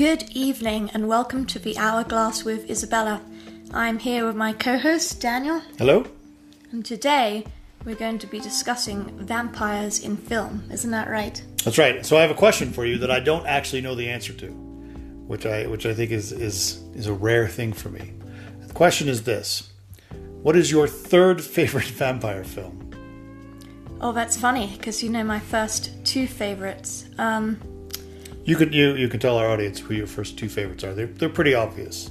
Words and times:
Good 0.00 0.30
evening 0.30 0.90
and 0.94 1.08
welcome 1.08 1.44
to 1.44 1.58
the 1.58 1.76
Hourglass 1.76 2.42
with 2.42 2.70
Isabella. 2.70 3.20
I'm 3.74 3.98
here 3.98 4.26
with 4.26 4.34
my 4.34 4.54
co 4.54 4.78
host 4.78 5.20
Daniel, 5.20 5.60
Hello? 5.76 6.06
and 6.72 6.82
today 6.82 7.44
we're 7.84 7.96
going 7.96 8.18
to 8.20 8.26
be 8.26 8.40
discussing 8.40 9.04
vampires 9.18 10.02
in 10.02 10.16
film. 10.16 10.64
Isn't 10.72 10.90
that 10.92 11.10
right? 11.10 11.44
That's 11.64 11.76
right. 11.76 12.06
So 12.06 12.16
I 12.16 12.22
have 12.22 12.30
a 12.30 12.34
question 12.34 12.72
for 12.72 12.86
you 12.86 12.96
that 12.96 13.10
I 13.10 13.20
don't 13.20 13.44
actually 13.44 13.82
know 13.82 13.94
the 13.94 14.08
answer 14.08 14.32
to, 14.32 14.46
which 14.46 15.44
I 15.44 15.66
which 15.66 15.84
I 15.84 15.92
think 15.92 16.12
is 16.12 16.32
is 16.32 16.82
is 16.94 17.06
a 17.06 17.12
rare 17.12 17.46
thing 17.46 17.74
for 17.74 17.90
me. 17.90 18.14
The 18.68 18.72
question 18.72 19.06
is 19.06 19.24
this: 19.24 19.70
What 20.40 20.56
is 20.56 20.70
your 20.70 20.88
third 20.88 21.44
favorite 21.56 21.84
vampire 21.84 22.44
film? 22.44 22.90
Oh, 24.00 24.12
that's 24.12 24.34
funny 24.34 24.72
because 24.78 25.02
you 25.02 25.10
know 25.10 25.24
my 25.24 25.40
first 25.40 25.90
two 26.06 26.26
favorites. 26.26 27.04
Um, 27.18 27.60
You 28.50 28.56
can 28.56 28.72
you 28.72 28.96
you 28.96 29.06
can 29.08 29.20
tell 29.20 29.38
our 29.38 29.48
audience 29.48 29.78
who 29.78 29.94
your 29.94 30.08
first 30.08 30.36
two 30.36 30.48
favorites 30.48 30.82
are. 30.82 30.92
They're 30.92 31.06
they're 31.06 31.28
pretty 31.28 31.54
obvious 31.54 32.10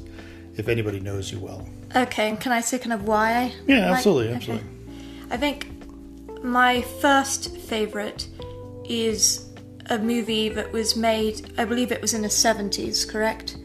if 0.56 0.70
anybody 0.70 1.02
knows 1.02 1.34
you 1.34 1.38
well. 1.40 1.68
okay, 1.94 2.30
and 2.30 2.40
can 2.40 2.54
I 2.54 2.62
say 2.62 2.80
kind 2.80 2.94
of 2.94 3.04
why? 3.04 3.30
I 3.34 3.54
Yeah, 3.68 3.90
like- 3.90 3.98
absolutely, 3.98 4.28
okay. 4.28 4.36
absolutely. 4.38 4.70
I 5.32 5.36
think 5.36 5.68
my 6.42 6.82
first 7.02 7.58
favorite 7.58 8.30
is 8.86 9.50
a 9.88 10.00
movie 10.00 10.48
that 10.48 10.72
was 10.72 10.96
made, 10.96 11.52
I 11.58 11.66
believe 11.66 11.92
it 11.92 12.02
was 12.02 12.14
in 12.14 12.22
the 12.22 12.30
70s, 12.30 13.06
correct? 13.10 13.58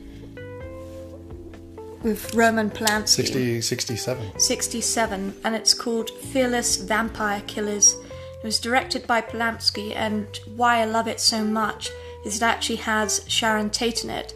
With 2.03 2.35
Roman 2.35 2.71
Polanski. 2.71 3.09
60, 3.09 3.61
67. 3.61 4.39
67, 4.41 5.35
and 5.45 5.55
it's 5.55 5.75
called 5.75 6.11
Fearless 6.11 6.77
Vampire 6.77 7.43
Killers. 7.47 7.95
It 8.43 8.45
was 8.45 8.59
directed 8.59 9.07
by 9.07 9.21
Polanski, 9.21 9.95
and 9.95 10.27
why 10.57 10.79
I 10.81 10.87
love 10.87 11.07
it 11.07 11.21
so 11.21 11.45
much 11.45 11.91
is 12.25 12.37
it 12.37 12.43
actually 12.43 12.77
has 12.77 13.25
Sharon 13.29 13.71
Tate 13.71 14.05
in 14.05 14.11
it. 14.11 14.35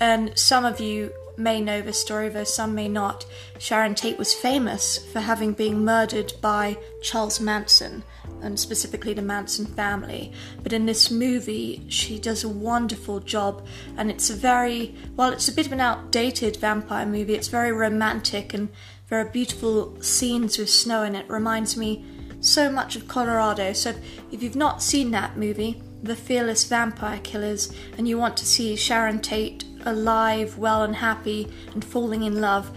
And 0.00 0.36
some 0.38 0.64
of 0.64 0.80
you 0.80 1.12
may 1.36 1.60
know 1.60 1.80
the 1.80 1.92
story, 1.92 2.28
though 2.28 2.44
some 2.44 2.74
may 2.74 2.88
not. 2.88 3.24
Sharon 3.58 3.94
Tate 3.94 4.18
was 4.18 4.34
famous 4.34 4.98
for 5.12 5.20
having 5.20 5.52
been 5.52 5.84
murdered 5.84 6.32
by 6.40 6.76
Charles 7.02 7.40
Manson, 7.40 8.02
and 8.42 8.58
specifically 8.58 9.14
the 9.14 9.22
Manson 9.22 9.66
family. 9.66 10.32
But 10.62 10.72
in 10.72 10.86
this 10.86 11.10
movie, 11.10 11.84
she 11.88 12.18
does 12.18 12.44
a 12.44 12.48
wonderful 12.48 13.20
job, 13.20 13.66
and 13.96 14.10
it's 14.10 14.30
a 14.30 14.34
very, 14.34 14.94
well, 15.16 15.32
it's 15.32 15.48
a 15.48 15.52
bit 15.52 15.66
of 15.66 15.72
an 15.72 15.80
outdated 15.80 16.56
vampire 16.56 17.06
movie. 17.06 17.34
It's 17.34 17.48
very 17.48 17.72
romantic 17.72 18.54
and 18.54 18.68
there 19.08 19.18
are 19.18 19.24
beautiful 19.24 20.00
scenes 20.02 20.58
with 20.58 20.68
snow 20.68 21.02
in 21.02 21.14
it. 21.14 21.28
Reminds 21.30 21.76
me 21.76 22.04
so 22.40 22.70
much 22.70 22.94
of 22.94 23.08
Colorado. 23.08 23.72
So 23.72 23.94
if 24.30 24.42
you've 24.42 24.56
not 24.56 24.82
seen 24.82 25.10
that 25.12 25.36
movie, 25.36 25.82
The 26.02 26.16
Fearless 26.16 26.64
Vampire 26.64 27.20
Killers, 27.22 27.72
and 27.96 28.08
you 28.08 28.18
want 28.18 28.36
to 28.38 28.46
see 28.46 28.76
Sharon 28.76 29.20
Tate 29.20 29.64
alive, 29.84 30.58
well 30.58 30.82
and 30.82 30.96
happy, 30.96 31.48
and 31.74 31.84
falling 31.84 32.22
in 32.22 32.40
love, 32.40 32.70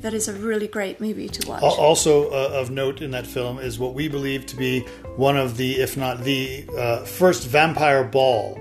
that 0.00 0.14
is 0.14 0.28
a 0.28 0.32
really 0.32 0.68
great 0.68 1.00
movie 1.00 1.28
to 1.28 1.48
watch. 1.48 1.62
Also 1.62 2.30
uh, 2.30 2.50
of 2.52 2.70
note 2.70 3.02
in 3.02 3.10
that 3.10 3.26
film 3.26 3.58
is 3.58 3.78
what 3.78 3.94
we 3.94 4.08
believe 4.08 4.46
to 4.46 4.56
be 4.56 4.80
one 5.16 5.36
of 5.36 5.56
the, 5.56 5.80
if 5.80 5.96
not 5.96 6.22
the 6.22 6.64
uh, 6.76 7.04
first 7.04 7.48
vampire 7.48 8.04
ball 8.04 8.60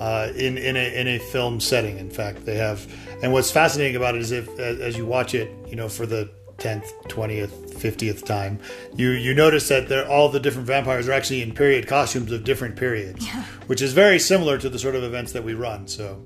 uh, 0.00 0.32
in 0.34 0.58
in 0.58 0.76
a 0.76 1.00
in 1.00 1.06
a 1.06 1.18
film 1.18 1.60
setting. 1.60 1.98
In 1.98 2.10
fact, 2.10 2.44
they 2.44 2.56
have. 2.56 2.86
And 3.22 3.32
what's 3.32 3.50
fascinating 3.50 3.96
about 3.96 4.14
it 4.16 4.20
is 4.20 4.32
if 4.32 4.48
as 4.58 4.80
as 4.80 4.96
you 4.96 5.06
watch 5.06 5.34
it, 5.34 5.50
you 5.68 5.76
know, 5.76 5.88
for 5.88 6.06
the 6.06 6.30
tenth, 6.58 6.92
twentieth, 7.08 7.80
fiftieth 7.80 8.24
time, 8.24 8.58
you 8.94 9.10
you 9.10 9.34
notice 9.34 9.68
that 9.68 9.88
they're 9.88 10.08
all 10.08 10.28
the 10.28 10.40
different 10.40 10.66
vampires 10.66 11.08
are 11.08 11.12
actually 11.12 11.42
in 11.42 11.54
period 11.54 11.86
costumes 11.86 12.32
of 12.32 12.44
different 12.44 12.76
periods, 12.76 13.26
which 13.66 13.82
is 13.82 13.92
very 13.92 14.18
similar 14.18 14.58
to 14.58 14.68
the 14.68 14.78
sort 14.78 14.94
of 14.94 15.02
events 15.02 15.32
that 15.32 15.44
we 15.44 15.54
run. 15.54 15.86
So. 15.88 16.22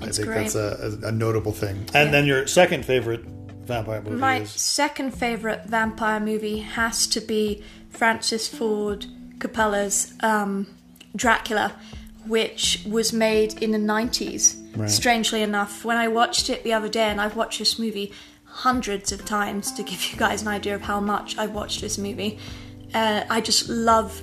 I 0.00 0.06
think 0.06 0.26
great. 0.26 0.50
that's 0.50 0.56
a, 0.56 0.98
a, 1.04 1.08
a 1.10 1.12
notable 1.12 1.52
thing. 1.52 1.88
And 1.94 2.12
then 2.12 2.26
your 2.26 2.48
second 2.48 2.84
favorite 2.84 3.24
vampire 3.64 4.02
movie 4.02 4.16
My 4.16 4.40
is 4.40 4.50
second 4.50 5.12
favourite 5.12 5.66
vampire 5.66 6.20
movie 6.20 6.58
has 6.58 7.06
to 7.08 7.20
be 7.20 7.62
Francis 7.90 8.48
Ford 8.48 9.06
Coppola's 9.38 10.14
um, 10.20 10.66
Dracula, 11.14 11.72
which 12.26 12.84
was 12.86 13.12
made 13.12 13.62
in 13.62 13.72
the 13.72 13.78
90s. 13.78 14.58
Right. 14.76 14.90
Strangely 14.90 15.42
enough, 15.42 15.84
when 15.84 15.96
I 15.96 16.08
watched 16.08 16.48
it 16.48 16.64
the 16.64 16.72
other 16.72 16.88
day, 16.88 17.08
and 17.08 17.20
I've 17.20 17.36
watched 17.36 17.58
this 17.58 17.78
movie 17.78 18.12
hundreds 18.52 19.12
of 19.12 19.24
times 19.24 19.72
to 19.72 19.82
give 19.82 20.12
you 20.12 20.18
guys 20.18 20.42
an 20.42 20.48
idea 20.48 20.74
of 20.74 20.82
how 20.82 21.00
much 21.00 21.38
I've 21.38 21.52
watched 21.52 21.80
this 21.80 21.96
movie, 21.96 22.38
uh, 22.94 23.24
I 23.30 23.40
just 23.40 23.68
love 23.68 24.22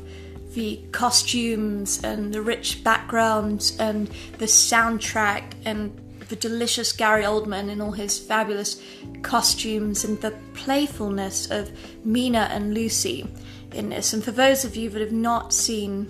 the 0.53 0.79
costumes 0.91 2.03
and 2.03 2.31
the 2.31 2.41
rich 2.41 2.83
backgrounds 2.83 3.77
and 3.79 4.07
the 4.37 4.45
soundtrack 4.45 5.53
and 5.65 5.99
the 6.29 6.35
delicious 6.35 6.91
Gary 6.91 7.23
Oldman 7.23 7.69
in 7.69 7.81
all 7.81 7.91
his 7.91 8.19
fabulous 8.19 8.81
costumes 9.23 10.05
and 10.05 10.21
the 10.21 10.31
playfulness 10.53 11.49
of 11.49 11.71
Mina 12.05 12.49
and 12.51 12.73
Lucy 12.75 13.27
in 13.73 13.89
this. 13.89 14.13
And 14.13 14.23
for 14.23 14.31
those 14.31 14.63
of 14.63 14.75
you 14.75 14.89
that 14.91 15.01
have 15.01 15.11
not 15.11 15.53
seen 15.53 16.07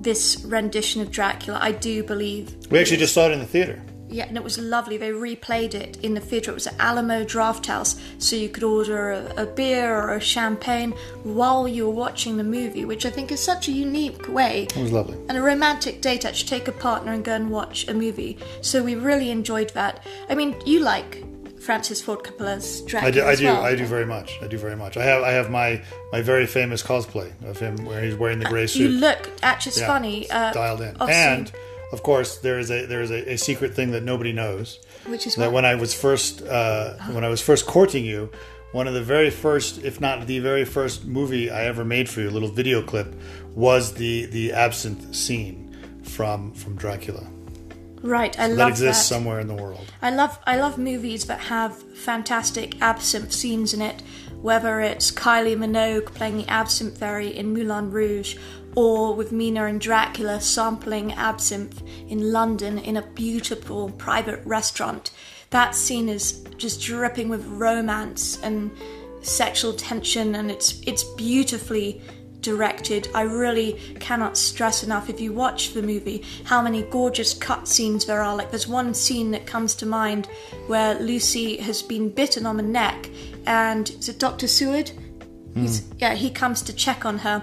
this 0.00 0.44
rendition 0.44 1.02
of 1.02 1.10
Dracula, 1.10 1.58
I 1.60 1.72
do 1.72 2.04
believe 2.04 2.54
We 2.70 2.78
actually 2.78 2.98
just 2.98 3.14
saw 3.14 3.26
it 3.26 3.32
in 3.32 3.40
the 3.40 3.46
theater. 3.46 3.82
Yeah, 4.08 4.26
and 4.28 4.36
it 4.36 4.44
was 4.44 4.56
lovely. 4.58 4.96
They 4.96 5.10
replayed 5.10 5.74
it 5.74 5.98
in 6.02 6.14
the 6.14 6.20
theatre. 6.20 6.52
It 6.52 6.54
was 6.54 6.66
at 6.68 6.74
Alamo 6.78 7.24
Drafthouse, 7.24 7.98
so 8.18 8.36
you 8.36 8.48
could 8.48 8.62
order 8.62 9.10
a, 9.10 9.42
a 9.42 9.46
beer 9.46 9.94
or 9.96 10.14
a 10.14 10.20
champagne 10.20 10.92
while 11.24 11.66
you 11.66 11.86
were 11.86 11.92
watching 11.94 12.36
the 12.36 12.44
movie, 12.44 12.84
which 12.84 13.04
I 13.04 13.10
think 13.10 13.32
is 13.32 13.40
such 13.40 13.66
a 13.68 13.72
unique 13.72 14.28
way 14.28 14.64
It 14.64 14.76
was 14.76 14.92
lovely. 14.92 15.16
and 15.28 15.36
a 15.36 15.42
romantic 15.42 16.00
date 16.02 16.20
to 16.20 16.28
actually 16.28 16.48
take 16.48 16.68
a 16.68 16.72
partner 16.72 17.12
and 17.12 17.24
go 17.24 17.32
and 17.34 17.50
watch 17.50 17.88
a 17.88 17.94
movie. 17.94 18.38
So 18.60 18.82
we 18.82 18.94
really 18.94 19.30
enjoyed 19.30 19.70
that. 19.70 20.04
I 20.30 20.34
mean, 20.36 20.54
you 20.64 20.80
like 20.80 21.24
Francis 21.60 22.00
Ford 22.00 22.22
Coppola's 22.22 22.82
Dracula 22.82 23.08
I 23.08 23.10
do. 23.10 23.24
I 23.24 23.34
do. 23.34 23.44
well. 23.46 23.62
I 23.64 23.74
do 23.74 23.86
very 23.86 24.06
much. 24.06 24.38
I 24.40 24.46
do 24.46 24.56
very 24.56 24.76
much. 24.76 24.96
I 24.96 25.02
have. 25.02 25.22
I 25.24 25.32
have 25.32 25.50
my 25.50 25.82
my 26.12 26.22
very 26.22 26.46
famous 26.46 26.80
cosplay 26.80 27.32
of 27.44 27.58
him 27.58 27.84
where 27.84 28.00
he's 28.04 28.14
wearing 28.14 28.38
the 28.38 28.44
gray 28.44 28.68
suit. 28.68 28.82
You 28.82 28.88
look 28.90 29.28
actually 29.42 29.70
it's 29.70 29.80
Yeah, 29.80 29.86
funny. 29.88 30.30
Uh, 30.30 30.52
dialed 30.52 30.80
in. 30.82 30.96
obviously- 31.00 31.14
And 31.24 31.52
of 31.92 32.02
course, 32.02 32.38
there 32.38 32.58
is 32.58 32.70
a 32.70 32.86
there 32.86 33.02
is 33.02 33.10
a, 33.10 33.32
a 33.32 33.36
secret 33.36 33.74
thing 33.74 33.90
that 33.92 34.02
nobody 34.02 34.32
knows. 34.32 34.80
Which 35.06 35.26
is 35.26 35.34
that 35.36 35.46
what? 35.46 35.54
when 35.54 35.64
I 35.64 35.74
was 35.74 35.94
first 35.94 36.42
uh, 36.42 36.94
when 37.10 37.24
I 37.24 37.28
was 37.28 37.40
first 37.40 37.66
courting 37.66 38.04
you, 38.04 38.30
one 38.72 38.88
of 38.88 38.94
the 38.94 39.02
very 39.02 39.30
first, 39.30 39.82
if 39.84 40.00
not 40.00 40.26
the 40.26 40.38
very 40.40 40.64
first 40.64 41.04
movie 41.04 41.50
I 41.50 41.64
ever 41.64 41.84
made 41.84 42.08
for 42.08 42.20
you, 42.20 42.28
a 42.28 42.30
little 42.30 42.50
video 42.50 42.82
clip, 42.82 43.14
was 43.54 43.94
the 43.94 44.26
the 44.26 44.52
absinthe 44.52 45.14
scene 45.14 45.76
from 46.02 46.52
from 46.54 46.76
Dracula 46.76 47.26
right, 48.06 48.38
I 48.38 48.48
that 48.48 48.56
love 48.56 48.58
that 48.58 48.68
exists 48.70 49.08
that. 49.08 49.14
somewhere 49.14 49.40
in 49.40 49.46
the 49.46 49.54
world. 49.54 49.92
I 50.00 50.10
love 50.10 50.38
I 50.46 50.56
love 50.56 50.78
movies 50.78 51.26
that 51.26 51.40
have 51.40 51.76
fantastic 51.76 52.80
absinthe 52.80 53.32
scenes 53.32 53.74
in 53.74 53.82
it, 53.82 54.02
whether 54.40 54.80
it's 54.80 55.10
Kylie 55.10 55.56
Minogue 55.56 56.06
playing 56.06 56.38
the 56.38 56.48
absinthe 56.48 56.98
fairy 56.98 57.36
in 57.36 57.52
Moulin 57.52 57.90
Rouge, 57.90 58.36
or 58.76 59.14
with 59.14 59.32
Mina 59.32 59.64
and 59.64 59.80
Dracula 59.80 60.40
sampling 60.40 61.12
absinthe 61.14 61.82
in 62.08 62.30
London 62.30 62.78
in 62.78 62.98
a 62.98 63.02
beautiful 63.02 63.90
private 63.92 64.44
restaurant. 64.44 65.10
That 65.50 65.74
scene 65.74 66.08
is 66.08 66.44
just 66.58 66.82
dripping 66.82 67.28
with 67.28 67.44
romance 67.46 68.40
and 68.42 68.70
sexual 69.22 69.72
tension, 69.72 70.34
and 70.34 70.50
it's 70.50 70.80
it's 70.86 71.02
beautifully 71.02 72.02
directed. 72.40 73.08
I 73.14 73.22
really 73.22 73.72
cannot 73.98 74.36
stress 74.36 74.84
enough 74.84 75.08
if 75.08 75.20
you 75.20 75.32
watch 75.32 75.72
the 75.72 75.82
movie 75.82 76.24
how 76.44 76.60
many 76.62 76.82
gorgeous 76.82 77.34
cutscenes 77.34 78.06
there 78.06 78.22
are. 78.22 78.36
Like 78.36 78.50
there's 78.50 78.68
one 78.68 78.92
scene 78.92 79.30
that 79.30 79.46
comes 79.46 79.74
to 79.76 79.86
mind 79.86 80.26
where 80.66 80.94
Lucy 81.00 81.56
has 81.56 81.82
been 81.82 82.10
bitten 82.10 82.44
on 82.44 82.56
the 82.58 82.62
neck, 82.62 83.08
and 83.46 83.88
is 83.88 84.08
it 84.10 84.18
Dr. 84.18 84.46
Seward? 84.46 84.90
He's, 85.54 85.80
hmm. 85.80 85.92
yeah, 85.98 86.14
he 86.14 86.28
comes 86.28 86.60
to 86.62 86.74
check 86.74 87.06
on 87.06 87.18
her, 87.18 87.42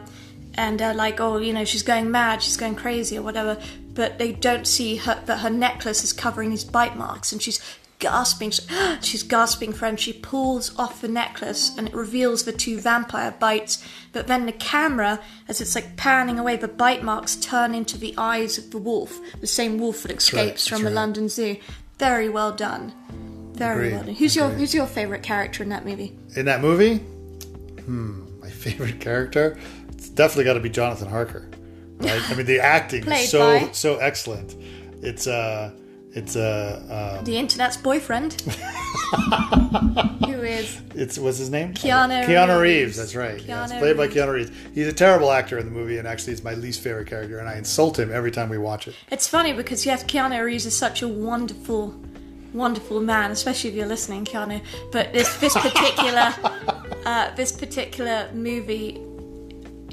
and 0.56 0.82
uh, 0.82 0.94
like, 0.94 1.20
oh, 1.20 1.38
you 1.38 1.54
know, 1.54 1.66
she's 1.66 1.84
going 1.84 2.12
mad, 2.12 2.42
she's 2.42 2.58
going 2.58 2.76
crazy, 2.76 3.18
or 3.18 3.22
whatever. 3.22 3.62
But 3.94 4.18
they 4.18 4.32
don't 4.32 4.66
see 4.66 4.96
her 4.98 5.22
that 5.26 5.40
her 5.40 5.50
necklace 5.50 6.04
is 6.04 6.14
covering 6.14 6.50
these 6.50 6.64
bite 6.64 6.96
marks, 6.98 7.32
and 7.32 7.42
she's 7.42 7.60
gasping. 8.04 8.52
She's 9.02 9.24
gasping 9.24 9.72
for 9.72 9.86
him. 9.88 9.96
She 9.96 10.14
pulls 10.14 10.78
off 10.78 11.02
the 11.02 11.08
necklace 11.08 11.76
and 11.78 11.88
it 11.88 11.94
reveals 11.94 12.44
the 12.44 12.52
two 12.52 12.80
vampire 12.80 13.32
bites. 13.32 13.84
But 14.12 14.28
then 14.28 14.46
the 14.46 14.52
camera, 14.52 15.22
as 15.48 15.62
it's 15.62 15.74
like 15.74 15.96
panning 15.96 16.38
away, 16.38 16.58
the 16.58 16.68
bite 16.68 17.02
marks 17.02 17.36
turn 17.38 17.74
into 17.74 17.98
the 17.98 18.14
eyes 18.18 18.58
of 18.58 18.72
the 18.72 18.78
wolf, 18.78 19.20
the 19.40 19.48
same 19.48 19.78
wolf 19.78 20.04
that 20.04 20.12
escapes 20.12 20.70
right, 20.70 20.76
from 20.76 20.84
the 20.84 20.90
right. 20.90 20.96
London 20.96 21.30
Zoo. 21.30 21.58
Very 21.98 22.28
well 22.28 22.52
done. 22.52 22.94
Very 23.54 23.88
Agreed, 23.88 23.92
well 23.94 24.04
done. 24.04 24.16
Who's 24.16 24.36
your. 24.36 24.50
Who's 24.50 24.74
your 24.74 24.88
favorite 24.88 25.24
character 25.24 25.64
in 25.64 25.70
that 25.70 25.86
movie? 25.86 26.18
In 26.36 26.46
that 26.46 26.62
movie, 26.62 26.98
hmm, 26.98 28.42
my 28.42 28.50
favorite 28.64 29.00
character, 29.00 29.58
it's 30.04 30.10
definitely 30.10 30.44
got 30.44 30.56
to 30.56 30.60
be 30.60 30.70
Jonathan 30.70 31.08
Harker. 31.08 31.50
Right? 32.00 32.30
I 32.30 32.34
mean, 32.36 32.46
the 32.46 32.60
acting 32.78 33.10
is 33.10 33.32
so 33.32 33.60
by? 33.60 33.72
so 33.72 33.98
excellent. 34.00 34.56
It's 35.02 35.28
uh, 35.28 35.72
It's 36.12 36.36
uh, 36.36 37.22
The 37.24 37.38
internet's 37.38 37.78
boyfriend. 37.78 38.34
who 40.26 40.42
is 40.42 40.82
it's 40.94 41.18
what's 41.18 41.38
his 41.38 41.50
name? 41.50 41.74
Keanu 41.74 42.26
Keanu 42.26 42.60
Reeves. 42.60 42.98
Reeves. 42.98 42.98
That's 42.98 43.16
right. 43.16 43.40
Keanu 43.40 43.80
played 43.80 43.96
by 43.96 44.10
Keanu 44.10 44.34
Reeves. 44.34 44.52
He's 44.74 44.88
a 44.88 44.94
terrible 44.94 45.32
actor 45.32 45.58
in 45.58 45.66
the 45.66 45.72
movie, 45.72 45.98
and 46.00 46.06
actually, 46.06 46.34
it's 46.34 46.44
my 46.44 46.54
least 46.54 46.82
favorite 46.82 47.08
character. 47.08 47.40
And 47.40 47.48
I 47.48 47.56
insult 47.56 47.98
him 47.98 48.12
every 48.12 48.32
time 48.32 48.50
we 48.50 48.58
watch 48.58 48.90
it. 48.90 48.96
It's 49.10 49.28
funny 49.30 49.54
because 49.54 49.86
yes, 49.86 50.04
Keanu 50.04 50.44
Reeves 50.44 50.66
is 50.66 50.76
such 50.76 51.02
a 51.02 51.08
wonderful, 51.08 51.96
wonderful 52.54 53.00
man, 53.00 53.32
especially 53.32 53.70
if 53.70 53.76
you're 53.78 53.88
listening, 53.88 54.26
Keanu. 54.26 54.62
But 54.92 55.14
this 55.14 55.34
this 55.38 55.54
particular 55.54 56.34
uh, 57.06 57.34
this 57.36 57.54
particular 57.54 58.30
movie, 58.34 59.02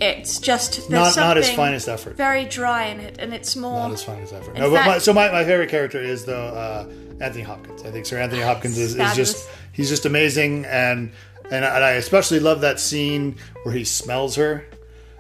it's 0.01 0.39
just 0.39 0.89
Not 0.91 1.15
not 1.17 1.37
his 1.37 1.51
finest 1.51 1.89
effort. 1.89 2.17
very 2.17 2.45
dry 2.47 2.87
in 2.87 3.01
it, 3.01 3.17
and 3.19 3.35
it's 3.35 3.55
more. 3.57 3.81
Not 3.81 3.91
his 3.93 4.03
finest 4.03 4.33
effort. 4.33 4.55
No, 4.57 4.71
but 4.71 4.77
fact- 4.77 4.89
my, 4.89 4.99
so 4.99 5.13
my, 5.13 5.31
my 5.31 5.45
favorite 5.45 5.69
character 5.71 6.01
is 6.01 6.25
though 6.25 6.47
uh, 6.47 6.87
Anthony 7.21 7.45
Hopkins. 7.45 7.83
I 7.85 7.91
think 7.91 8.07
Sir 8.07 8.19
Anthony 8.19 8.43
Hopkins 8.43 8.79
is, 8.79 8.95
is 8.97 9.15
just 9.15 9.49
he's 9.73 9.89
just 9.89 10.07
amazing, 10.07 10.65
and 10.67 11.13
and 11.51 11.65
I, 11.65 11.75
and 11.77 11.85
I 11.85 11.91
especially 11.93 12.41
love 12.41 12.63
that 12.63 12.81
scene 12.81 13.37
where 13.65 13.75
he 13.75 13.85
smells 13.85 14.37
her, 14.37 14.65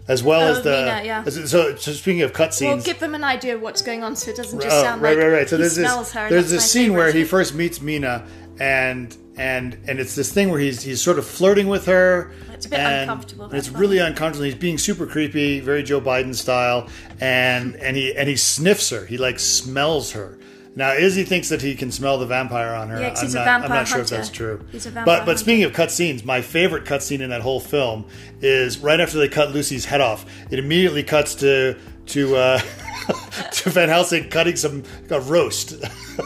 as 0.09 0.23
well 0.23 0.41
Oh, 0.43 0.53
as 0.53 0.63
the. 0.63 0.71
Mina, 0.71 1.03
yeah. 1.05 1.25
as- 1.27 1.51
so, 1.51 1.77
so 1.77 1.93
speaking 1.93 2.23
of 2.23 2.33
cutscenes, 2.33 2.67
Well, 2.77 2.83
give 2.83 3.01
them 3.01 3.15
an 3.15 3.25
idea 3.25 3.57
of 3.57 3.61
what's 3.63 3.83
going 3.83 4.03
on, 4.03 4.17
so 4.17 4.31
it 4.31 4.37
doesn't 4.37 4.61
just 4.63 4.75
Oh, 4.75 4.83
sound 4.83 5.03
right, 5.03 5.17
like 5.17 5.25
right, 5.27 5.33
right. 5.33 5.49
So 5.49 5.57
he 5.57 5.63
there's 5.63 5.75
smells 5.75 6.07
this 6.07 6.13
her. 6.15 6.29
there's 6.31 6.51
this 6.51 6.71
scene 6.71 6.95
where 6.95 7.13
he 7.13 7.25
first 7.25 7.55
meets 7.55 7.81
Mina, 7.83 8.25
and 8.59 9.15
and 9.37 9.79
and 9.89 9.99
it's 10.01 10.15
this 10.15 10.33
thing 10.33 10.51
where 10.51 10.61
he's 10.61 10.83
he's 10.83 11.01
sort 11.01 11.19
of 11.19 11.27
flirting 11.27 11.69
with 11.69 11.87
her. 11.87 12.33
It's 12.53 12.67
a 12.67 12.69
bit 12.69 12.81
and 12.81 13.03
uncomfortable, 13.03 13.45
and 13.47 13.55
It's 13.55 13.71
really 13.71 13.99
uncomfortable. 13.99 14.45
He's 14.45 14.55
being 14.55 14.79
super 14.79 15.07
creepy, 15.07 15.61
very 15.61 15.83
Joe 15.83 16.01
Biden 16.01 16.35
style, 16.35 16.89
and 17.21 17.77
and 17.77 17.97
he 17.97 18.15
and 18.15 18.29
he 18.29 18.37
sniffs 18.37 18.91
her. 18.91 19.07
He 19.07 19.19
like 19.19 19.39
smells 19.39 20.13
her. 20.13 20.39
Now 20.77 20.93
Izzy 20.93 21.25
thinks 21.25 21.49
that 21.49 21.63
he 21.63 21.75
can 21.75 21.91
smell 21.91 22.19
the 22.19 22.27
vampire 22.27 22.75
on 22.75 22.89
her. 22.91 23.01
Yeah, 23.01 23.09
I'm 23.09 23.17
he's 23.17 23.35
a 23.35 23.45
not, 23.45 23.63
I'm 23.63 23.69
not 23.69 23.89
sure 23.89 24.01
if 24.01 24.09
that's 24.09 24.29
true. 24.31 24.65
He's 24.71 24.87
a 24.87 24.91
vampire 24.91 25.05
but 25.05 25.19
but 25.21 25.27
hunter. 25.27 25.39
speaking 25.39 25.65
of 25.65 25.73
cutscenes, 25.73 26.25
my 26.25 26.43
favorite 26.43 26.85
cutscene 26.85 27.21
in 27.21 27.31
that 27.31 27.41
whole 27.43 27.61
film 27.61 28.07
is 28.41 28.79
right 28.79 29.01
after 29.01 29.19
they 29.19 29.29
cut 29.29 29.53
Lucy's 29.53 29.85
head 29.85 30.01
off. 30.01 30.27
It 30.51 30.59
immediately 30.59 31.03
cuts 31.03 31.35
to 31.37 31.77
to 32.07 32.37
uh, 32.37 32.59
to 33.53 33.71
Van 33.71 33.89
Helsing 33.89 34.29
cutting 34.29 34.57
some 34.57 34.85
a 35.11 35.21
roast. 35.21 35.75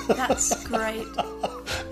That's 0.09 0.65
great. 0.65 1.07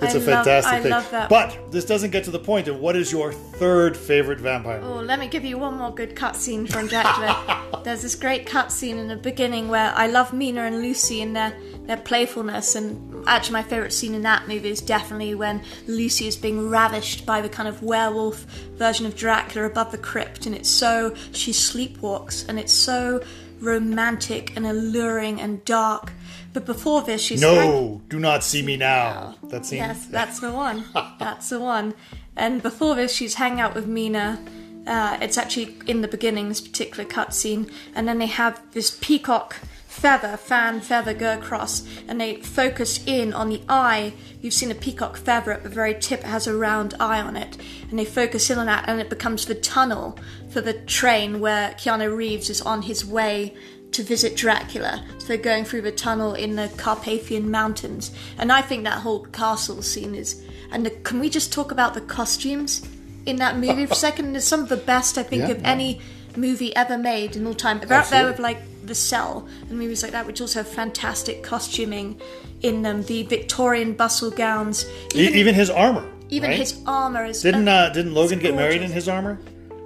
It's 0.02 0.16
I 0.16 0.18
a 0.18 0.20
love- 0.20 0.24
fantastic 0.44 0.72
I 0.72 0.80
thing. 0.82 0.90
love 0.90 1.10
that. 1.12 1.28
But 1.28 1.70
this 1.70 1.84
doesn't 1.84 2.10
get 2.10 2.24
to 2.24 2.32
the 2.32 2.38
point 2.38 2.66
of 2.66 2.78
what 2.80 2.96
is 2.96 3.12
your 3.12 3.32
third 3.32 3.96
favorite 3.96 4.40
vampire? 4.40 4.80
Oh, 4.82 4.94
let 4.96 5.20
me 5.20 5.28
give 5.28 5.44
you 5.44 5.58
one 5.58 5.76
more 5.78 5.94
good 5.94 6.16
cutscene 6.16 6.68
from 6.68 6.88
Dracula. 6.88 7.80
There's 7.84 8.02
this 8.02 8.16
great 8.16 8.44
cutscene 8.46 8.96
in 8.98 9.06
the 9.06 9.14
beginning 9.16 9.68
where 9.68 9.92
I 9.94 10.08
love 10.08 10.32
Mina 10.32 10.62
and 10.62 10.82
Lucy 10.82 11.22
and 11.22 11.36
their 11.36 11.56
their 11.86 11.96
playfulness, 11.96 12.74
and 12.74 13.24
actually 13.28 13.52
my 13.54 13.62
favourite 13.62 13.92
scene 13.92 14.14
in 14.14 14.22
that 14.22 14.48
movie 14.48 14.70
is 14.70 14.80
definitely 14.80 15.34
when 15.36 15.62
Lucy 15.86 16.26
is 16.26 16.36
being 16.36 16.68
ravished 16.68 17.24
by 17.24 17.40
the 17.40 17.48
kind 17.48 17.68
of 17.68 17.82
werewolf 17.82 18.40
version 18.76 19.06
of 19.06 19.14
Dracula 19.16 19.66
above 19.66 19.92
the 19.92 19.98
crypt, 19.98 20.46
and 20.46 20.54
it's 20.54 20.68
so 20.70 21.14
she 21.32 21.52
sleepwalks, 21.52 22.48
and 22.48 22.58
it's 22.58 22.72
so 22.72 23.22
romantic 23.62 24.54
and 24.56 24.66
alluring 24.66 25.40
and 25.40 25.64
dark. 25.64 26.12
But 26.52 26.66
before 26.66 27.02
this, 27.02 27.22
she's 27.22 27.40
No, 27.40 28.02
do 28.08 28.18
not 28.18 28.44
see 28.44 28.62
me 28.62 28.76
now. 28.76 29.36
That 29.44 29.64
scene. 29.64 29.78
Yes, 29.78 30.06
that's 30.06 30.40
the 30.40 30.52
one. 30.52 30.84
that's 31.18 31.48
the 31.48 31.60
one. 31.60 31.94
And 32.36 32.62
before 32.62 32.94
this, 32.94 33.14
she's 33.14 33.34
hanging 33.34 33.60
out 33.60 33.74
with 33.74 33.86
Mina. 33.86 34.44
Uh, 34.86 35.16
it's 35.20 35.38
actually 35.38 35.76
in 35.86 36.00
the 36.00 36.08
beginning, 36.08 36.48
this 36.48 36.60
particular 36.60 37.08
cutscene, 37.08 37.70
and 37.94 38.08
then 38.08 38.18
they 38.18 38.26
have 38.26 38.60
this 38.72 38.98
peacock 39.00 39.56
feather, 39.86 40.36
fan 40.36 40.80
feather, 40.80 41.14
go 41.14 41.34
across, 41.34 41.86
and 42.08 42.20
they 42.20 42.36
focus 42.36 43.04
in 43.06 43.32
on 43.32 43.48
the 43.48 43.62
eye. 43.68 44.12
You've 44.40 44.54
seen 44.54 44.72
a 44.72 44.74
peacock 44.74 45.16
feather 45.16 45.52
at 45.52 45.62
the 45.62 45.68
very 45.68 45.94
tip; 45.94 46.20
it 46.20 46.26
has 46.26 46.48
a 46.48 46.56
round 46.56 46.94
eye 46.98 47.20
on 47.20 47.36
it, 47.36 47.56
and 47.88 47.98
they 47.98 48.04
focus 48.04 48.50
in 48.50 48.58
on 48.58 48.66
that, 48.66 48.88
and 48.88 49.00
it 49.00 49.08
becomes 49.08 49.46
the 49.46 49.54
tunnel 49.54 50.18
for 50.52 50.60
the 50.60 50.74
train 50.74 51.40
where 51.40 51.70
Keanu 51.72 52.14
Reeves 52.16 52.50
is 52.50 52.60
on 52.60 52.82
his 52.82 53.04
way 53.04 53.54
to 53.92 54.02
visit 54.02 54.36
Dracula. 54.36 55.04
So 55.18 55.26
they're 55.28 55.36
going 55.36 55.64
through 55.64 55.82
the 55.82 55.92
tunnel 55.92 56.34
in 56.34 56.56
the 56.56 56.70
Carpathian 56.76 57.50
Mountains. 57.50 58.10
And 58.38 58.50
I 58.52 58.62
think 58.62 58.84
that 58.84 59.00
whole 59.00 59.26
castle 59.26 59.82
scene 59.82 60.14
is. 60.14 60.42
And 60.70 60.86
the, 60.86 60.90
can 60.90 61.20
we 61.20 61.28
just 61.28 61.52
talk 61.52 61.70
about 61.72 61.92
the 61.94 62.00
costumes 62.00 62.86
in 63.26 63.36
that 63.36 63.56
movie 63.58 63.84
for 63.86 63.92
a 63.92 63.96
second? 63.96 64.34
It's 64.36 64.46
some 64.46 64.60
of 64.60 64.68
the 64.70 64.76
best, 64.78 65.18
I 65.18 65.22
think, 65.22 65.42
Yeah, 65.42 65.50
of 65.50 65.60
yeah. 65.60 65.68
any 65.70 66.00
movie 66.36 66.74
ever 66.74 66.96
made 66.96 67.36
in 67.36 67.46
all 67.46 67.54
time. 67.54 67.80
They're 67.80 67.98
up 67.98 68.08
there 68.08 68.24
with 68.26 68.38
like 68.38 68.58
The 68.86 68.94
Cell 68.94 69.46
and 69.68 69.78
movies 69.78 70.02
like 70.02 70.12
that, 70.12 70.26
which 70.26 70.40
also 70.40 70.60
have 70.60 70.68
fantastic 70.68 71.42
costuming 71.42 72.18
in 72.62 72.80
them. 72.80 73.02
The 73.02 73.24
Victorian 73.24 73.92
bustle 73.92 74.30
gowns. 74.30 74.86
E- 75.14 75.28
Even, 75.34 75.54
his 75.54 75.68
armor. 75.68 76.10
even 76.30 76.48
right? 76.50 76.58
his 76.58 76.80
armor 76.86 77.26
is. 77.26 77.42
Didn't 77.42 77.68
uh, 77.68 77.90
didn't 77.90 78.14
Logan 78.14 78.38
get 78.38 78.54
married 78.54 78.80
in 78.80 78.90
his 78.90 79.06
armor? 79.06 79.38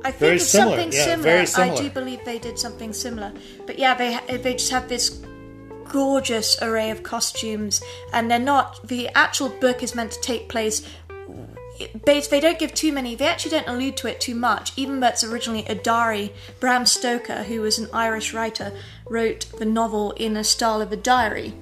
I 0.05 0.11
think 0.11 0.21
Very 0.21 0.37
it's 0.37 0.47
similar, 0.47 0.77
something 0.77 0.93
yeah, 0.93 1.05
similar. 1.05 1.47
similar. 1.47 1.73
I 1.73 1.77
do 1.83 1.91
believe 1.91 2.25
they 2.25 2.39
did 2.39 2.59
something 2.59 2.93
similar. 2.93 3.33
But 3.67 3.79
yeah, 3.79 3.95
they 3.95 4.39
they 4.39 4.53
just 4.53 4.71
have 4.71 4.89
this 4.89 5.21
gorgeous 5.89 6.61
array 6.63 6.91
of 6.91 7.03
costumes, 7.03 7.83
and 8.13 8.31
they're 8.31 8.39
not. 8.39 8.87
The 8.87 9.09
actual 9.15 9.49
book 9.49 9.83
is 9.83 9.95
meant 9.95 10.13
to 10.13 10.21
take 10.21 10.49
place. 10.49 10.87
They, 12.07 12.21
they 12.21 12.41
don't 12.41 12.59
give 12.59 12.73
too 12.73 12.91
many. 12.91 13.15
They 13.15 13.27
actually 13.27 13.51
don't 13.51 13.69
allude 13.69 13.99
to 13.99 14.09
it 14.09 14.19
too 14.21 14.35
much. 14.35 14.73
Even 14.77 15.01
though 15.01 15.09
it's 15.09 15.23
originally 15.23 15.67
a 15.67 15.75
diary, 15.75 16.33
Bram 16.59 16.87
Stoker, 16.87 17.43
who 17.43 17.61
was 17.61 17.79
an 17.79 17.89
Irish 17.93 18.33
writer, 18.33 18.73
wrote 19.11 19.47
the 19.59 19.67
novel 19.67 20.13
in 20.13 20.39
a 20.39 20.45
style 20.45 20.81
of 20.81 20.91
a 20.91 20.97
diary. 20.97 21.53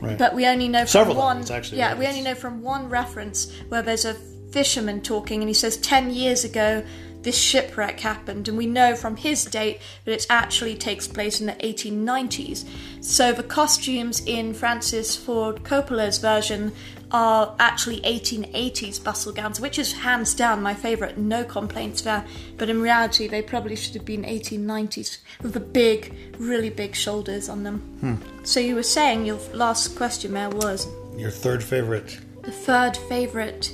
Right. 0.00 0.16
But 0.16 0.34
we 0.34 0.46
only 0.46 0.68
know 0.68 0.80
from 0.80 0.86
Several 0.88 1.16
one. 1.16 1.50
actually, 1.50 1.78
yeah, 1.78 1.88
right. 1.88 1.98
we 1.98 2.06
only 2.06 2.20
know 2.20 2.34
from 2.36 2.62
one 2.62 2.88
reference 2.88 3.50
where 3.68 3.82
there's 3.82 4.04
a 4.04 4.14
fisherman 4.52 5.00
talking, 5.00 5.40
and 5.40 5.48
he 5.48 5.54
says 5.54 5.76
ten 5.78 6.10
years 6.10 6.44
ago 6.44 6.84
this 7.24 7.36
shipwreck 7.36 8.00
happened, 8.00 8.48
and 8.48 8.56
we 8.56 8.66
know 8.66 8.94
from 8.94 9.16
his 9.16 9.44
date 9.44 9.80
that 10.04 10.12
it 10.12 10.26
actually 10.30 10.76
takes 10.76 11.08
place 11.08 11.40
in 11.40 11.46
the 11.46 11.52
1890s. 11.54 12.64
So 13.00 13.32
the 13.32 13.42
costumes 13.42 14.22
in 14.24 14.54
Francis 14.54 15.16
Ford 15.16 15.64
Coppola's 15.64 16.18
version 16.18 16.72
are 17.10 17.54
actually 17.60 18.00
1880s 18.00 19.02
bustle 19.02 19.32
gowns, 19.32 19.60
which 19.60 19.78
is 19.78 19.92
hands 19.92 20.34
down 20.34 20.62
my 20.62 20.74
favourite. 20.74 21.16
No 21.16 21.44
complaints 21.44 22.02
there. 22.02 22.24
But 22.56 22.68
in 22.68 22.80
reality, 22.82 23.28
they 23.28 23.40
probably 23.42 23.76
should 23.76 23.94
have 23.94 24.04
been 24.04 24.24
1890s 24.24 25.18
with 25.42 25.52
the 25.52 25.60
big, 25.60 26.12
really 26.38 26.70
big 26.70 26.94
shoulders 26.94 27.48
on 27.48 27.62
them. 27.62 27.78
Hmm. 28.00 28.44
So 28.44 28.58
you 28.60 28.74
were 28.74 28.82
saying 28.82 29.26
your 29.26 29.38
last 29.52 29.96
question 29.96 30.34
there 30.34 30.50
was 30.50 30.88
Your 31.16 31.30
third 31.30 31.62
favorite. 31.62 32.18
the 32.42 32.50
third 32.52 32.96
favourite. 32.96 33.72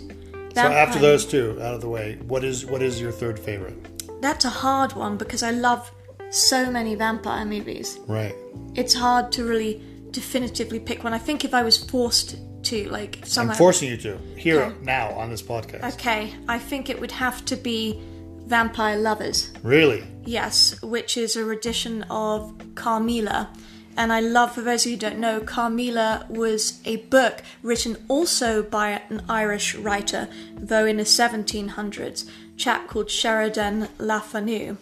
So 0.54 0.62
after 0.62 0.98
those 0.98 1.24
two 1.26 1.58
out 1.62 1.74
of 1.74 1.80
the 1.80 1.88
way, 1.88 2.18
what 2.26 2.44
is 2.44 2.66
what 2.66 2.82
is 2.82 3.00
your 3.00 3.12
third 3.12 3.38
favorite? 3.38 4.20
That's 4.20 4.44
a 4.44 4.50
hard 4.50 4.92
one 4.94 5.16
because 5.16 5.42
I 5.42 5.50
love 5.52 5.90
so 6.30 6.70
many 6.70 6.94
vampire 6.94 7.44
movies. 7.44 7.98
Right. 8.06 8.34
It's 8.74 8.94
hard 8.94 9.32
to 9.32 9.44
really 9.44 9.82
definitively 10.10 10.80
pick 10.80 11.04
one. 11.04 11.14
I 11.14 11.18
think 11.18 11.44
if 11.44 11.54
I 11.54 11.62
was 11.62 11.76
forced 11.76 12.36
to, 12.64 12.88
like, 12.90 13.24
I'm 13.38 13.50
forcing 13.54 13.88
you 13.88 13.96
to 13.98 14.18
here 14.36 14.60
Okay. 14.62 14.76
now 14.82 15.10
on 15.12 15.30
this 15.30 15.42
podcast. 15.42 15.94
Okay, 15.94 16.34
I 16.48 16.58
think 16.58 16.90
it 16.90 17.00
would 17.00 17.12
have 17.12 17.44
to 17.46 17.56
be 17.56 18.00
Vampire 18.46 18.96
Lovers. 18.98 19.50
Really? 19.62 20.04
Yes, 20.24 20.80
which 20.82 21.16
is 21.16 21.36
a 21.36 21.44
rendition 21.44 22.02
of 22.10 22.60
Carmilla. 22.74 23.50
And 24.00 24.14
I 24.14 24.20
love, 24.20 24.54
for 24.54 24.62
those 24.62 24.86
of 24.86 24.92
you 24.92 24.96
who 24.96 25.00
don't 25.02 25.18
know, 25.18 25.40
Carmilla 25.40 26.24
was 26.30 26.80
a 26.86 26.96
book 26.96 27.42
written 27.62 27.98
also 28.08 28.62
by 28.62 29.02
an 29.10 29.22
Irish 29.28 29.74
writer, 29.74 30.26
though 30.56 30.86
in 30.86 30.96
the 30.96 31.02
1700s, 31.02 32.26
a 32.26 32.56
chap 32.56 32.88
called 32.88 33.10
Sheridan 33.10 33.88
Le 33.98 34.20
Fanu. 34.20 34.78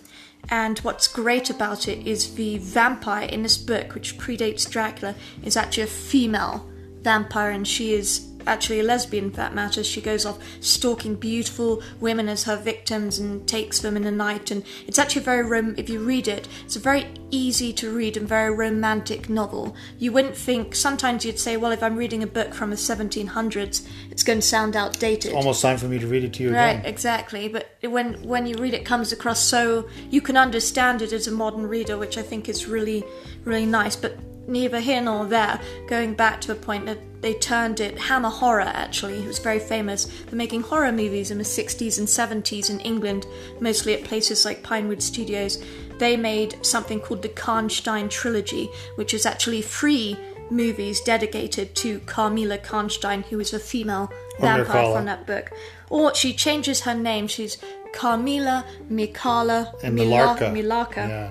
And 0.48 0.78
what's 0.78 1.08
great 1.08 1.50
about 1.50 1.88
it 1.88 2.06
is 2.06 2.36
the 2.36 2.58
vampire 2.58 3.26
in 3.26 3.42
this 3.42 3.58
book, 3.58 3.92
which 3.92 4.18
predates 4.18 4.70
Dracula, 4.70 5.16
is 5.42 5.56
actually 5.56 5.82
a 5.82 5.88
female 5.88 6.64
vampire, 7.02 7.50
and 7.50 7.66
she 7.66 7.94
is 7.94 8.20
actually 8.48 8.80
a 8.80 8.82
lesbian 8.82 9.30
for 9.30 9.36
that 9.36 9.54
matter. 9.54 9.84
She 9.84 10.00
goes 10.00 10.26
off 10.26 10.38
stalking 10.60 11.14
beautiful 11.14 11.82
women 12.00 12.28
as 12.28 12.44
her 12.44 12.56
victims 12.56 13.18
and 13.18 13.46
takes 13.46 13.78
them 13.80 13.96
in 13.96 14.02
the 14.02 14.10
night. 14.10 14.50
And 14.50 14.64
it's 14.86 14.98
actually 14.98 15.22
very 15.22 15.44
rom- 15.44 15.74
if 15.76 15.88
you 15.88 16.00
read 16.00 16.26
it, 16.28 16.48
it's 16.64 16.76
a 16.76 16.80
very 16.80 17.06
easy 17.30 17.72
to 17.74 17.94
read 17.94 18.16
and 18.16 18.26
very 18.26 18.50
romantic 18.54 19.28
novel. 19.28 19.76
You 19.98 20.12
wouldn't 20.12 20.36
think 20.36 20.74
sometimes 20.74 21.24
you'd 21.24 21.38
say, 21.38 21.56
well, 21.56 21.72
if 21.72 21.82
I'm 21.82 21.96
reading 21.96 22.22
a 22.22 22.26
book 22.26 22.54
from 22.54 22.70
the 22.70 22.76
1700s, 22.76 23.86
it's 24.10 24.22
going 24.22 24.38
to 24.40 24.46
sound 24.46 24.76
outdated. 24.76 25.26
It's 25.32 25.34
Almost 25.36 25.62
time 25.62 25.76
for 25.78 25.86
me 25.86 25.98
to 25.98 26.06
read 26.06 26.24
it 26.24 26.32
to 26.34 26.42
you 26.42 26.54
Right, 26.54 26.70
again. 26.78 26.86
exactly. 26.86 27.48
But 27.48 27.68
when 27.82 28.14
when 28.22 28.46
you 28.46 28.56
read 28.56 28.74
it 28.74 28.84
comes 28.84 29.12
across 29.12 29.40
so 29.40 29.88
you 30.10 30.20
can 30.20 30.36
understand 30.36 31.02
it 31.02 31.12
as 31.12 31.26
a 31.26 31.30
modern 31.30 31.66
reader, 31.66 31.96
which 31.98 32.16
I 32.18 32.22
think 32.22 32.48
is 32.48 32.66
really 32.66 33.04
really 33.44 33.66
nice. 33.66 33.94
But 33.96 34.16
neither 34.48 34.80
here 34.80 35.00
nor 35.00 35.26
there. 35.26 35.60
Going 35.86 36.14
back 36.14 36.40
to 36.42 36.52
a 36.52 36.56
point 36.56 36.86
that 36.86 36.98
they 37.20 37.34
turned 37.34 37.80
it 37.80 37.98
Hammer 37.98 38.30
Horror. 38.30 38.62
Actually, 38.62 39.22
it 39.22 39.26
was 39.26 39.38
very 39.38 39.58
famous 39.58 40.10
for 40.28 40.36
making 40.36 40.62
horror 40.62 40.92
movies 40.92 41.30
in 41.30 41.38
the 41.38 41.44
60s 41.44 41.98
and 41.98 42.08
70s 42.08 42.70
in 42.70 42.80
England, 42.80 43.26
mostly 43.60 43.94
at 43.94 44.04
places 44.04 44.44
like 44.44 44.62
Pinewood 44.62 45.02
Studios. 45.02 45.62
They 45.98 46.16
made 46.16 46.64
something 46.64 47.00
called 47.00 47.22
the 47.22 47.28
Karnstein 47.28 48.08
trilogy, 48.08 48.70
which 48.94 49.14
is 49.14 49.26
actually 49.26 49.62
three 49.62 50.16
movies 50.50 51.00
dedicated 51.00 51.74
to 51.74 51.98
Carmilla 52.00 52.58
Karnstein, 52.58 53.24
who 53.26 53.40
is 53.40 53.52
a 53.52 53.58
female 53.58 54.10
vampire 54.40 54.92
from 54.94 55.04
that 55.06 55.26
book. 55.26 55.50
Or 55.90 56.14
she 56.14 56.32
changes 56.32 56.82
her 56.82 56.94
name. 56.94 57.26
She's 57.26 57.58
Carmilla 57.92 58.64
Mircalla 58.90 59.72
And 59.82 59.94
Mila- 59.94 60.36
Millarca. 60.38 60.52
Millarca. 60.52 61.08
Yeah. 61.08 61.30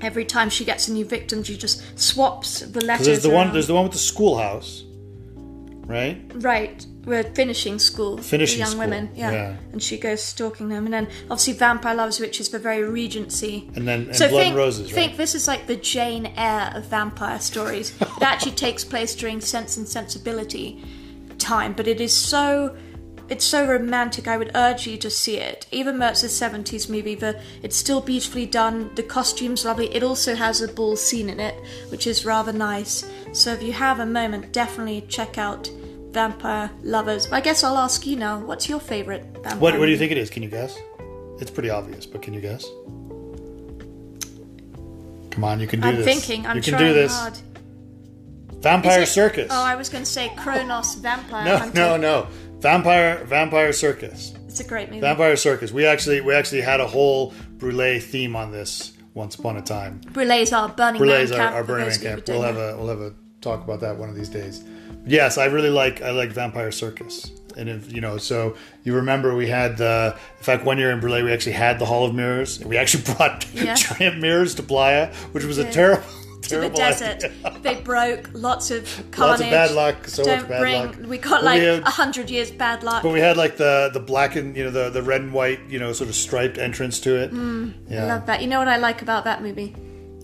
Every 0.00 0.24
time 0.24 0.50
she 0.50 0.64
gets 0.64 0.88
a 0.88 0.92
new 0.92 1.04
victim, 1.04 1.42
she 1.42 1.56
just 1.56 1.98
swaps 1.98 2.60
the 2.60 2.84
letters. 2.84 3.06
There's 3.06 3.22
the 3.22 3.30
one. 3.30 3.52
There's 3.52 3.66
the 3.66 3.74
one 3.74 3.84
with 3.84 3.92
the 3.92 3.98
schoolhouse, 3.98 4.84
right? 5.86 6.20
Right, 6.34 6.86
we're 7.04 7.24
finishing 7.24 7.78
school. 7.78 8.18
Finishing 8.18 8.56
the 8.56 8.60
young 8.60 8.70
school, 8.70 8.80
women, 8.80 9.10
yeah. 9.14 9.30
yeah. 9.32 9.56
And 9.72 9.82
she 9.82 9.98
goes 9.98 10.22
stalking 10.22 10.68
them, 10.68 10.84
and 10.84 10.92
then 10.92 11.08
obviously 11.24 11.54
Vampire 11.54 11.94
Loves 11.94 12.20
Witches 12.20 12.48
for 12.48 12.58
very 12.58 12.82
Regency. 12.82 13.70
And 13.74 13.88
then 13.88 14.06
and 14.06 14.16
so 14.16 14.28
Blood 14.28 14.40
think, 14.40 14.48
and 14.48 14.56
Roses, 14.56 14.92
right? 14.92 14.94
think 14.94 15.16
this 15.16 15.34
is 15.34 15.48
like 15.48 15.66
the 15.66 15.76
Jane 15.76 16.26
Eyre 16.36 16.72
of 16.76 16.84
vampire 16.86 17.40
stories. 17.40 17.94
it 18.00 18.22
actually 18.22 18.52
takes 18.52 18.84
place 18.84 19.14
during 19.14 19.40
Sense 19.40 19.76
and 19.76 19.88
Sensibility 19.88 20.84
time, 21.38 21.72
but 21.72 21.88
it 21.88 22.00
is 22.00 22.14
so. 22.14 22.76
It's 23.28 23.44
so 23.44 23.66
romantic. 23.66 24.26
I 24.26 24.36
would 24.38 24.50
urge 24.54 24.86
you 24.86 24.96
to 24.98 25.10
see 25.10 25.36
it. 25.36 25.66
Even 25.70 25.98
though 25.98 26.08
it's 26.08 26.22
a 26.24 26.28
'70s 26.28 26.88
movie, 26.88 27.14
the 27.14 27.38
it's 27.62 27.76
still 27.76 28.00
beautifully 28.00 28.46
done. 28.46 28.90
The 28.94 29.02
costumes 29.02 29.64
lovely. 29.64 29.94
It 29.94 30.02
also 30.02 30.34
has 30.34 30.62
a 30.62 30.68
ball 30.68 30.96
scene 30.96 31.28
in 31.28 31.38
it, 31.40 31.54
which 31.90 32.06
is 32.06 32.24
rather 32.24 32.52
nice. 32.52 33.04
So 33.32 33.52
if 33.52 33.62
you 33.62 33.72
have 33.72 34.00
a 34.00 34.06
moment, 34.06 34.52
definitely 34.52 35.02
check 35.08 35.36
out 35.36 35.70
Vampire 36.12 36.70
Lovers. 36.82 37.30
I 37.30 37.40
guess 37.42 37.62
I'll 37.62 37.76
ask 37.76 38.06
you 38.06 38.16
now. 38.16 38.38
What's 38.38 38.66
your 38.68 38.80
favorite 38.80 39.24
vampire? 39.34 39.56
What 39.58 39.78
What 39.78 39.84
do 39.86 39.92
you 39.92 39.98
think 39.98 40.10
it 40.12 40.18
is? 40.18 40.30
Can 40.30 40.42
you 40.42 40.48
guess? 40.48 40.78
It's 41.40 41.50
pretty 41.50 41.70
obvious, 41.70 42.06
but 42.06 42.22
can 42.22 42.32
you 42.34 42.40
guess? 42.40 42.64
Come 45.30 45.44
on, 45.44 45.60
you 45.60 45.66
can 45.66 45.80
do 45.80 45.88
I'm 45.88 45.96
this. 45.96 46.04
thinking. 46.04 46.46
I'm 46.46 46.56
you 46.56 46.62
can 46.62 46.72
trying 46.72 46.86
do 46.88 46.94
this. 46.94 47.12
hard. 47.16 47.34
Vampire 48.60 49.02
it- 49.02 49.06
Circus. 49.06 49.48
Oh, 49.52 49.62
I 49.62 49.76
was 49.76 49.88
going 49.88 50.02
to 50.02 50.10
say 50.10 50.32
Kronos 50.36 50.96
Vampire 50.96 51.44
no, 51.44 51.56
Hunter. 51.58 51.78
no, 51.80 51.96
no. 51.96 52.26
Vampire 52.60 53.24
Vampire 53.24 53.72
Circus. 53.72 54.34
It's 54.46 54.60
a 54.60 54.64
great 54.64 54.88
movie. 54.88 55.00
Vampire 55.00 55.36
Circus. 55.36 55.72
We 55.72 55.86
actually 55.86 56.20
we 56.20 56.34
actually 56.34 56.60
had 56.62 56.80
a 56.80 56.86
whole 56.86 57.32
Brûlé 57.58 58.02
theme 58.02 58.34
on 58.36 58.50
this 58.52 58.92
once 59.14 59.36
upon 59.36 59.56
a 59.56 59.62
time. 59.62 60.00
Brûlés 60.12 60.56
are 60.56 60.68
Burning 60.68 61.00
Brûlés 61.02 61.30
Man 61.30 61.32
are 61.32 61.36
camp. 61.44 61.54
our 61.54 61.64
Burning 61.64 61.88
Man 61.88 61.98
camp. 62.00 62.22
We'll 62.28 62.42
have 62.42 62.56
a 62.56 62.76
we'll 62.76 62.88
have 62.88 63.00
a 63.00 63.14
talk 63.40 63.62
about 63.62 63.80
that 63.80 63.96
one 63.96 64.08
of 64.08 64.16
these 64.16 64.28
days. 64.28 64.64
Yes, 65.06 65.38
I 65.38 65.46
really 65.46 65.70
like 65.70 66.02
I 66.02 66.10
like 66.10 66.30
Vampire 66.30 66.72
Circus. 66.72 67.30
And 67.56 67.68
if 67.68 67.92
you 67.92 68.00
know, 68.00 68.18
so 68.18 68.56
you 68.84 68.94
remember 68.94 69.34
we 69.34 69.48
had 69.48 69.80
uh, 69.80 70.14
in 70.38 70.44
fact 70.44 70.64
one 70.64 70.78
year 70.78 70.90
in 70.90 71.00
Brûlé 71.00 71.24
we 71.24 71.32
actually 71.32 71.52
had 71.52 71.78
the 71.78 71.86
Hall 71.86 72.04
of 72.06 72.14
Mirrors. 72.14 72.64
We 72.64 72.76
actually 72.76 73.04
brought 73.14 73.46
Yeah. 73.54 73.74
giant 73.74 74.18
mirrors 74.18 74.54
to 74.56 74.62
Playa, 74.62 75.12
which 75.32 75.44
was 75.44 75.58
a 75.58 75.70
terrible 75.70 76.04
to 76.48 76.58
the 76.60 76.68
desert. 76.70 77.24
idea. 77.24 77.58
They 77.62 77.74
broke. 77.80 78.30
Lots 78.32 78.70
of 78.70 78.84
carnage. 79.10 79.40
Lots 79.40 79.42
of 79.42 79.50
bad 79.50 79.70
luck, 79.72 80.06
so 80.08 80.24
Don't 80.24 80.40
much 80.40 80.48
bad 80.48 80.60
bring. 80.60 80.82
luck. 80.86 80.96
We 81.06 81.18
got 81.18 81.44
like 81.44 81.62
a 81.62 81.82
hundred 81.90 82.30
years 82.30 82.50
bad 82.50 82.82
luck. 82.82 83.02
But 83.02 83.12
we 83.12 83.20
had 83.20 83.36
like 83.36 83.56
the 83.56 83.90
the 83.92 84.00
black 84.00 84.36
and 84.36 84.56
you 84.56 84.64
know 84.64 84.70
the 84.70 84.90
the 84.90 85.02
red 85.02 85.20
and 85.22 85.32
white 85.32 85.60
you 85.68 85.78
know 85.78 85.92
sort 85.92 86.08
of 86.08 86.14
striped 86.16 86.58
entrance 86.58 87.00
to 87.00 87.16
it. 87.16 87.32
Mm, 87.32 87.72
I 87.92 88.04
love 88.06 88.26
that. 88.26 88.40
You 88.42 88.48
know 88.48 88.58
what 88.58 88.68
I 88.68 88.76
like 88.76 89.02
about 89.02 89.24
that 89.24 89.42
movie? 89.42 89.74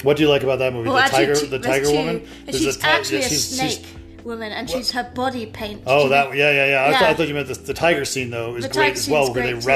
What 0.02 0.16
do 0.16 0.22
you 0.22 0.28
like 0.28 0.42
about 0.42 0.58
that 0.58 0.72
movie? 0.72 0.88
Well, 0.90 1.02
the 1.02 1.08
tiger, 1.08 1.34
the 1.34 1.58
tiger 1.58 1.86
two. 1.86 1.92
woman. 1.96 2.26
There's 2.44 2.58
she's 2.62 2.76
ti- 2.76 2.82
actually 2.86 3.18
yeah, 3.20 3.26
a 3.26 3.28
she's- 3.28 3.58
she's- 3.58 3.78
snake 3.78 3.86
woman, 4.24 4.52
and 4.52 4.68
she's 4.70 4.90
her 4.90 5.10
body 5.14 5.46
paint. 5.46 5.82
Oh, 5.86 6.08
that 6.08 6.34
yeah, 6.34 6.50
yeah, 6.50 6.66
yeah. 6.66 6.80
I, 6.84 6.90
Yeah. 6.90 6.98
thought, 6.98 7.08
I 7.10 7.14
thought 7.14 7.28
you 7.28 7.34
meant 7.34 7.48
the, 7.48 7.54
the 7.54 7.74
tiger 7.74 8.04
scene 8.04 8.30
though 8.30 8.56
is 8.56 8.64
The 8.66 8.72
great 8.72 8.94
as 8.94 9.08
well, 9.08 9.32
where 9.32 9.42
they 9.42 9.60
too. 9.60 9.66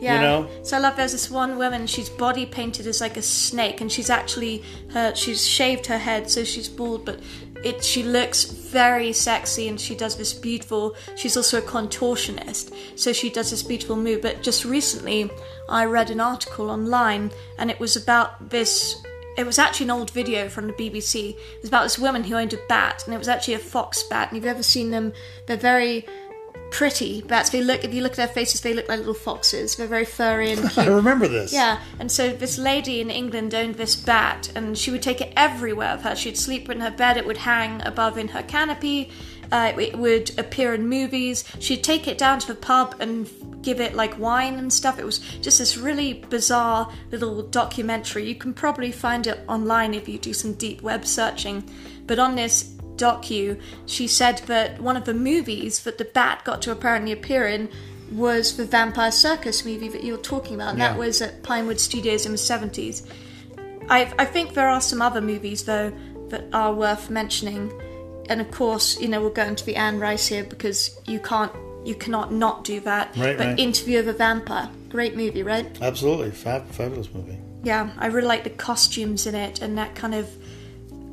Yeah. 0.00 0.14
You 0.14 0.20
know, 0.20 0.50
So 0.62 0.76
I 0.76 0.80
love 0.80 0.96
there's 0.96 1.12
this 1.12 1.30
one 1.30 1.58
woman, 1.58 1.86
she's 1.86 2.08
body 2.08 2.46
painted 2.46 2.86
as 2.86 3.00
like 3.00 3.16
a 3.16 3.22
snake 3.22 3.80
and 3.80 3.90
she's 3.90 4.10
actually 4.10 4.62
her 4.90 5.14
she's 5.14 5.46
shaved 5.46 5.86
her 5.86 5.98
head 5.98 6.30
so 6.30 6.44
she's 6.44 6.68
bald 6.68 7.04
but 7.04 7.20
it 7.64 7.82
she 7.82 8.04
looks 8.04 8.44
very 8.44 9.12
sexy 9.12 9.66
and 9.66 9.80
she 9.80 9.96
does 9.96 10.16
this 10.16 10.32
beautiful 10.32 10.94
she's 11.16 11.36
also 11.36 11.58
a 11.58 11.62
contortionist. 11.62 12.72
So 12.96 13.12
she 13.12 13.30
does 13.30 13.50
this 13.50 13.62
beautiful 13.62 13.96
move. 13.96 14.22
But 14.22 14.42
just 14.42 14.64
recently 14.64 15.30
I 15.68 15.84
read 15.84 16.10
an 16.10 16.20
article 16.20 16.70
online 16.70 17.32
and 17.58 17.70
it 17.70 17.80
was 17.80 17.96
about 17.96 18.50
this 18.50 19.02
it 19.36 19.46
was 19.46 19.58
actually 19.58 19.84
an 19.84 19.90
old 19.90 20.10
video 20.10 20.48
from 20.48 20.66
the 20.66 20.72
BBC. 20.72 21.30
It 21.30 21.62
was 21.62 21.68
about 21.68 21.84
this 21.84 21.96
woman 21.96 22.24
who 22.24 22.34
owned 22.34 22.52
a 22.54 22.58
bat, 22.68 23.04
and 23.06 23.14
it 23.14 23.18
was 23.18 23.28
actually 23.28 23.54
a 23.54 23.60
fox 23.60 24.02
bat. 24.02 24.28
And 24.28 24.36
if 24.36 24.42
you've 24.42 24.50
ever 24.50 24.64
seen 24.64 24.90
them, 24.90 25.12
they're 25.46 25.56
very 25.56 26.04
pretty 26.70 27.22
bats. 27.22 27.50
They 27.50 27.62
look, 27.62 27.84
if 27.84 27.94
you 27.94 28.02
look 28.02 28.12
at 28.12 28.16
their 28.16 28.28
faces, 28.28 28.60
they 28.60 28.74
look 28.74 28.88
like 28.88 28.98
little 28.98 29.14
foxes. 29.14 29.76
They're 29.76 29.86
very 29.86 30.04
furry 30.04 30.52
and 30.52 30.60
cute. 30.70 30.86
I 30.86 30.90
remember 30.90 31.28
this. 31.28 31.52
Yeah, 31.52 31.80
and 31.98 32.10
so 32.10 32.32
this 32.32 32.58
lady 32.58 33.00
in 33.00 33.10
England 33.10 33.54
owned 33.54 33.76
this 33.76 33.96
bat, 33.96 34.50
and 34.54 34.76
she 34.76 34.90
would 34.90 35.02
take 35.02 35.20
it 35.20 35.32
everywhere 35.36 35.96
with 35.96 36.04
her. 36.04 36.16
She'd 36.16 36.36
sleep 36.36 36.68
in 36.68 36.80
her 36.80 36.90
bed; 36.90 37.16
it 37.16 37.26
would 37.26 37.38
hang 37.38 37.84
above 37.86 38.18
in 38.18 38.28
her 38.28 38.42
canopy. 38.42 39.10
Uh, 39.50 39.72
it 39.78 39.96
would 39.96 40.38
appear 40.38 40.74
in 40.74 40.88
movies. 40.88 41.44
She'd 41.58 41.82
take 41.82 42.06
it 42.06 42.18
down 42.18 42.38
to 42.40 42.46
the 42.46 42.54
pub 42.54 42.96
and 43.00 43.28
give 43.62 43.80
it 43.80 43.94
like 43.94 44.18
wine 44.18 44.54
and 44.54 44.72
stuff. 44.72 44.98
It 44.98 45.04
was 45.04 45.18
just 45.18 45.58
this 45.58 45.76
really 45.76 46.12
bizarre 46.12 46.92
little 47.10 47.42
documentary. 47.42 48.28
You 48.28 48.34
can 48.34 48.52
probably 48.52 48.92
find 48.92 49.26
it 49.26 49.40
online 49.48 49.94
if 49.94 50.08
you 50.08 50.18
do 50.18 50.34
some 50.34 50.52
deep 50.54 50.82
web 50.82 51.06
searching. 51.06 51.64
But 52.06 52.18
on 52.18 52.36
this 52.36 52.74
docu, 52.98 53.60
she 53.86 54.06
said 54.06 54.38
that 54.46 54.80
one 54.80 54.96
of 54.96 55.04
the 55.04 55.14
movies 55.14 55.80
that 55.84 55.98
the 55.98 56.04
bat 56.04 56.44
got 56.44 56.60
to 56.62 56.72
apparently 56.72 57.12
appear 57.12 57.46
in 57.46 57.68
was 58.10 58.56
the 58.56 58.64
Vampire 58.64 59.12
Circus 59.12 59.64
movie 59.64 59.88
that 59.88 60.02
you 60.02 60.12
were 60.12 60.22
talking 60.22 60.54
about, 60.54 60.70
and 60.70 60.80
that 60.80 60.96
was 60.96 61.20
at 61.20 61.42
Pinewood 61.42 61.78
Studios 61.78 62.26
in 62.26 62.32
the 62.32 62.38
70s. 62.38 63.06
I, 63.90 64.12
I 64.18 64.24
think 64.24 64.54
there 64.54 64.68
are 64.68 64.80
some 64.80 65.00
other 65.00 65.20
movies, 65.20 65.64
though, 65.64 65.92
that 66.28 66.44
are 66.52 66.74
worth 66.74 67.10
mentioning. 67.10 67.72
And 68.28 68.40
of 68.40 68.50
course, 68.50 69.00
you 69.00 69.08
know, 69.08 69.20
we'll 69.20 69.30
go 69.30 69.44
into 69.44 69.64
the 69.64 69.76
Anne 69.76 69.98
Rice 69.98 70.26
here 70.26 70.44
because 70.44 70.98
you 71.06 71.18
can't, 71.20 71.52
you 71.84 71.94
cannot 71.94 72.32
not 72.32 72.64
do 72.64 72.80
that. 72.80 73.16
Right, 73.16 73.36
but 73.36 73.46
right. 73.46 73.58
Interview 73.58 73.98
of 73.98 74.08
a 74.08 74.12
Vampire, 74.12 74.70
great 74.90 75.16
movie, 75.16 75.42
right? 75.42 75.66
Absolutely, 75.80 76.30
Fab, 76.30 76.68
fabulous 76.68 77.12
movie. 77.12 77.38
Yeah, 77.62 77.90
I 77.98 78.06
really 78.06 78.28
like 78.28 78.44
the 78.44 78.50
costumes 78.50 79.26
in 79.26 79.34
it 79.34 79.62
and 79.62 79.76
that 79.78 79.94
kind 79.94 80.14
of 80.14 80.30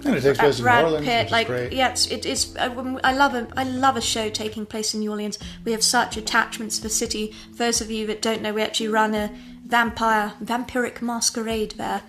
And 0.06 0.16
it 0.16 0.22
takes 0.22 0.38
place 0.38 0.60
in 0.60 0.66
New 0.66 0.72
Orleans, 0.72 1.06
Pitt, 1.06 1.32
like 1.32 1.48
great. 1.48 1.74
yeah, 1.74 1.90
it's, 1.90 2.06
it 2.12 2.26
is. 2.28 2.56
uh, 2.58 3.00
I 3.04 3.14
love 3.14 3.34
a 3.34 3.48
I 3.58 3.64
love 3.64 3.98
a 3.98 4.02
show 4.02 4.30
taking 4.30 4.66
place 4.66 4.94
in 4.94 5.00
New 5.00 5.10
Orleans. 5.10 5.40
We 5.64 5.72
have 5.72 5.84
such 5.84 6.16
attachments 6.16 6.78
to 6.78 6.84
the 6.84 6.90
city. 6.90 7.34
For 7.52 7.58
those 7.58 7.82
of 7.82 7.90
you 7.90 8.06
that 8.08 8.22
don't 8.22 8.44
know, 8.44 8.54
we 8.54 8.62
actually 8.62 8.90
run 8.90 9.16
a 9.16 9.32
vampire 9.66 10.34
vampiric 10.44 11.02
masquerade 11.02 11.72
there. 11.72 12.04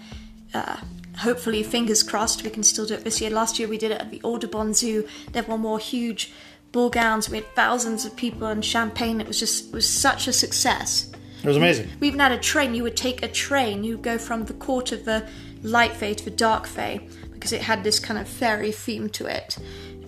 Uh, 0.53 0.77
hopefully, 1.19 1.63
fingers 1.63 2.03
crossed, 2.03 2.45
we 2.45 2.51
can 2.51 2.63
still 2.63 2.85
do 2.85 2.95
it 2.95 3.05
this 3.05 3.21
year. 3.21 3.31
Last 3.31 3.59
year 3.59 3.67
we 3.67 3.79
did 3.79 3.91
it 3.91 4.01
at 4.01 4.11
the 4.11 4.21
Audubon 4.23 4.75
Zoo. 4.75 5.09
they 5.33 5.39
Everyone 5.39 5.63
wore 5.63 5.79
huge 5.79 6.33
ball 6.73 6.91
gowns. 6.91 7.31
We 7.31 7.39
had 7.39 7.55
thousands 7.55 8.05
of 8.05 8.15
people 8.15 8.47
and 8.47 8.63
champagne. 8.63 9.23
It 9.23 9.27
was 9.27 9.41
just 9.41 9.69
it 9.69 9.75
was 9.75 9.89
such 9.89 10.29
a 10.29 10.33
success. 10.35 11.11
It 11.43 11.47
was 11.47 11.57
amazing. 11.57 11.89
We 12.01 12.09
even 12.09 12.21
had 12.21 12.33
a 12.33 12.39
train. 12.39 12.75
You 12.75 12.83
would 12.83 12.97
take 12.97 13.23
a 13.23 13.29
train. 13.29 13.85
You 13.85 13.97
would 13.97 14.05
go 14.05 14.19
from 14.19 14.45
the 14.45 14.55
court 14.55 14.93
of 14.93 15.05
the 15.07 15.27
light 15.63 15.95
fae 15.95 16.13
to 16.13 16.25
the 16.25 16.31
dark 16.31 16.67
fae 16.67 17.01
because 17.37 17.53
it 17.53 17.63
had 17.63 17.85
this 17.85 17.99
kind 17.99 18.19
of 18.19 18.27
fairy 18.27 18.73
theme 18.73 19.09
to 19.11 19.27
it. 19.27 19.57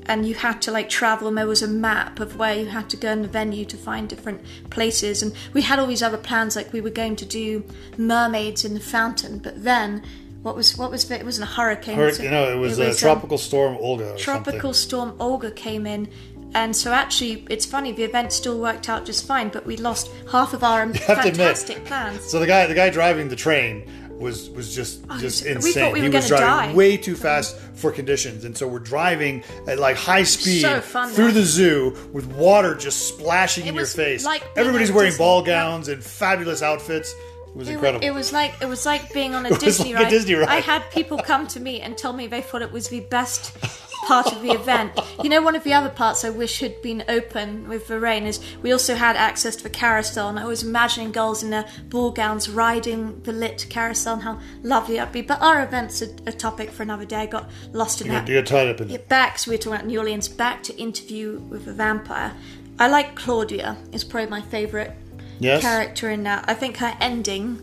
And 0.07 0.27
you 0.27 0.35
had 0.35 0.63
to 0.63 0.71
like 0.71 0.89
travel, 0.89 1.29
and 1.29 1.37
there 1.37 1.47
was 1.47 1.63
a 1.63 1.69
map 1.69 2.19
of 2.19 2.37
where 2.37 2.55
you 2.55 2.67
had 2.67 2.89
to 2.91 2.97
go 2.97 3.13
in 3.13 3.21
the 3.21 3.29
venue 3.29 3.67
to 3.67 3.77
find 3.77 4.09
different 4.09 4.41
places. 4.71 5.23
And 5.23 5.35
we 5.53 5.61
had 5.63 5.79
all 5.79 5.87
these 5.87 6.03
other 6.03 6.17
plans, 6.17 6.57
like 6.57 6.73
we 6.73 6.81
were 6.81 6.91
going 6.91 7.15
to 7.17 7.27
do 7.27 7.63
mermaids 7.99 8.65
in 8.65 8.73
the 8.73 8.81
fountain. 8.81 9.39
But 9.39 9.63
then, 9.65 10.03
what 10.43 10.57
was 10.57 10.79
what 10.79 10.91
was 10.91 11.11
it? 11.11 11.21
It 11.21 11.25
wasn't 11.25 11.51
a 11.51 11.53
hurricane. 11.53 11.97
Hur- 11.97 12.07
was 12.07 12.21
you 12.21 12.31
know, 12.31 12.51
it 12.51 12.57
was, 12.57 12.79
a 12.79 12.89
um, 12.89 12.97
tropical 12.97 13.37
storm 13.37 13.77
Olga. 13.79 14.15
Or 14.15 14.17
tropical 14.17 14.73
something. 14.73 14.73
storm 14.73 15.17
Olga 15.21 15.51
came 15.51 15.87
in. 15.87 16.09
And 16.55 16.75
so 16.75 16.93
actually, 16.93 17.47
it's 17.51 17.67
funny. 17.67 17.93
The 17.93 18.05
event 18.05 18.33
still 18.33 18.59
worked 18.59 18.89
out 18.89 19.05
just 19.05 19.27
fine, 19.27 19.51
but 19.51 19.67
we 19.67 19.77
lost 19.77 20.11
half 20.31 20.55
of 20.55 20.65
our 20.65 20.87
have 20.87 20.95
to 20.95 21.13
admit. 21.13 21.37
fantastic 21.37 21.85
plans. 21.85 22.25
So 22.25 22.41
the 22.41 22.47
guy, 22.47 22.67
the 22.67 22.75
guy 22.75 22.89
driving 22.89 23.29
the 23.29 23.37
train 23.37 24.08
was 24.19 24.51
was 24.51 24.75
just 24.75 25.01
oh, 25.09 25.19
just 25.19 25.45
we 25.45 25.51
insane. 25.53 25.73
thought 25.75 25.93
we 25.93 26.01
he 26.01 26.09
were 26.09 26.15
was 26.17 26.29
driving 26.29 26.47
die. 26.71 26.75
way 26.75 26.97
too 26.97 27.15
fast 27.15 27.57
for 27.75 27.93
conditions, 27.93 28.45
and 28.45 28.57
so 28.57 28.67
we're 28.67 28.79
driving 28.81 29.45
at 29.69 29.79
like 29.79 29.97
high 29.97 30.25
speed 30.25 30.63
So 30.63 30.81
fun, 30.81 31.11
through 31.11 31.29
though. 31.29 31.41
the 31.41 31.43
zoo 31.45 31.97
with 32.13 32.27
water 32.33 32.75
just 32.75 33.07
splashing 33.09 33.67
in 33.67 33.75
your 33.75 33.87
face. 33.87 34.25
like 34.25 34.43
Everybody's 34.57 34.91
wearing 34.91 35.11
Disney. 35.11 35.25
ball 35.25 35.43
gowns 35.43 35.89
and 35.89 36.03
fabulous 36.03 36.63
outfits. 36.63 37.15
It 37.49 37.57
was 37.57 37.69
It, 37.69 37.71
wa- 37.71 37.75
incredible. 37.77 38.05
it 38.07 38.11
was 38.11 38.33
like 38.33 38.55
it 38.61 38.67
was 38.67 38.85
like 38.85 39.13
being 39.15 39.35
on 39.35 39.47
a 39.47 39.57
Disney 39.59 39.95
like 39.95 40.09
a. 40.09 40.11
Disney 40.11 40.35
ride. 40.35 40.49
I 40.49 40.57
had 40.61 40.83
people 40.91 41.19
come 41.19 41.47
to 41.49 41.61
me 41.61 41.81
and 41.81 41.97
tell 41.97 42.13
me 42.13 42.27
they 42.27 42.43
thought 42.43 42.63
it 42.63 42.73
was 42.73 42.89
the 42.89 43.01
best 43.01 43.57
part 44.09 44.33
of 44.33 44.41
the 44.41 44.51
event. 44.53 44.99
You 45.23 45.29
know, 45.29 45.43
one 45.43 45.55
of 45.55 45.65
the 45.65 45.75
other 45.75 45.91
parts 45.91 46.25
I 46.25 46.31
wish 46.31 46.61
had 46.61 46.81
been 46.81 47.05
open 47.09 47.69
with 47.69 47.89
the 47.89 48.01
rain 48.01 48.25
is 48.25 48.41
we 48.63 48.73
also 48.73 48.95
had 48.95 49.17
access 49.17 49.55
to 49.57 49.63
the 49.63 49.71
carousel, 49.71 50.31
and 50.31 50.39
I 50.39 50.47
was 50.47 50.63
imagining 50.63 51.13
girls 51.13 51.43
in 51.43 51.51
their 51.51 51.67
ball 51.91 52.11
gowns 52.11 52.49
riding 52.49 53.21
the 53.23 53.33
lit 53.33 53.67
carousel 53.69 54.15
and 54.15 54.23
how 54.23 54.41
lovely 54.63 54.97
that'd 54.97 55.13
be. 55.13 55.21
But 55.21 55.43
our 55.43 55.63
event's 55.63 56.01
a, 56.01 56.09
a 56.27 56.33
topic 56.33 56.71
for 56.71 56.83
another 56.83 57.05
day. 57.05 57.19
I 57.19 57.27
got 57.27 57.51
lost 57.73 58.01
in 58.01 58.07
you, 58.07 58.15
that. 58.15 58.27
you 58.27 58.37
got 58.37 58.47
tied 58.47 58.69
up 58.69 58.81
in 58.81 58.91
it. 58.91 59.09
back, 59.09 59.39
so 59.39 59.51
we 59.51 59.57
were 59.57 59.63
talking 59.63 59.75
about 59.75 59.87
New 59.87 59.99
Orleans, 59.99 60.27
back 60.27 60.63
to 60.65 60.77
interview 60.77 61.41
with 61.51 61.69
a 61.69 61.73
vampire. 61.73 62.33
I 62.79 62.89
like 62.89 63.15
Claudia, 63.15 63.77
is 63.93 64.05
probably 64.05 64.31
my 64.31 64.41
favourite 64.41 64.93
Yes, 65.39 65.61
character 65.63 66.11
in 66.11 66.23
that. 66.23 66.47
I 66.49 66.55
think 66.55 66.79
her 66.79 66.97
ending 67.01 67.63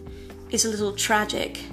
is 0.51 0.63
a 0.63 0.69
little 0.69 0.93
tragic. 0.93 1.63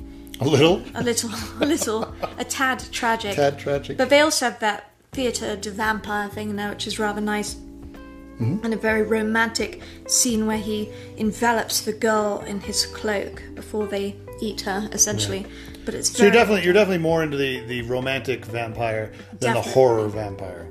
A 0.42 0.48
little. 0.48 0.82
A 0.94 1.02
little, 1.02 1.30
a 1.60 1.66
little, 1.66 2.14
a 2.38 2.44
tad 2.44 2.84
tragic. 2.92 3.36
Tad 3.36 3.58
tragic. 3.58 3.96
But 3.96 4.10
they 4.10 4.20
also 4.20 4.46
have 4.46 4.60
that 4.60 4.90
theatre 5.12 5.56
de 5.56 5.70
vampire 5.70 6.28
thing 6.28 6.50
in 6.50 6.56
there, 6.56 6.70
which 6.70 6.86
is 6.86 6.98
rather 6.98 7.20
nice. 7.20 7.54
Mm-hmm. 7.54 8.64
And 8.64 8.74
a 8.74 8.76
very 8.78 9.02
romantic 9.02 9.82
scene 10.08 10.46
where 10.46 10.58
he 10.58 10.90
envelops 11.16 11.82
the 11.82 11.92
girl 11.92 12.42
in 12.46 12.60
his 12.60 12.86
cloak 12.86 13.42
before 13.54 13.86
they 13.86 14.16
eat 14.40 14.62
her, 14.62 14.88
essentially. 14.92 15.46
But 15.84 15.94
it's 15.94 16.10
So 16.16 16.22
you're 16.24 16.32
definitely 16.32 16.64
you're 16.64 16.72
definitely 16.72 16.98
more 17.02 17.22
into 17.22 17.36
the, 17.36 17.60
the 17.66 17.82
romantic 17.82 18.44
vampire 18.46 19.12
than 19.38 19.54
the 19.54 19.60
horror 19.60 20.08
vampire. 20.08 20.66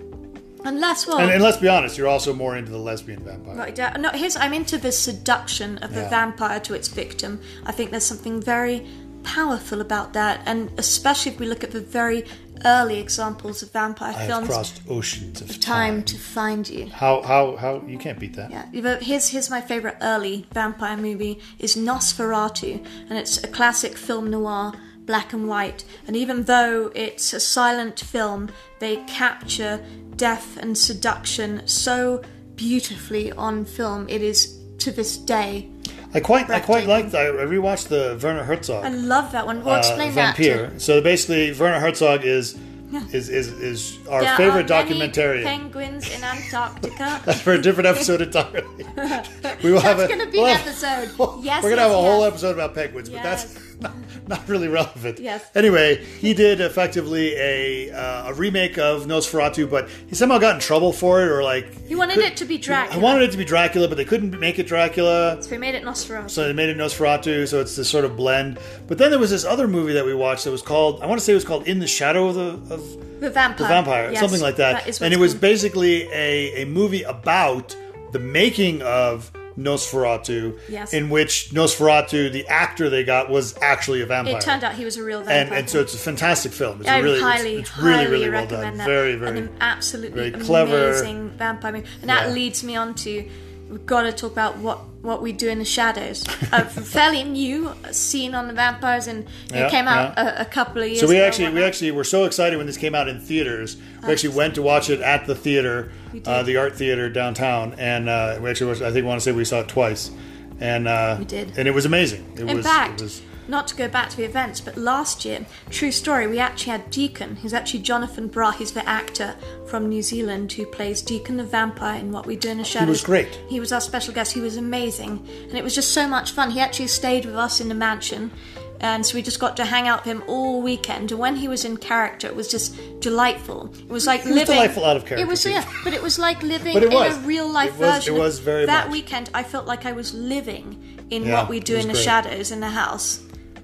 unless 0.66 1.08
well, 1.08 1.20
And, 1.20 1.32
and 1.32 1.42
let's 1.44 1.58
be 1.58 1.68
honest, 1.68 1.98
you're 1.98 2.08
also 2.08 2.34
more 2.34 2.56
into 2.58 2.72
the 2.72 2.78
lesbian 2.78 3.24
vampire. 3.24 3.56
Right, 3.56 3.78
yeah. 3.78 3.96
No, 3.98 4.10
here's 4.10 4.36
I'm 4.36 4.54
into 4.54 4.78
the 4.78 4.92
seduction 4.92 5.78
of 5.80 5.94
the 5.94 6.01
Yeah. 6.01 6.10
vampire 6.10 6.60
to 6.62 6.74
its 6.74 6.88
victim. 6.88 7.40
I 7.66 7.72
think 7.72 7.92
there's 7.92 8.06
something 8.06 8.42
very 8.42 8.86
powerful 9.24 9.82
about 9.82 10.13
that, 10.13 10.42
and 10.46 10.72
especially 10.78 11.32
if 11.34 11.40
we 11.40 11.48
look 11.48 11.63
at 11.63 11.72
the 11.72 11.82
very 11.82 12.25
early 12.66 13.00
examples 13.00 13.63
of 13.63 13.72
vampire 13.72 14.13
I 14.16 14.28
films. 14.28 14.48
crossed 14.48 14.82
oceans 14.88 15.42
of 15.42 15.48
Time 15.60 15.96
time. 15.98 16.04
to 16.04 16.18
find 16.18 16.70
you. 16.70 16.88
How 16.88 17.22
how 17.22 17.56
how 17.56 17.82
you 17.88 17.98
can't 17.98 18.20
beat 18.20 18.36
that. 18.36 18.51
Yeah, 18.51 18.66
but 18.82 19.04
here's 19.04 19.30
here's 19.30 19.50
my 19.50 19.62
favorite 19.62 19.98
early 20.01 20.46
vampire 20.54 20.98
movie 20.98 21.40
is 21.60 21.75
Nosferatu, 21.75 22.86
and 23.10 23.18
it's 23.18 23.44
a 23.44 23.48
classic 23.48 23.98
film 23.98 24.30
noir, 24.30 24.74
black 25.06 25.34
and 25.34 25.48
white. 25.48 25.84
And 26.08 26.16
even 26.16 26.44
though 26.44 26.92
it's 26.96 27.34
a 27.34 27.40
silent 27.40 28.00
film, 28.00 28.50
they 28.80 28.98
capture 29.08 29.84
death 30.16 30.58
and 30.58 30.78
seduction 30.78 31.68
so 31.68 32.22
beautifully 32.56 33.32
on 33.32 33.66
film. 33.66 34.08
It 34.10 34.22
is 34.22 34.60
to 34.80 34.92
this 34.92 35.18
day. 35.18 35.70
I 36.13 36.20
quite 36.20 36.50
I 36.50 36.60
quite 36.60 36.88
liked 36.88 37.13
I 37.15 37.25
rewatched 37.25 37.88
the 37.88 38.20
Werner 38.22 38.44
Herzog 38.44 38.84
I 38.86 38.89
love 38.89 39.32
that 39.32 39.46
one. 39.46 39.63
Well, 39.63 39.75
uh, 39.75 39.80
explain 39.80 40.13
that. 40.15 40.36
to- 40.36 40.44
Vampire. 40.44 40.80
So 40.80 41.01
basically 41.01 41.51
Werner 41.53 41.80
Herzog 41.80 42.24
is 42.25 42.58
Yeah. 42.91 43.03
is, 43.13 43.30
is 43.30 43.48
is 43.48 43.98
our 44.10 44.22
There 44.22 44.36
favorite 44.36 44.68
documentarian. 44.68 45.44
Penguins 45.44 46.13
in 46.13 46.22
Antarctica. 46.24 47.22
That's 47.25 47.39
for 47.39 47.53
a 47.53 47.62
different 47.62 47.88
episode 47.88 48.22
entirely. 48.22 48.86
we 49.63 49.72
will 49.72 49.80
have 49.80 50.00
a, 50.00 50.08
gonna 50.10 50.25
be 50.27 50.38
we'll 50.38 50.48
an 50.48 50.58
have- 50.58 50.68
episode. 50.68 51.10
Yes, 51.44 51.63
we're 51.63 51.70
gonna 51.70 51.82
yes, 51.84 51.88
have 51.88 51.91
a 51.91 51.94
whole 52.10 52.24
episode 52.25 52.53
about 52.56 52.75
penguins, 52.75 53.10
but 53.10 53.24
that's 53.24 53.44
Yes. 53.46 53.71
not, 53.86 53.94
not 54.28 54.48
really 54.48 54.68
relevant. 54.68 55.20
Yes. 55.20 55.44
Anyway, 55.56 56.04
he 56.06 56.34
did 56.34 56.62
effectively 56.62 57.34
a 57.36 57.92
uh, 57.92 58.30
a 58.30 58.34
remake 58.34 58.78
of 58.78 59.06
Nosferatu, 59.08 59.70
but 59.70 59.90
he 60.08 60.16
somehow 60.16 60.38
got 60.38 60.56
in 60.56 60.62
trouble 60.62 60.94
for 60.94 61.22
it, 61.24 61.30
or 61.30 61.44
like 61.44 61.88
He 61.88 61.96
wanted 61.96 62.20
it 62.20 62.38
to 62.38 62.46
be 62.46 62.58
Dracula. 62.58 62.98
I 63.00 63.04
wanted 63.04 63.24
it 63.24 63.32
to 63.32 63.38
be 63.38 63.46
Dracula, 63.46 63.88
but 63.88 63.96
they 63.98 64.06
couldn't 64.06 64.40
make 64.40 64.60
it 64.60 64.68
Dracula. 64.68 65.42
So 65.42 65.52
we 65.52 65.58
made 65.58 65.76
it 65.76 65.84
Nosferatu. 65.84 66.30
So 66.30 66.48
they 66.48 66.54
made 66.54 66.70
it 66.70 66.78
Nosferatu, 66.78 67.48
so 67.48 67.60
it's 67.60 67.76
this 67.76 67.90
sort 67.90 68.06
of 68.06 68.16
blend. 68.16 68.60
But 68.88 68.98
then 68.98 69.10
there 69.10 69.20
was 69.20 69.32
this 69.32 69.44
other 69.46 69.68
movie 69.68 69.94
that 69.94 70.06
we 70.06 70.14
watched 70.14 70.44
that 70.46 70.52
was 70.52 70.62
called, 70.62 71.02
I 71.02 71.08
want 71.08 71.20
to 71.20 71.26
say 71.26 71.32
it 71.34 71.36
was 71.36 71.46
called 71.46 71.68
In 71.68 71.80
the 71.80 71.88
Shadow 71.88 72.28
of 72.30 72.36
the, 72.36 72.74
of 72.76 73.20
the 73.22 73.30
vampire. 73.30 73.58
the 73.58 73.68
Vampire, 73.68 74.12
Yes, 74.12 74.20
something 74.20 74.42
like 74.42 74.56
that. 74.58 75.02
and 75.02 75.14
it 75.14 75.20
was 75.20 75.34
called. 75.34 75.42
basically 75.42 76.04
a, 76.12 76.62
a 76.62 76.66
movie 76.66 77.04
about 77.04 77.76
the 78.12 78.20
making 78.20 78.82
of 78.84 79.32
Nosferatu, 79.58 80.58
Yes. 80.70 80.93
in 80.93 81.10
which 81.10 81.50
Nosferatu, 81.51 82.31
the 82.31 82.48
actor 82.48 82.89
they 82.89 83.03
got, 83.03 83.29
was 83.29 83.55
actually 83.62 84.01
a 84.01 84.05
vampire. 84.05 84.38
It 84.38 84.41
turned 84.41 84.63
out 84.63 84.74
he 84.75 84.86
was 84.86 84.98
a 84.98 85.03
real 85.03 85.20
and, 85.20 85.27
vampire. 85.27 85.60
and 85.60 85.70
so 85.70 85.79
it's 85.81 85.93
a 85.93 85.98
fantastic 85.98 86.51
film. 86.51 86.81
It's 86.81 86.89
I 86.89 87.00
really, 87.00 87.20
highly, 87.20 87.55
it's, 87.58 87.77
really, 87.77 87.93
highly 87.96 88.12
really 88.12 88.29
well 88.29 88.41
recommend 88.41 88.63
done. 88.63 88.77
that. 88.77 88.88
Very, 88.88 89.15
very. 89.15 89.38
an 89.39 89.50
absolutely 89.62 90.29
very 90.29 90.43
clever. 90.43 90.89
amazing 90.89 91.29
vampire 91.38 91.72
movie. 91.74 91.88
And 92.01 92.10
that 92.10 92.27
Yeah. 92.27 92.34
leads 92.34 92.63
me 92.63 92.75
on 92.75 92.93
to 92.96 93.29
we've 93.72 93.86
got 93.86 94.04
to 94.04 94.12
talk 94.12 94.32
about 94.32 94.58
what 94.58 94.80
what 95.01 95.22
we 95.24 95.32
do 95.32 95.50
in 95.50 95.58
the 95.58 95.66
shadows. 95.66 96.24
a 96.51 96.63
fairly 96.70 97.24
new 97.24 97.72
scene 97.92 98.36
on 98.36 98.48
the 98.48 98.54
vampires, 98.54 99.08
and 99.08 99.24
it 99.24 99.56
Yeah, 99.56 99.70
came 99.70 99.88
out 99.88 100.13
yeah. 100.16 100.38
a, 100.40 100.42
a 100.44 100.46
couple 100.46 100.82
of 100.84 100.88
years. 100.90 101.00
So 101.00 101.08
we 101.08 101.18
ago, 101.18 101.25
actually 101.25 101.50
we 101.54 101.63
actually 101.63 101.92
were 101.92 102.04
so 102.04 102.25
excited 102.25 102.58
when 102.58 102.68
this 102.68 102.78
came 102.78 102.94
out 102.94 103.08
in 103.08 103.20
theaters. 103.20 103.78
We 104.06 104.12
actually 104.12 104.36
went 104.36 104.54
to 104.56 104.62
watch 104.62 104.90
it 104.92 105.00
at 105.01 105.25
the 105.25 105.34
theater, 105.34 105.92
uh, 106.25 106.44
the 106.44 106.58
art 106.58 106.75
theater 106.75 107.10
downtown, 107.10 107.74
and 107.80 108.10
uh, 108.10 108.38
we 108.42 108.50
actually 108.50 108.68
watched, 108.68 108.82
I 108.84 108.92
think 108.92 109.06
want 109.08 109.20
to 109.20 109.24
say 109.24 109.32
we 109.32 109.46
saw 109.46 109.62
it 109.62 109.68
twice, 109.70 110.12
and 110.60 110.88
uh, 110.88 111.16
We 111.18 111.25
did. 111.25 111.58
and 111.58 111.68
it 111.68 111.72
was 111.72 111.86
amazing. 111.86 112.34
It 112.36 112.42
In 112.42 112.58
was, 112.58 112.66
fact, 112.66 113.01
it 113.01 113.06
was 113.06 113.22
not 113.51 113.67
to 113.67 113.75
go 113.75 113.88
back 113.88 114.10
to 114.10 114.17
the 114.17 114.24
events, 114.24 114.60
but 114.62 114.75
last 114.77 115.25
year, 115.25 115.46
true 115.70 115.91
story, 115.91 116.25
we 116.25 116.39
actually 116.39 116.72
had 116.72 116.89
Deacon, 116.89 117.36
who's 117.36 117.53
actually 117.53 117.81
Jonathan 117.81 118.27
Brugh, 118.29 118.55
he's 118.55 118.72
the 118.72 118.88
actor 118.89 119.36
from 119.67 119.88
New 119.89 120.02
Zealand 120.02 120.52
who 120.54 120.65
plays 120.65 121.02
Deacon 121.04 121.38
the 121.38 121.43
Vampire 121.43 121.99
in 121.99 122.12
What 122.12 122.26
We 122.26 122.36
Do 122.36 122.49
in 122.49 122.58
the 122.58 122.63
Shadows. 122.63 122.88
He 122.88 122.91
was 122.91 123.04
great. 123.04 123.36
He 123.49 123.60
was 123.60 123.71
our 123.71 123.82
special 123.82 124.13
guest. 124.13 124.32
He 124.34 124.41
was 124.41 124.58
amazing. 124.58 125.28
And 125.49 125.56
it 125.56 125.63
was 125.63 125.76
just 125.76 125.91
so 125.91 126.08
much 126.08 126.32
fun. 126.32 126.49
He 126.49 126.60
actually 126.60 126.88
stayed 126.88 127.26
with 127.26 127.36
us 127.36 127.62
in 127.62 127.67
the 127.69 127.76
mansion. 127.76 128.32
And 128.80 129.06
so 129.06 129.13
we 129.13 129.21
just 129.21 129.39
got 129.39 129.56
to 129.58 129.65
hang 129.65 129.88
out 129.88 130.04
with 130.06 130.12
him 130.15 130.23
all 130.26 130.60
weekend. 130.63 131.12
And 131.12 131.19
when 131.19 131.36
he 131.36 131.47
was 131.47 131.65
in 131.65 131.78
character, 131.78 132.26
it 132.28 132.36
was 132.36 132.47
just 132.47 132.76
delightful. 132.99 133.69
It 133.78 133.89
was 133.89 134.08
like 134.08 134.21
He 134.23 134.30
was 134.30 134.38
living. 134.38 134.56
delightful 134.56 134.86
out 134.86 134.97
of 134.97 135.06
character. 135.06 135.23
It 135.23 135.28
was 135.30 135.45
yeah, 135.45 135.63
but 135.84 135.93
it 135.93 136.02
was 136.02 136.17
like 136.17 136.41
living 136.41 136.76
it 136.76 136.84
in 136.86 136.91
was. 136.93 137.15
a 137.15 137.19
real 137.19 137.47
life 137.47 137.76
It 137.76 137.80
was- 137.80 137.95
version. 137.97 138.15
it 138.15 138.19
was 138.19 138.39
very 138.39 138.65
that 138.65 138.86
much. 138.88 138.91
weekend. 138.93 139.30
I 139.36 139.43
felt 139.43 139.67
like 139.67 139.86
I 139.86 139.91
was 139.91 140.13
living 140.15 140.78
in 141.12 141.26
Yeah, 141.26 141.41
what 141.41 141.49
we 141.49 141.60
do 141.60 141.76
in 141.76 141.88
the 141.88 141.93
great. 141.93 142.04
shadows 142.04 142.52
in 142.52 142.60
the 142.62 142.69
house 142.69 143.19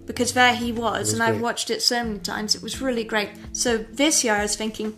because 0.07 0.33
there 0.33 0.55
he 0.55 0.71
was, 0.71 1.13
and 1.13 1.21
I've 1.21 1.41
watched 1.41 1.69
it 1.69 1.81
so 1.83 2.03
many 2.03 2.19
times. 2.19 2.55
It 2.55 2.63
was 2.63 2.81
really 2.81 3.03
great. 3.03 3.29
So 3.51 3.77
this 3.77 4.23
year 4.23 4.33
I 4.33 4.41
was 4.41 4.55
thinking, 4.55 4.97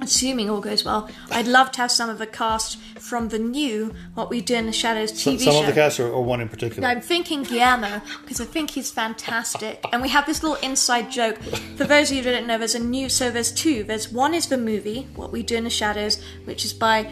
assuming 0.00 0.50
all 0.50 0.60
goes 0.60 0.84
well, 0.84 1.10
I'd 1.30 1.46
love 1.48 1.72
to 1.72 1.80
have 1.80 1.90
some 1.90 2.10
of 2.10 2.18
the 2.18 2.26
cast 2.26 2.78
from 3.00 3.28
the 3.28 3.38
new 3.38 3.94
What 4.14 4.30
We 4.30 4.40
Do 4.40 4.54
in 4.54 4.66
the 4.66 4.72
Shadows 4.72 5.12
TV 5.12 5.40
some 5.40 5.52
show. 5.54 5.60
of 5.60 5.66
the 5.66 5.72
cast 5.72 5.98
or, 5.98 6.10
or 6.10 6.22
one 6.24 6.40
in 6.40 6.48
particular. 6.48 6.86
I'm 6.86 7.00
thinking 7.00 7.42
Guillermo 7.42 8.00
because 8.22 8.40
I 8.40 8.44
think 8.44 8.70
he's 8.70 8.90
fantastic. 8.90 9.84
And 9.92 10.02
we 10.02 10.08
have 10.10 10.26
this 10.26 10.42
little 10.42 10.58
inside 10.62 11.10
joke. 11.10 11.38
For 11.76 11.84
those 11.84 12.10
of 12.10 12.16
you 12.16 12.22
who 12.22 12.30
don't 12.30 12.46
know, 12.46 12.58
there's 12.58 12.74
a 12.74 12.78
new, 12.78 13.08
so 13.08 13.30
there's 13.30 13.52
two. 13.52 13.82
There's 13.84 14.10
one 14.10 14.34
is 14.34 14.48
the 14.48 14.58
movie, 14.58 15.08
What 15.16 15.32
We 15.32 15.42
Do 15.42 15.56
in 15.56 15.64
the 15.64 15.70
Shadows, 15.70 16.22
which 16.44 16.64
is 16.64 16.72
by 16.72 17.10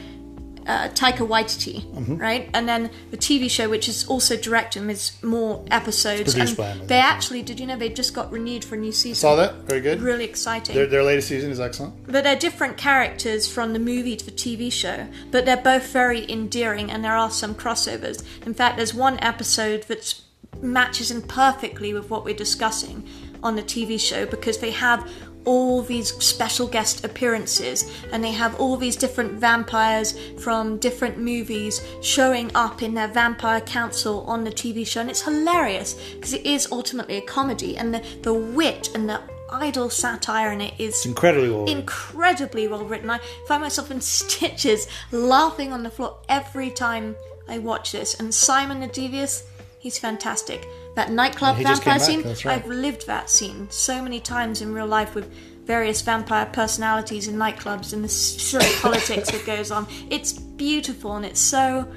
uh, 0.66 0.88
Taika 0.88 1.27
Waititi, 1.27 1.83
Mm-hmm. 1.92 2.16
right? 2.16 2.48
And 2.55 2.68
then 2.68 2.90
the 3.11 3.16
TV 3.16 3.51
show, 3.51 3.68
which 3.68 3.88
is 3.88 4.07
also 4.09 4.37
directed, 4.37 4.88
is 4.90 5.12
more 5.22 5.64
episodes. 5.70 6.35
produced 6.35 6.51
and 6.51 6.57
by 6.57 6.64
him, 6.64 6.70
I 6.70 6.77
think, 6.79 6.88
they 6.88 6.98
actually, 6.98 7.42
did 7.42 7.61
you 7.61 7.66
know, 7.66 7.77
they 7.77 7.88
just 7.88 8.14
got 8.14 8.31
renewed 8.33 8.64
for 8.64 8.75
a 8.75 8.79
new 8.79 8.92
season? 8.92 9.14
Saw 9.20 9.35
that? 9.37 9.55
Very 9.64 9.81
good. 9.81 10.01
Really 10.01 10.25
exciting. 10.25 10.75
Their, 10.75 10.87
their 10.87 11.03
latest 11.03 11.29
season 11.29 11.51
is 11.51 11.61
excellent. 11.61 12.07
But 12.07 12.25
they're 12.25 12.37
different 12.37 12.77
characters 12.77 13.46
from 13.46 13.72
the 13.72 13.79
movie 13.79 14.16
to 14.16 14.25
the 14.25 14.31
TV 14.33 14.70
show, 14.72 15.09
but 15.31 15.44
they're 15.44 15.57
both 15.57 15.87
very 15.92 16.31
endearing 16.31 16.90
and 16.90 17.05
there 17.05 17.16
are 17.16 17.31
some 17.31 17.55
crossovers. 17.55 18.22
In 18.46 18.55
fact, 18.55 18.77
there's 18.77 18.94
one 18.94 19.18
episode 19.20 19.85
that 19.85 20.20
matches 20.61 21.11
in 21.11 21.22
perfectly 21.22 21.92
with 21.94 22.11
what 22.11 22.25
we're 22.25 22.35
discussing 22.35 23.09
on 23.42 23.57
the 23.57 23.62
TV 23.62 23.98
show 23.98 24.25
because 24.27 24.59
they 24.59 24.70
have 24.70 25.11
all 25.44 25.83
these 25.83 26.14
special 26.22 26.66
guest 26.66 27.05
appearances 27.05 27.90
and 28.12 28.22
they 28.22 28.33
have 28.33 28.59
all 28.61 28.76
these 28.76 28.96
different 28.96 29.33
vampires 29.33 30.18
from 30.38 30.78
different 30.78 31.18
movies 31.18 31.81
showing 32.00 32.50
up 32.55 32.83
in 32.83 32.94
their 32.94 33.09
vampire 33.09 33.61
council 33.61 34.22
on 34.26 34.44
the 34.44 34.50
TV 34.50 34.87
show 34.87 35.00
and 35.00 35.11
it's 35.11 35.22
hilarious 35.22 35.94
because 36.14 36.33
it 36.33 36.46
is 36.46 36.70
ultimately 36.70 37.16
a 37.16 37.22
comedy 37.22 37.76
and 37.76 37.94
the, 37.94 38.02
the 38.22 38.33
wit 38.33 38.90
and 38.94 39.09
the 39.09 39.20
idle 39.50 39.90
satire 39.90 40.50
in 40.52 40.61
it 40.61 40.74
is 40.78 41.05
Incredibly 41.05 41.50
well. 41.50 41.66
incredibly 41.66 42.68
well 42.68 42.85
written. 42.85 43.11
I 43.11 43.20
find 43.46 43.62
myself 43.62 43.90
in 43.90 44.00
stitches 44.18 44.88
laughing 45.11 45.72
on 45.72 45.83
the 45.83 45.90
floor 45.90 46.18
every 46.28 46.70
time 46.70 47.16
I 47.48 47.59
watch 47.59 47.92
this. 47.92 48.18
And 48.18 48.35
Simon 48.35 48.81
the 48.81 48.87
Devious, 48.87 49.44
he's 49.78 49.98
fantastic. 49.98 50.66
That 50.94 51.11
nightclub 51.11 51.59
just 51.59 51.85
vampire 51.85 51.98
back, 51.98 52.07
scene. 52.07 52.22
Right. 52.22 52.46
I've 52.46 52.66
lived 52.66 53.07
that 53.07 53.31
scene 53.31 53.68
so 53.70 54.02
many 54.02 54.20
times 54.20 54.61
in 54.61 54.74
real 54.74 54.87
life 54.87 55.14
with 55.14 55.33
various 55.64 56.02
vampire 56.02 56.46
personalities 56.46 57.28
in 57.28 57.37
nightclubs 57.37 57.92
and 57.92 58.05
the 58.05 58.09
silly 58.09 58.66
politics 58.81 59.31
that 59.31 59.46
goes 59.46 59.70
on. 59.70 59.87
It's 60.11 60.33
beautiful 60.33 61.16
and 61.16 61.24
it's 61.24 61.40
so 61.40 61.90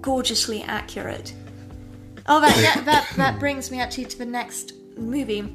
gorgeously 0.00 0.62
accurate. 0.62 1.32
Oh, 2.26 2.40
that, 2.40 2.56
that, 2.56 2.84
that, 2.86 3.12
that 3.16 3.38
brings 3.38 3.70
me 3.70 3.80
actually 3.80 4.06
to 4.06 4.18
the 4.18 4.26
next 4.26 4.72
movie. 4.96 5.52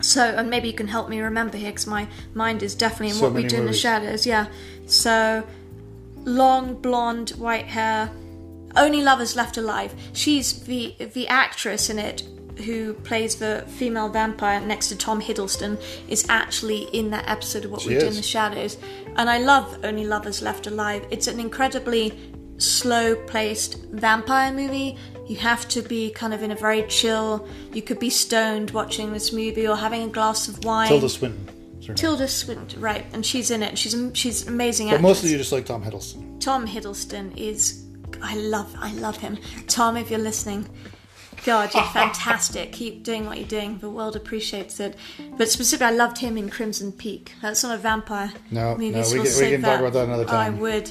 So, 0.00 0.22
and 0.22 0.48
maybe 0.48 0.68
you 0.68 0.74
can 0.74 0.88
help 0.88 1.08
me 1.08 1.20
remember 1.20 1.56
here 1.56 1.70
because 1.70 1.86
my 1.86 2.06
mind 2.34 2.62
is 2.62 2.74
definitely 2.74 3.08
in 3.08 3.14
So 3.14 3.24
what 3.24 3.34
we 3.34 3.44
do 3.44 3.56
in 3.56 3.66
the 3.66 3.72
shadows. 3.72 4.26
Yeah. 4.26 4.46
So, 4.86 5.46
long 6.24 6.74
blonde, 6.80 7.30
white 7.30 7.66
hair, 7.66 8.10
only 8.78 9.02
lovers 9.02 9.36
left 9.36 9.56
alive. 9.56 9.94
She's 10.12 10.62
the 10.64 10.94
the 11.14 11.28
actress 11.28 11.90
in 11.90 11.98
it 11.98 12.22
who 12.64 12.94
plays 12.94 13.36
the 13.36 13.64
female 13.68 14.08
vampire 14.08 14.60
next 14.60 14.88
to 14.88 14.96
Tom 14.96 15.20
Hiddleston 15.20 15.80
is 16.08 16.26
actually 16.28 16.82
in 16.92 17.10
that 17.10 17.28
episode 17.28 17.64
of 17.64 17.70
What 17.70 17.82
She 17.82 17.90
We 17.90 17.98
Do 17.98 18.06
in 18.06 18.14
the 18.14 18.22
Shadows. 18.22 18.78
And 19.16 19.30
I 19.30 19.38
love 19.38 19.78
Only 19.84 20.04
Lovers 20.04 20.42
Left 20.42 20.66
Alive. 20.66 21.06
It's 21.10 21.26
an 21.26 21.40
incredibly 21.40 22.18
slow 22.58 23.14
paced 23.26 23.84
vampire 23.92 24.52
movie. 24.52 24.96
You 25.26 25.36
have 25.36 25.68
to 25.68 25.82
be 25.82 26.10
kind 26.10 26.34
of 26.34 26.42
in 26.42 26.50
a 26.50 26.56
very 26.56 26.82
chill. 26.88 27.46
You 27.72 27.82
could 27.82 27.98
be 27.98 28.10
stoned 28.10 28.70
watching 28.72 29.12
this 29.12 29.32
movie 29.32 29.68
or 29.68 29.76
having 29.76 30.02
a 30.02 30.08
glass 30.08 30.48
of 30.48 30.64
wine. 30.64 30.88
Tilda 30.88 31.08
Swinton. 31.08 31.48
is. 31.80 31.94
Tilda 31.94 32.26
Swinton, 32.26 32.80
right? 32.80 33.04
And 33.12 33.24
she's 33.24 33.50
in 33.50 33.62
it. 33.62 33.78
She's 33.78 33.94
she's 34.14 34.46
amazing. 34.48 34.88
But 34.88 34.94
actress. 34.94 35.08
mostly 35.08 35.30
you 35.30 35.38
just 35.38 35.52
like 35.52 35.66
Tom 35.66 35.84
Hiddleston. 35.84 36.40
Tom 36.40 36.66
Hiddleston 36.66 37.36
is 37.36 37.87
I 38.22 38.36
love 38.36 38.74
I 38.78 38.92
love 38.94 39.16
him. 39.18 39.38
Tom, 39.66 39.96
if 39.96 40.10
you're 40.10 40.18
listening, 40.18 40.68
God, 41.44 41.72
you're 41.74 41.82
fantastic. 41.92 42.72
Keep 42.72 43.04
doing 43.04 43.26
what 43.26 43.38
you're 43.38 43.46
doing. 43.48 43.78
The 43.78 43.90
world 43.90 44.16
appreciates 44.16 44.80
it. 44.80 44.96
But 45.36 45.48
specifically, 45.48 45.86
I 45.86 45.96
loved 45.96 46.18
him 46.18 46.36
in 46.36 46.48
Crimson 46.50 46.92
Peak. 46.92 47.32
That's 47.42 47.62
not 47.62 47.74
a 47.74 47.78
vampire 47.78 48.32
No, 48.50 48.72
movie. 48.72 48.90
no, 48.90 49.02
so 49.02 49.14
we 49.14 49.20
we'll 49.20 49.30
can- 49.32 49.40
we 49.44 49.50
can 49.52 49.62
talk 49.62 49.80
about 49.80 49.92
that 49.94 50.04
another 50.04 50.24
time. 50.24 50.54
I 50.54 50.58
would. 50.58 50.90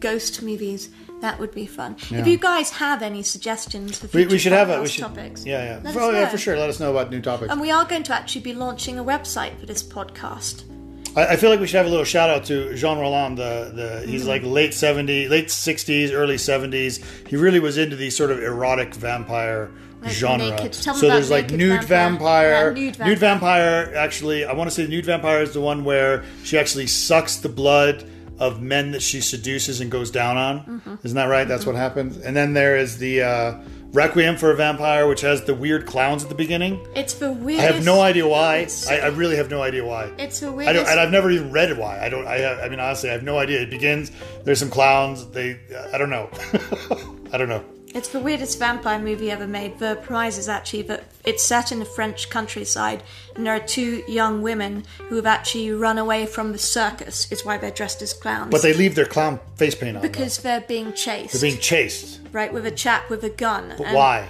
Ghost 0.00 0.42
movies. 0.42 0.90
That 1.22 1.40
would 1.40 1.52
be 1.52 1.66
fun. 1.66 1.96
Yeah. 2.10 2.18
If 2.20 2.26
you 2.26 2.36
guys 2.36 2.70
have 2.72 3.02
any 3.02 3.22
suggestions 3.22 3.98
for 3.98 4.06
future 4.06 4.28
we 4.30 4.38
should 4.38 4.52
have 4.52 4.68
a 4.70 4.82
we 4.82 4.86
should 4.88 5.02
topics, 5.02 5.46
yeah 5.46 5.64
yeah 5.64 5.80
let 5.82 5.96
oh 5.96 6.10
yeah 6.10 6.28
for 6.28 6.36
sure 6.38 6.56
let 6.58 6.68
us 6.68 6.78
know 6.78 6.90
about 6.90 7.10
new 7.10 7.22
topics. 7.22 7.50
And 7.50 7.60
we 7.60 7.70
are 7.70 7.84
going 7.86 8.02
to 8.04 8.14
actually 8.14 8.42
be 8.42 8.52
launching 8.52 8.98
a 8.98 9.04
website 9.04 9.58
for 9.58 9.64
this 9.66 9.82
podcast. 9.82 10.64
I, 11.14 11.26
I 11.28 11.36
feel 11.36 11.50
like 11.50 11.60
we 11.60 11.66
should 11.66 11.76
have 11.76 11.86
a 11.86 11.90
little 11.90 12.04
shout 12.04 12.30
out 12.30 12.44
to 12.46 12.74
Jean 12.74 12.98
Rollin. 12.98 13.34
The 13.36 13.72
the 13.74 14.06
he's 14.06 14.22
Mm-hmm. 14.22 14.30
like 14.30 14.42
late 14.44 14.74
seventies, 14.74 15.28
late 15.30 15.50
sixties, 15.50 16.10
early 16.12 16.38
seventies. 16.38 17.00
He 17.26 17.36
really 17.36 17.60
was 17.60 17.78
into 17.78 17.96
these 17.96 18.16
sort 18.16 18.30
of 18.30 18.42
erotic 18.42 18.94
vampire 18.94 19.70
Like 20.02 20.12
genre. 20.12 20.50
naked- 20.50 20.74
so 20.74 20.94
there's 21.08 21.30
like 21.30 21.50
nude 21.50 21.84
vampire. 21.84 22.72
vampire. 22.72 22.76
Yeah, 22.98 23.06
nude 23.06 23.18
vampire. 23.18 23.92
Actually, 23.96 24.44
I 24.44 24.52
want 24.54 24.68
to 24.70 24.74
say 24.74 24.86
nude 24.86 25.04
vampire 25.06 25.42
is 25.42 25.52
the 25.52 25.60
one 25.60 25.84
where 25.84 26.24
she 26.44 26.58
actually 26.58 26.86
sucks 26.86 27.36
the 27.36 27.48
blood 27.48 28.04
of 28.38 28.60
men 28.60 28.90
that 28.92 29.00
she 29.00 29.20
seduces 29.22 29.80
and 29.80 29.90
goes 29.90 30.10
down 30.10 30.36
on. 30.36 30.60
Mm-hmm. 30.60 30.94
Isn't 31.04 31.16
that 31.16 31.24
right? 31.24 31.48
That's 31.48 31.64
what 31.64 31.74
happens. 31.74 32.18
And 32.18 32.36
then 32.36 32.52
there 32.52 32.76
is 32.76 32.98
the 32.98 33.22
uh, 33.22 33.54
Requiem 33.96 34.36
for 34.36 34.50
a 34.50 34.54
Vampire, 34.54 35.08
which 35.08 35.22
has 35.22 35.44
the 35.44 35.54
weird 35.54 35.86
clowns 35.86 36.22
at 36.22 36.28
the 36.28 36.34
beginning. 36.34 36.86
It's 36.94 37.14
the 37.14 37.30
I 37.30 37.62
have 37.62 37.82
no 37.82 38.02
idea 38.02 38.28
why. 38.28 38.68
I, 38.90 38.98
I 38.98 39.06
really 39.06 39.36
have 39.36 39.50
no 39.50 39.62
idea 39.62 39.86
why. 39.86 40.10
It's 40.18 40.40
the 40.40 40.52
I 40.52 40.74
don't, 40.74 40.86
and 40.86 41.00
I've 41.00 41.10
never 41.10 41.30
even 41.30 41.50
read 41.50 41.76
why. 41.78 42.04
I 42.04 42.10
don't. 42.10 42.26
I, 42.26 42.38
have, 42.40 42.58
I 42.58 42.68
mean, 42.68 42.78
honestly, 42.78 43.08
I 43.08 43.14
have 43.14 43.22
no 43.22 43.38
idea. 43.38 43.62
It 43.62 43.70
begins. 43.70 44.12
There's 44.44 44.58
some 44.58 44.68
clowns. 44.68 45.26
They. 45.28 45.58
I 45.94 45.96
don't 45.96 46.10
know. 46.10 46.28
I 47.32 47.38
don't 47.38 47.48
know. 47.48 47.64
It's 47.96 48.08
the 48.08 48.20
weirdest 48.20 48.58
vampire 48.58 48.98
movie 48.98 49.30
ever 49.30 49.46
made. 49.46 49.78
The 49.78 49.98
prize 50.02 50.36
is 50.36 50.50
actually 50.50 50.82
that 50.82 51.04
it's 51.24 51.42
set 51.42 51.72
in 51.72 51.78
the 51.78 51.86
French 51.86 52.28
countryside, 52.28 53.02
and 53.34 53.46
there 53.46 53.56
are 53.56 53.66
two 53.66 54.04
young 54.06 54.42
women 54.42 54.84
who 55.08 55.16
have 55.16 55.24
actually 55.24 55.70
run 55.70 55.96
away 55.96 56.26
from 56.26 56.52
the 56.52 56.58
circus. 56.58 57.32
Is 57.32 57.42
why 57.42 57.56
they're 57.56 57.70
dressed 57.70 58.02
as 58.02 58.12
clowns. 58.12 58.50
But 58.50 58.60
they 58.60 58.74
leave 58.74 58.96
their 58.96 59.06
clown 59.06 59.40
face 59.56 59.74
paint 59.74 59.96
on. 59.96 60.02
though. 60.02 60.08
because 60.08 60.36
they're 60.36 60.60
being 60.60 60.92
chased, 60.92 61.32
they're 61.32 61.50
being 61.50 61.58
chased. 61.58 62.20
right, 62.32 62.52
with 62.52 62.66
a 62.66 62.70
chap 62.70 63.08
with 63.08 63.24
a 63.24 63.30
gun. 63.30 63.72
But 63.78 63.86
and 63.86 63.96
why? 63.96 64.28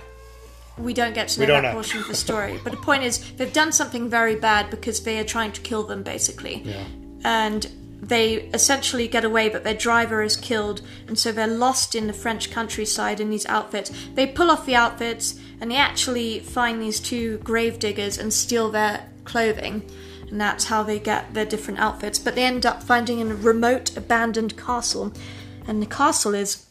We 0.78 0.94
don't 0.94 1.14
get 1.14 1.26
to 1.30 1.40
know 1.40 1.46
that 1.46 1.62
know. 1.62 1.72
portion 1.72 2.00
of 2.02 2.06
the 2.06 2.14
story. 2.14 2.60
But 2.62 2.70
the 2.70 2.78
point 2.78 3.02
is, 3.02 3.32
they've 3.32 3.52
done 3.52 3.72
something 3.72 4.08
very 4.08 4.36
bad 4.36 4.70
because 4.70 5.02
they 5.02 5.18
are 5.18 5.24
trying 5.24 5.50
to 5.52 5.60
kill 5.60 5.82
them, 5.82 6.04
basically. 6.04 6.62
Yeah. 6.64 6.84
And 7.24 7.66
they 8.06 8.34
essentially 8.54 9.08
get 9.08 9.24
away, 9.24 9.48
but 9.48 9.64
their 9.64 9.74
driver 9.74 10.22
is 10.22 10.36
killed, 10.36 10.80
and 11.08 11.18
so 11.18 11.32
they're 11.32 11.46
lost 11.46 11.94
in 11.94 12.06
the 12.06 12.12
French 12.12 12.50
countryside 12.50 13.20
in 13.20 13.30
these 13.30 13.46
outfits. 13.46 13.90
They 14.14 14.26
pull 14.26 14.50
off 14.50 14.66
the 14.66 14.76
outfits, 14.76 15.38
and 15.60 15.70
they 15.70 15.76
actually 15.76 16.40
find 16.40 16.80
these 16.80 17.00
two 17.00 17.38
grave 17.38 17.78
diggers 17.78 18.18
and 18.18 18.32
steal 18.32 18.70
their 18.70 19.08
clothing. 19.24 19.90
And 20.30 20.40
that's 20.40 20.64
how 20.64 20.82
they 20.82 20.98
get 20.98 21.34
their 21.34 21.44
different 21.44 21.80
outfits. 21.80 22.18
But 22.18 22.34
they 22.34 22.44
end 22.44 22.66
up 22.66 22.82
finding 22.82 23.20
a 23.22 23.34
remote, 23.34 23.96
abandoned 23.96 24.56
castle. 24.56 25.12
And 25.66 25.80
the 25.80 25.86
castle 25.86 26.34
is 26.34 26.66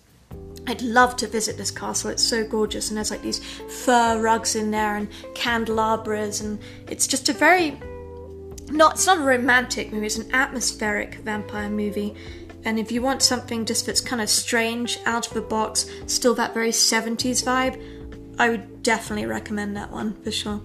I'd 0.67 0.81
love 0.81 1.15
to 1.17 1.27
visit 1.27 1.57
this 1.57 1.71
castle. 1.71 2.09
It's 2.09 2.23
so 2.23 2.45
gorgeous, 2.47 2.89
and 2.89 2.97
there's 2.97 3.11
like 3.11 3.21
these 3.21 3.39
fur 3.39 4.19
rugs 4.19 4.55
in 4.55 4.71
there 4.71 4.95
and 4.95 5.07
candelabras, 5.35 6.41
and 6.41 6.59
it's 6.87 7.07
just 7.07 7.29
a 7.29 7.33
very 7.33 7.79
not. 8.69 8.95
It's 8.95 9.05
not 9.05 9.19
a 9.19 9.21
romantic 9.21 9.91
movie. 9.91 10.07
It's 10.07 10.17
an 10.17 10.33
atmospheric 10.33 11.15
vampire 11.15 11.69
movie. 11.69 12.15
And 12.63 12.79
if 12.79 12.91
you 12.91 13.01
want 13.01 13.21
something 13.21 13.65
just 13.65 13.85
that's 13.85 14.01
kind 14.01 14.21
of 14.21 14.29
strange, 14.29 14.99
out 15.05 15.27
of 15.27 15.33
the 15.33 15.41
box, 15.41 15.85
still 16.07 16.33
that 16.35 16.53
very 16.53 16.71
70s 16.71 17.43
vibe, 17.43 17.79
I 18.39 18.49
would 18.49 18.81
definitely 18.81 19.27
recommend 19.27 19.77
that 19.77 19.91
one 19.91 20.13
for 20.23 20.31
sure. 20.31 20.61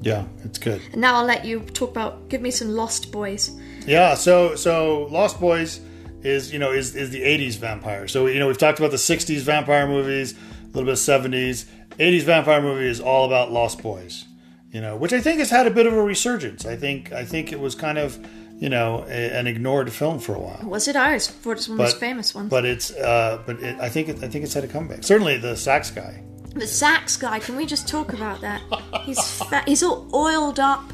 Yeah, 0.00 0.26
it's 0.42 0.58
good. 0.58 0.80
And 0.92 1.00
now 1.00 1.16
I'll 1.16 1.24
let 1.24 1.44
you 1.44 1.60
talk 1.60 1.90
about. 1.90 2.28
Give 2.28 2.42
me 2.42 2.50
some 2.50 2.68
Lost 2.68 3.10
Boys. 3.12 3.50
Yeah. 3.86 4.14
So 4.14 4.54
so 4.54 5.04
Lost 5.10 5.40
Boys 5.40 5.80
is 6.22 6.52
you 6.52 6.58
know 6.58 6.72
is 6.72 6.94
is 6.94 7.10
the 7.10 7.22
'80s 7.22 7.56
vampire. 7.56 8.06
So 8.08 8.26
you 8.26 8.38
know 8.38 8.46
we've 8.46 8.58
talked 8.58 8.78
about 8.78 8.90
the 8.90 8.98
'60s 8.98 9.40
vampire 9.40 9.86
movies, 9.86 10.32
a 10.32 10.66
little 10.66 10.84
bit 10.84 10.92
of 10.92 10.98
'70s. 10.98 11.64
'80s 11.98 12.22
vampire 12.22 12.60
movie 12.60 12.86
is 12.86 13.00
all 13.00 13.24
about 13.24 13.50
Lost 13.50 13.82
Boys. 13.82 14.26
You 14.74 14.80
know, 14.80 14.96
which 14.96 15.12
I 15.12 15.20
think 15.20 15.38
has 15.38 15.50
had 15.50 15.68
a 15.68 15.70
bit 15.70 15.86
of 15.86 15.92
a 15.92 16.02
resurgence. 16.02 16.66
I 16.66 16.74
think 16.74 17.12
I 17.12 17.24
think 17.24 17.52
it 17.52 17.60
was 17.60 17.76
kind 17.76 17.96
of 17.96 18.18
you 18.58 18.68
know 18.68 19.04
a, 19.08 19.38
an 19.38 19.46
ignored 19.46 19.92
film 19.92 20.18
for 20.18 20.34
a 20.34 20.40
while. 20.40 20.68
Was 20.68 20.88
it 20.88 20.96
ours? 20.96 21.28
For 21.28 21.52
it's 21.52 21.68
one 21.68 21.74
of 21.74 21.78
the 21.78 21.84
most 21.84 22.00
famous 22.00 22.34
ones. 22.34 22.50
But 22.50 22.64
it's 22.64 22.90
uh, 22.90 23.40
but 23.46 23.62
it, 23.62 23.78
I 23.78 23.88
think 23.88 24.08
it, 24.08 24.16
I 24.24 24.28
think 24.28 24.44
it's 24.44 24.52
had 24.52 24.64
a 24.64 24.66
comeback. 24.66 25.04
Certainly 25.04 25.38
the 25.38 25.56
sax 25.56 25.92
guy. 25.92 26.24
The 26.56 26.66
sax 26.66 27.16
guy, 27.16 27.38
can 27.38 27.54
we 27.54 27.66
just 27.66 27.86
talk 27.86 28.12
about 28.14 28.40
that? 28.40 28.62
He's 29.02 29.20
fat, 29.42 29.68
he's 29.68 29.84
all 29.84 30.08
oiled 30.12 30.58
up, 30.58 30.92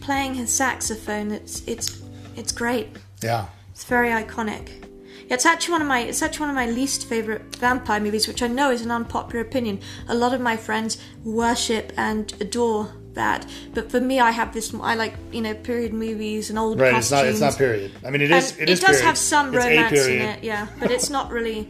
playing 0.00 0.32
his 0.32 0.50
saxophone. 0.50 1.30
It's 1.30 1.62
it's 1.68 2.00
it's 2.34 2.50
great. 2.50 2.96
Yeah. 3.22 3.48
It's 3.72 3.84
very 3.84 4.08
iconic. 4.08 4.84
Yeah, 5.28 5.34
it's 5.34 5.44
actually 5.44 5.72
one 5.72 5.82
of 5.82 5.88
my 5.88 6.00
it's 6.00 6.22
actually 6.22 6.46
one 6.46 6.50
of 6.50 6.56
my 6.56 6.66
least 6.70 7.06
favorite 7.06 7.56
vampire 7.56 8.00
movies, 8.00 8.26
which 8.26 8.42
I 8.42 8.46
know 8.46 8.70
is 8.70 8.80
an 8.80 8.90
unpopular 8.90 9.44
opinion. 9.44 9.80
A 10.08 10.14
lot 10.14 10.32
of 10.32 10.40
my 10.40 10.56
friends 10.56 10.96
worship 11.24 11.92
and 11.98 12.32
adore 12.40 12.94
that, 13.18 13.46
but 13.74 13.90
for 13.90 14.00
me, 14.00 14.18
I 14.18 14.30
have 14.30 14.54
this. 14.54 14.74
I 14.74 14.94
like 14.94 15.14
you 15.30 15.42
know 15.42 15.54
period 15.54 15.92
movies 15.92 16.48
and 16.50 16.58
old 16.58 16.80
Right. 16.80 16.94
It's 16.94 17.10
not. 17.10 17.26
It's 17.26 17.40
not 17.40 17.58
period. 17.58 17.92
I 18.04 18.10
mean, 18.10 18.22
it 18.22 18.30
is. 18.30 18.52
And 18.52 18.62
it 18.62 18.68
is. 18.70 18.80
does 18.80 18.96
period. 18.96 19.04
have 19.04 19.18
some 19.18 19.54
It's 19.54 19.64
romance 19.64 20.06
in 20.06 20.20
it, 20.20 20.42
yeah, 20.42 20.66
but 20.80 20.90
it's 20.90 21.10
not 21.10 21.30
really 21.30 21.68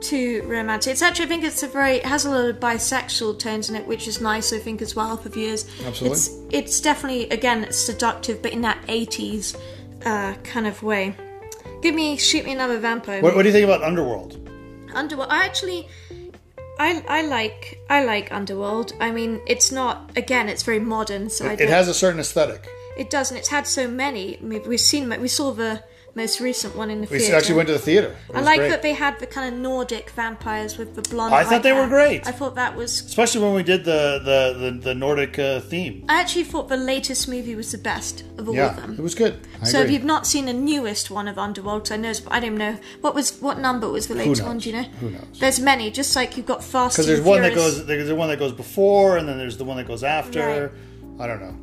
too 0.00 0.42
romantic. 0.46 0.92
It's 0.92 1.02
actually, 1.02 1.26
I 1.26 1.28
think 1.28 1.44
it's 1.44 1.62
a 1.62 1.68
very, 1.68 1.96
it 1.96 2.06
has 2.06 2.24
a 2.24 2.30
lot 2.30 2.44
of 2.44 2.60
bisexual 2.60 3.38
tones 3.38 3.70
in 3.70 3.76
it, 3.76 3.86
which 3.86 4.06
is 4.06 4.20
nice, 4.20 4.52
I 4.52 4.58
think, 4.58 4.82
as 4.82 4.94
well 4.94 5.16
for 5.16 5.30
viewers. 5.30 5.68
Absolutely. 5.84 6.18
It's, 6.18 6.30
it's 6.50 6.80
definitely, 6.80 7.28
again, 7.30 7.64
it's 7.64 7.78
seductive, 7.78 8.42
but 8.42 8.52
in 8.52 8.60
that 8.62 8.80
80s 8.86 9.56
uh, 10.04 10.34
kind 10.44 10.66
of 10.66 10.82
way. 10.82 11.16
Give 11.82 11.94
me, 11.94 12.16
shoot 12.16 12.44
me 12.44 12.52
another 12.52 12.78
vampire. 12.78 13.22
What, 13.22 13.34
what 13.34 13.42
do 13.42 13.48
you 13.48 13.52
think 13.52 13.64
about 13.64 13.82
Underworld? 13.82 14.38
Underworld. 14.94 15.30
I 15.30 15.44
actually, 15.44 15.88
I, 16.78 17.04
I 17.08 17.22
like, 17.22 17.80
I 17.88 18.04
like 18.04 18.32
Underworld. 18.32 18.92
I 19.00 19.10
mean, 19.10 19.40
it's 19.46 19.70
not, 19.70 20.10
again, 20.16 20.48
it's 20.48 20.62
very 20.62 20.80
modern, 20.80 21.30
so 21.30 21.46
I 21.46 21.52
It 21.52 21.68
has 21.68 21.88
a 21.88 21.94
certain 21.94 22.20
aesthetic. 22.20 22.66
it 22.96 23.10
doesn't. 23.10 23.36
It's 23.36 23.48
had 23.48 23.66
so 23.66 23.86
many. 23.88 24.36
I 24.38 24.40
mean, 24.40 24.62
we've 24.66 24.80
seen, 24.80 25.08
we 25.20 25.28
saw 25.28 25.52
the 25.52 25.82
most 26.16 26.40
recent 26.40 26.76
one 26.76 26.90
in 26.90 27.00
the 27.00 27.08
We 27.10 27.18
theatre. 27.18 27.34
actually 27.36 27.56
went 27.56 27.66
to 27.68 27.72
the 27.72 27.78
theater. 27.80 28.16
It 28.28 28.36
I 28.36 28.40
like 28.40 28.58
great. 28.60 28.68
that 28.70 28.82
they 28.82 28.92
had 28.94 29.18
the 29.18 29.26
kind 29.26 29.52
of 29.52 29.60
Nordic 29.60 30.10
vampires 30.10 30.78
with 30.78 30.94
the 30.94 31.02
blonde. 31.02 31.34
I 31.34 31.42
thought 31.44 31.62
they 31.62 31.72
were 31.72 31.88
great. 31.88 32.26
I 32.26 32.30
thought 32.30 32.54
that 32.54 32.76
was. 32.76 33.00
especially 33.00 33.42
when 33.42 33.54
we 33.54 33.62
did 33.62 33.84
the 33.84 34.20
the 34.24 34.70
the, 34.70 34.78
the 34.78 34.94
Nordic 34.94 35.38
uh, 35.38 35.60
theme. 35.60 36.04
I 36.08 36.20
actually 36.20 36.44
thought 36.44 36.68
the 36.68 36.76
latest 36.76 37.28
movie 37.28 37.54
was 37.54 37.72
the 37.72 37.78
best 37.78 38.22
of 38.38 38.48
all 38.48 38.50
of 38.50 38.54
Yeah, 38.54 38.72
them. 38.74 38.92
it 38.98 39.00
was 39.02 39.14
good. 39.14 39.40
I 39.60 39.64
so 39.66 39.80
if 39.80 39.90
you've 39.90 40.04
not 40.04 40.26
seen 40.26 40.46
the 40.46 40.52
newest 40.52 41.10
one 41.10 41.26
of 41.28 41.36
Underworld, 41.38 41.90
I 41.90 41.96
know, 41.96 42.12
but 42.22 42.32
I 42.32 42.40
don't 42.40 42.56
know 42.56 42.78
what 43.00 43.14
was 43.14 43.40
what 43.40 43.58
number 43.58 43.88
was 43.88 44.06
the 44.06 44.14
latest 44.14 44.42
one. 44.44 44.58
Do 44.58 44.70
you 44.70 44.76
know? 44.76 44.88
Who 45.00 45.10
knows? 45.10 45.40
There's 45.40 45.58
many, 45.60 45.90
just 45.90 46.14
like 46.14 46.36
you've 46.36 46.46
got 46.46 46.62
Fast. 46.62 46.96
Because 46.96 47.08
and 47.08 47.16
there's 47.16 47.26
one 47.26 47.42
that 47.42 47.54
goes 47.54 47.84
there's 47.86 48.08
the 48.08 48.14
one 48.14 48.28
that 48.28 48.38
goes 48.38 48.52
before, 48.52 49.16
and 49.16 49.28
then 49.28 49.36
there's 49.38 49.56
the 49.56 49.64
one 49.64 49.76
that 49.78 49.86
goes 49.88 50.04
after. 50.04 50.72
I 51.18 51.26
don't 51.26 51.40
know. 51.40 51.56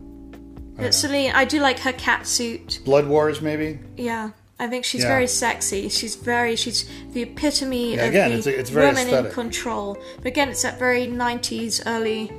But 0.77 0.95
Selene, 0.95 1.31
I 1.33 1.45
do 1.45 1.59
like 1.59 1.79
her 1.79 1.93
cat 1.93 2.25
suit. 2.25 2.79
Blood 2.85 3.05
Wars, 3.07 3.39
maybe. 3.41 3.79
Yeah. 3.97 4.31
I 4.61 4.67
think 4.67 4.85
she's 4.85 5.01
Yeah. 5.01 5.07
very 5.09 5.25
sexy. 5.27 5.89
She's 5.89 6.15
very, 6.15 6.55
she's 6.55 6.85
the 7.13 7.23
epitome 7.23 7.95
Yeah, 7.95 8.03
of 8.03 8.09
again, 8.09 8.29
the 8.31 8.37
it's- 8.37 8.59
it's 8.59 8.71
woman 8.71 9.07
in 9.09 9.31
control. 9.31 9.97
But 10.17 10.27
again, 10.27 10.49
it's 10.49 10.61
that 10.61 10.77
very 10.77 11.07
90s, 11.07 11.81
early, 11.87 12.31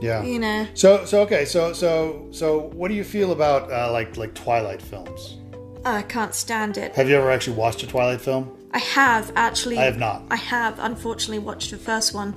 Yeah. 0.00 0.22
you 0.22 0.38
know. 0.38 0.66
So 0.72 1.04
so 1.04 1.20
okay 1.22 1.44
so 1.44 1.72
so 1.74 2.22
so 2.30 2.70
what 2.74 2.88
do 2.88 2.94
you 2.94 3.04
feel 3.04 3.30
about 3.30 3.70
uh, 3.70 3.92
like 3.92 4.16
like 4.16 4.32
Twilight 4.34 4.80
films? 4.80 5.36
Oh, 5.84 5.92
I 5.92 6.02
can't 6.02 6.34
stand 6.34 6.78
it. 6.78 6.94
Have 6.96 7.08
you 7.10 7.16
ever 7.16 7.30
actually 7.30 7.56
watched 7.56 7.82
a 7.82 7.86
Twilight 7.86 8.20
film? 8.22 8.50
I 8.72 8.78
have 8.78 9.30
actually. 9.36 9.78
I 9.78 9.84
have 9.84 9.98
not. 9.98 10.22
I 10.30 10.36
have 10.36 10.74
unfortunately 10.78 11.38
watched 11.50 11.70
the 11.70 11.78
first 11.78 12.14
one. 12.14 12.34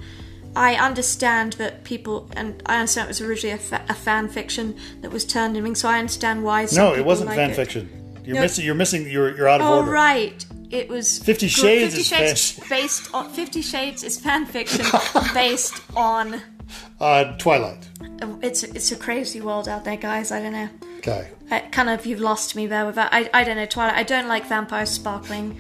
I 0.56 0.76
understand 0.76 1.54
that 1.54 1.84
people, 1.84 2.28
and 2.36 2.62
I 2.66 2.80
understand 2.80 3.06
it 3.06 3.10
was 3.10 3.22
originally 3.22 3.54
a, 3.56 3.58
fa- 3.58 3.86
a 3.88 3.94
fan 3.94 4.28
fiction 4.28 4.76
that 5.02 5.12
was 5.12 5.24
turned 5.24 5.56
in, 5.56 5.76
so 5.76 5.88
I 5.88 6.00
understand 6.00 6.44
why. 6.44 6.68
No, 6.74 6.94
it 6.94 7.06
wasn't 7.06 7.30
like 7.30 7.38
fan 7.38 7.52
it. 7.52 7.56
fiction. 7.56 7.90
You're 8.30 8.36
No. 8.38 8.42
missing. 8.44 8.64
You're 8.66 8.76
missing. 8.76 9.10
You're 9.10 9.36
you're 9.36 9.48
out 9.50 9.60
of 9.60 9.66
Oh 9.68 9.80
order. 9.80 9.90
right, 9.92 10.46
it 10.70 10.88
was 10.88 11.18
Fifty 11.18 11.48
Shades 11.48 11.96
Fifty 11.96 12.04
Shades 12.04 12.52
fan- 12.52 12.70
based 12.70 13.12
on 13.12 13.28
Fifty 13.34 13.62
Shades 13.64 14.04
is 14.04 14.20
fan 14.20 14.46
fiction 14.46 14.86
based 15.34 15.82
on. 15.96 16.40
Uh, 17.00 17.36
Twilight. 17.40 17.90
It's 18.44 18.62
it's 18.62 18.92
a 18.92 18.96
crazy 18.96 19.42
world 19.42 19.68
out 19.68 19.84
there, 19.84 19.98
guys. 19.98 20.32
I 20.32 20.42
don't 20.44 20.54
know. 20.54 20.70
Okay. 21.00 21.28
I, 21.50 21.62
kind 21.72 21.90
of 21.90 22.06
you've 22.06 22.20
lost 22.22 22.56
me 22.56 22.68
there 22.68 22.86
with 22.86 22.94
that. 22.96 23.10
I, 23.12 23.28
I 23.34 23.44
don't 23.44 23.56
know 23.58 23.66
Twilight. 23.66 23.96
I 23.96 24.04
don't 24.04 24.28
like 24.28 24.46
vampires 24.46 24.92
sparkling. 24.92 25.58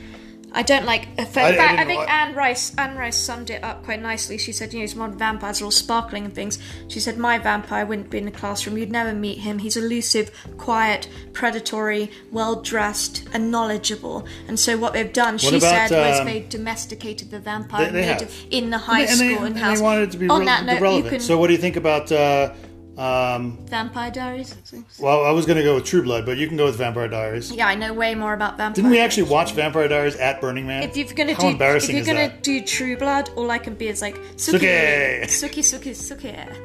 I 0.51 0.63
don't 0.63 0.85
like. 0.85 1.07
In 1.17 1.25
fact, 1.25 1.59
I 1.59 1.81
I, 1.81 1.85
think 1.85 2.09
Anne 2.09 2.33
Rice. 2.35 2.73
Anne 2.77 2.97
Rice 2.97 3.15
summed 3.17 3.49
it 3.51 3.63
up 3.63 3.83
quite 3.83 4.01
nicely. 4.01 4.37
She 4.37 4.51
said, 4.51 4.73
"You 4.73 4.79
know, 4.79 4.83
these 4.83 4.95
modern 4.95 5.17
vampires 5.17 5.61
are 5.61 5.65
all 5.65 5.71
sparkling 5.71 6.25
and 6.25 6.33
things." 6.33 6.57
She 6.87 6.99
said, 6.99 7.17
"My 7.17 7.37
vampire 7.37 7.85
wouldn't 7.85 8.09
be 8.09 8.17
in 8.17 8.25
the 8.25 8.31
classroom. 8.31 8.77
You'd 8.77 8.91
never 8.91 9.13
meet 9.13 9.39
him. 9.39 9.59
He's 9.59 9.77
elusive, 9.77 10.31
quiet, 10.57 11.07
predatory, 11.33 12.09
well 12.31 12.55
dressed, 12.61 13.23
and 13.33 13.51
knowledgeable." 13.51 14.25
And 14.47 14.59
so, 14.59 14.77
what 14.77 14.93
they've 14.93 15.13
done, 15.13 15.37
she 15.37 15.57
about, 15.57 15.89
said, 15.89 15.91
was 16.09 16.19
um, 16.21 16.25
they 16.25 16.39
domesticated 16.49 17.29
the 17.31 17.39
vampire 17.39 17.85
They- 17.85 17.91
they 17.91 18.01
made 18.07 18.21
have. 18.21 18.21
it 18.23 18.31
in 18.49 18.69
the 18.71 18.77
high 18.79 19.01
and 19.01 19.09
they, 19.19 19.33
school 19.33 19.45
and 19.45 19.47
and 19.47 19.55
they 19.55 19.59
house. 19.61 19.81
wanted 19.81 20.09
it 20.09 20.11
to 20.11 20.17
be 20.17 20.29
On 20.29 20.39
re- 20.41 20.45
that 20.47 20.65
note, 20.65 20.81
relevant. 20.81 21.05
you 21.05 21.09
can 21.11 21.19
So, 21.19 21.37
what 21.37 21.47
do 21.47 21.53
you 21.53 21.59
think 21.59 21.75
about? 21.75 22.11
Uh, 22.11 22.51
um, 22.99 23.57
Vampire 23.67 24.11
Diaries. 24.11 24.55
well, 24.99 25.23
I 25.25 25.31
was 25.31 25.45
going 25.45 25.57
to 25.57 25.63
go 25.63 25.75
with 25.75 25.85
True 25.85 26.03
Blood, 26.03 26.25
but 26.25 26.37
you 26.37 26.47
can 26.47 26.57
go 26.57 26.65
with 26.65 26.75
Vampire 26.75 27.07
Diaries. 27.07 27.51
Yeah, 27.51 27.67
I 27.67 27.75
know 27.75 27.93
way 27.93 28.13
more 28.13 28.33
about 28.33 28.57
vampire. 28.57 28.75
Didn't 28.75 28.91
we 28.91 28.97
Diaries. 28.97 29.17
actually 29.17 29.31
watch 29.31 29.53
Vampire 29.53 29.87
Diaries 29.87 30.15
at 30.17 30.41
Burning 30.41 30.67
Man? 30.67 30.83
If 30.83 30.97
you're 30.97 31.07
gonna 31.07 31.33
How 31.33 31.51
do, 31.51 31.63
if 31.63 31.89
you're 31.89 31.99
is 32.01 32.05
gonna 32.07 32.27
that? 32.27 32.43
do 32.43 32.61
True 32.61 32.97
Blood, 32.97 33.29
all 33.35 33.49
I 33.49 33.57
can 33.57 33.75
be 33.75 33.87
is 33.87 34.01
like 34.01 34.17
Sookie. 34.35 35.23
Sookie, 35.23 35.23
Sookie, 35.23 35.93
Sookie, 35.93 35.95
Sookie, 35.95 36.57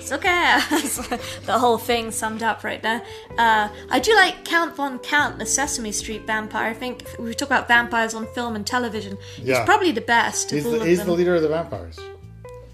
Sookie. 0.00 1.44
the 1.46 1.58
whole 1.58 1.78
thing 1.78 2.10
summed 2.10 2.42
up 2.42 2.64
right 2.64 2.82
there. 2.82 3.02
Uh, 3.36 3.68
I 3.90 3.98
do 3.98 4.14
like 4.14 4.44
Count 4.44 4.76
von 4.76 4.98
Count, 5.00 5.38
the 5.38 5.46
Sesame 5.46 5.92
Street 5.92 6.26
vampire. 6.26 6.70
I 6.70 6.74
think 6.74 7.04
we 7.18 7.34
talk 7.34 7.48
about 7.48 7.68
vampires 7.68 8.14
on 8.14 8.26
film 8.34 8.56
and 8.56 8.66
television. 8.66 9.18
Yeah. 9.36 9.58
He's 9.58 9.64
probably 9.66 9.90
the 9.90 10.00
best 10.00 10.50
He's, 10.50 10.64
of 10.64 10.66
all 10.72 10.78
the, 10.78 10.80
of 10.82 10.86
he's 10.86 10.98
them. 10.98 11.08
the 11.08 11.12
leader 11.12 11.34
of 11.34 11.42
the 11.42 11.48
vampires. 11.48 11.98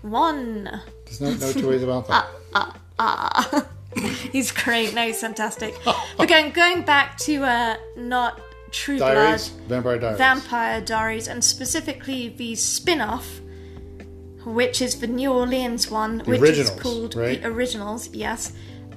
One. 0.03 0.65
There's 1.07 1.21
no, 1.21 1.35
no 1.35 1.53
two 1.53 1.69
ways 1.69 1.83
about 1.83 2.07
that. 2.53 2.80
Ah. 3.03 3.67
he's 4.33 4.53
great. 4.53 4.95
No, 4.95 5.07
he's 5.07 5.21
fantastic. 5.21 5.75
but 5.85 6.29
going 6.29 6.51
going 6.51 6.83
back 6.83 7.17
to 7.19 7.43
uh, 7.43 7.77
not 7.97 8.41
True 8.71 8.99
Diaries, 8.99 9.49
Blood. 9.49 9.69
Vampire 9.69 9.99
Diaries. 9.99 10.19
Vampire 10.19 10.81
Diaries, 10.81 11.29
and 11.29 11.43
specifically 11.43 12.29
the 12.29 12.55
spin 12.55 13.01
off, 13.01 13.41
which 14.45 14.81
is 14.83 15.01
the 15.01 15.07
New 15.07 15.33
Orleans 15.33 15.91
one, 15.91 16.21
which 16.21 16.43
is 16.43 16.71
called 16.71 17.17
right? 17.17 17.41
The 17.41 17.49
Originals, 17.49 18.11
yes. 18.13 18.53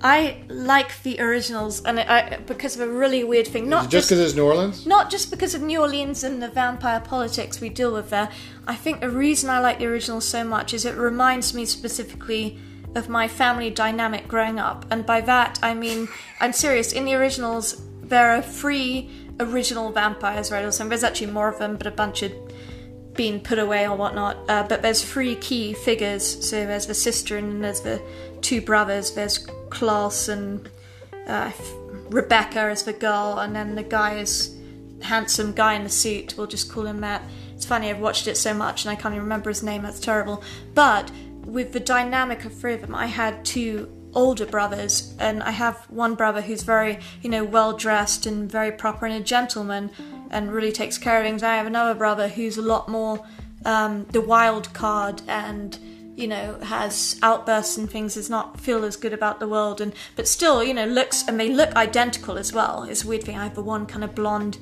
I 0.05 0.43
like 0.49 1.01
the 1.03 1.21
originals, 1.21 1.81
and 1.85 1.97
I, 1.97 2.39
because 2.45 2.75
of 2.75 2.81
a 2.81 2.91
really 2.91 3.23
weird 3.23 3.47
thing. 3.47 3.69
Not 3.69 3.89
just, 3.89 4.09
because 4.09 4.19
it's 4.19 4.35
New 4.35 4.43
Orleans? 4.45 4.85
not 4.85 5.09
just 5.09 5.31
because 5.31 5.55
of 5.55 5.61
New 5.61 5.79
Orleans 5.79 6.25
and 6.25 6.43
the 6.43 6.49
vampire 6.49 6.99
politics 6.99 7.61
we 7.61 7.69
deal 7.69 7.93
with 7.93 8.09
there. 8.09 8.29
I 8.67 8.75
think 8.75 8.99
the 8.99 9.09
reason 9.09 9.49
I 9.49 9.59
like 9.59 9.79
the 9.79 9.85
originals 9.85 10.25
so 10.25 10.43
much 10.43 10.73
is 10.73 10.83
it 10.83 10.95
reminds 10.97 11.53
me 11.53 11.65
specifically 11.65 12.59
of 12.95 13.09
my 13.09 13.27
family 13.27 13.69
dynamic 13.69 14.27
growing 14.27 14.59
up, 14.59 14.85
and 14.91 15.05
by 15.05 15.21
that 15.21 15.59
I 15.61 15.73
mean 15.73 16.07
I'm 16.39 16.53
serious. 16.53 16.93
In 16.93 17.05
the 17.05 17.15
originals, 17.15 17.81
there 18.01 18.31
are 18.31 18.41
three 18.41 19.09
original 19.39 19.91
vampires, 19.91 20.51
right? 20.51 20.63
Or. 20.63 20.71
There's 20.71 21.03
actually 21.03 21.31
more 21.31 21.49
of 21.49 21.59
them, 21.59 21.77
but 21.77 21.87
a 21.87 21.91
bunch 21.91 22.19
had 22.19 22.35
been 23.13 23.39
put 23.39 23.59
away 23.59 23.87
or 23.87 23.95
whatnot. 23.95 24.37
Uh, 24.49 24.63
but 24.67 24.81
there's 24.81 25.03
three 25.03 25.35
key 25.35 25.73
figures. 25.73 26.23
So 26.47 26.65
there's 26.65 26.87
the 26.87 26.93
sister 26.93 27.37
and 27.37 27.63
there's 27.63 27.81
the 27.81 28.01
two 28.41 28.61
brothers. 28.61 29.11
There's 29.11 29.37
Klaus 29.69 30.29
and 30.29 30.69
uh, 31.27 31.51
Rebekah 32.09 32.59
as 32.59 32.83
the 32.83 32.93
girl, 32.93 33.39
and 33.39 33.55
then 33.55 33.75
the 33.75 33.83
guy 33.83 34.17
is 34.17 34.55
handsome 35.01 35.53
guy 35.53 35.73
in 35.73 35.83
the 35.83 35.89
suit. 35.89 36.35
We'll 36.37 36.47
just 36.47 36.71
call 36.71 36.85
him 36.85 37.01
that. 37.01 37.23
It's 37.55 37.65
funny, 37.65 37.89
I've 37.89 37.99
watched 37.99 38.27
it 38.27 38.35
so 38.35 38.53
much 38.53 38.83
and 38.83 38.91
I 38.91 38.95
can't 38.95 39.13
even 39.13 39.23
remember 39.23 39.49
his 39.49 39.63
name. 39.63 39.83
That's 39.83 39.99
terrible. 39.99 40.43
But 40.73 41.11
with 41.45 41.73
the 41.73 41.79
dynamic 41.79 42.45
of 42.45 42.53
three 42.53 42.73
of 42.73 42.81
them, 42.81 42.95
I 42.95 43.07
had 43.07 43.43
two 43.45 43.91
older 44.13 44.45
brothers, 44.45 45.13
and 45.19 45.41
I 45.43 45.51
have 45.51 45.77
one 45.89 46.15
brother 46.15 46.41
who's 46.41 46.63
very, 46.63 46.99
you 47.21 47.29
know, 47.29 47.43
well 47.43 47.73
dressed 47.73 48.25
and 48.25 48.51
very 48.51 48.71
proper 48.71 49.05
and 49.05 49.15
a 49.15 49.23
gentleman, 49.23 49.91
and 50.29 50.51
really 50.51 50.71
takes 50.71 50.97
care 50.97 51.19
of 51.19 51.25
things. 51.25 51.43
I 51.43 51.55
have 51.55 51.65
another 51.65 51.97
brother 51.97 52.27
who's 52.27 52.57
a 52.57 52.61
lot 52.61 52.89
more 52.89 53.25
um, 53.65 54.05
the 54.11 54.21
wild 54.21 54.73
card 54.73 55.21
and 55.27 55.77
you 56.15 56.27
know 56.27 56.59
has 56.59 57.19
outbursts 57.23 57.77
and 57.77 57.89
things 57.89 58.13
does 58.13 58.29
not 58.29 58.59
feel 58.59 58.83
as 58.85 58.95
good 58.95 59.13
about 59.13 59.39
the 59.39 59.47
world 59.47 59.81
and 59.81 59.93
but 60.15 60.27
still 60.27 60.63
you 60.63 60.73
know 60.73 60.85
looks 60.85 61.27
and 61.27 61.39
they 61.39 61.49
look 61.49 61.75
identical 61.75 62.37
as 62.37 62.53
well 62.53 62.83
it's 62.83 63.03
a 63.03 63.07
weird 63.07 63.23
thing 63.23 63.35
i 63.35 63.43
have 63.45 63.55
the 63.55 63.63
one 63.63 63.85
kind 63.87 64.03
of 64.03 64.13
blonde 64.13 64.59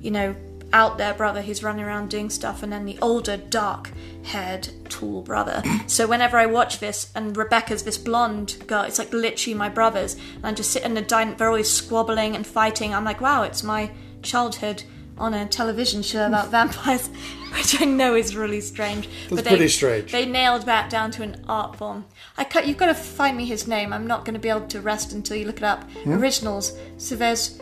you 0.00 0.10
know 0.10 0.34
out 0.72 0.98
there 0.98 1.14
brother 1.14 1.42
who's 1.42 1.62
running 1.62 1.84
around 1.84 2.10
doing 2.10 2.28
stuff 2.28 2.62
and 2.62 2.72
then 2.72 2.84
the 2.84 2.98
older 3.00 3.36
dark 3.36 3.92
haired 4.24 4.68
tall 4.88 5.22
brother. 5.22 5.62
So 5.86 6.06
whenever 6.06 6.36
i 6.36 6.46
watch 6.46 6.80
this 6.80 7.12
and 7.14 7.36
rebecca's 7.36 7.84
this 7.84 7.96
blonde 7.96 8.56
girl 8.66 8.82
it's 8.82 8.98
like 8.98 9.12
literally 9.12 9.54
my 9.54 9.68
brothers 9.68 10.14
and 10.34 10.46
i 10.46 10.52
just 10.52 10.72
sit 10.72 10.82
in 10.82 10.94
the 10.94 11.00
dining 11.02 11.36
they're 11.36 11.48
always 11.48 11.70
squabbling 11.70 12.34
and 12.34 12.46
fighting. 12.46 12.94
I'm 12.94 13.04
like 13.04 13.20
wow 13.20 13.44
it's 13.44 13.62
my 13.62 13.90
childhood 14.22 14.82
on 15.16 15.32
a 15.32 15.46
television 15.46 16.02
show 16.02 16.26
about 16.26 16.50
vampires 16.50 17.08
which 17.54 17.80
i 17.80 17.84
know 17.84 18.14
is 18.14 18.36
really 18.36 18.60
strange. 18.60 19.08
That's 19.30 19.42
they, 19.42 19.50
pretty 19.50 19.68
strange. 19.68 20.12
they 20.12 20.26
nailed 20.26 20.62
that 20.62 20.90
down 20.90 21.10
to 21.12 21.22
an 21.22 21.44
art 21.48 21.76
form. 21.76 22.04
I 22.36 22.44
cut, 22.44 22.66
you've 22.66 22.76
got 22.76 22.86
to 22.86 22.94
find 22.94 23.36
me 23.36 23.46
his 23.46 23.66
name. 23.66 23.92
I'm 23.92 24.06
not 24.06 24.24
going 24.24 24.34
to 24.34 24.40
be 24.40 24.50
able 24.50 24.66
to 24.66 24.80
rest 24.80 25.12
until 25.12 25.36
you 25.36 25.46
look 25.46 25.58
it 25.58 25.64
up. 25.64 25.90
Hmm? 26.02 26.12
Originals. 26.12 26.78
So 26.98 27.16
there's 27.16 27.58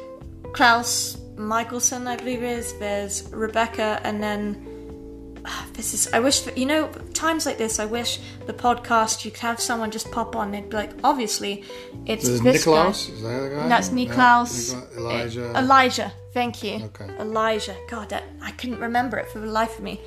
klaus 0.52 1.16
Mikaelson, 1.36 2.06
I 2.06 2.16
believe 2.16 2.42
it 2.42 2.58
is. 2.58 2.78
There's 2.78 3.28
Rebekah, 3.32 4.00
and 4.04 4.22
then 4.22 5.40
ah, 5.44 5.66
this 5.74 5.94
is. 5.94 6.12
I 6.12 6.20
wish 6.20 6.40
that, 6.40 6.56
you 6.56 6.66
know 6.66 6.90
times 7.12 7.46
like 7.46 7.58
this. 7.58 7.78
I 7.78 7.86
wish 7.86 8.20
the 8.46 8.52
podcast 8.52 9.24
you 9.24 9.30
could 9.30 9.40
have 9.40 9.60
someone 9.60 9.90
just 9.90 10.10
pop 10.10 10.36
on. 10.36 10.50
They'd 10.50 10.68
be 10.68 10.76
like, 10.76 10.92
obviously, 11.02 11.64
it's 12.06 12.24
This 12.24 12.34
is 12.34 12.40
this 12.42 12.64
guy. 12.64 12.88
Is 12.88 13.22
that 13.22 13.40
the 13.40 13.56
guy? 13.56 13.68
That's 13.68 13.88
Niklaus. 13.90 14.74
Nikla- 14.74 14.96
Elijah. 14.96 15.58
Elijah. 15.58 16.12
Thank 16.32 16.62
you. 16.62 16.84
Okay. 16.86 17.08
Elijah. 17.18 17.76
God, 17.88 18.08
that, 18.10 18.24
I 18.42 18.50
couldn't 18.52 18.80
remember 18.80 19.16
it 19.18 19.28
for 19.28 19.38
the 19.38 19.46
life 19.46 19.78
of 19.78 19.84
me. 19.84 20.00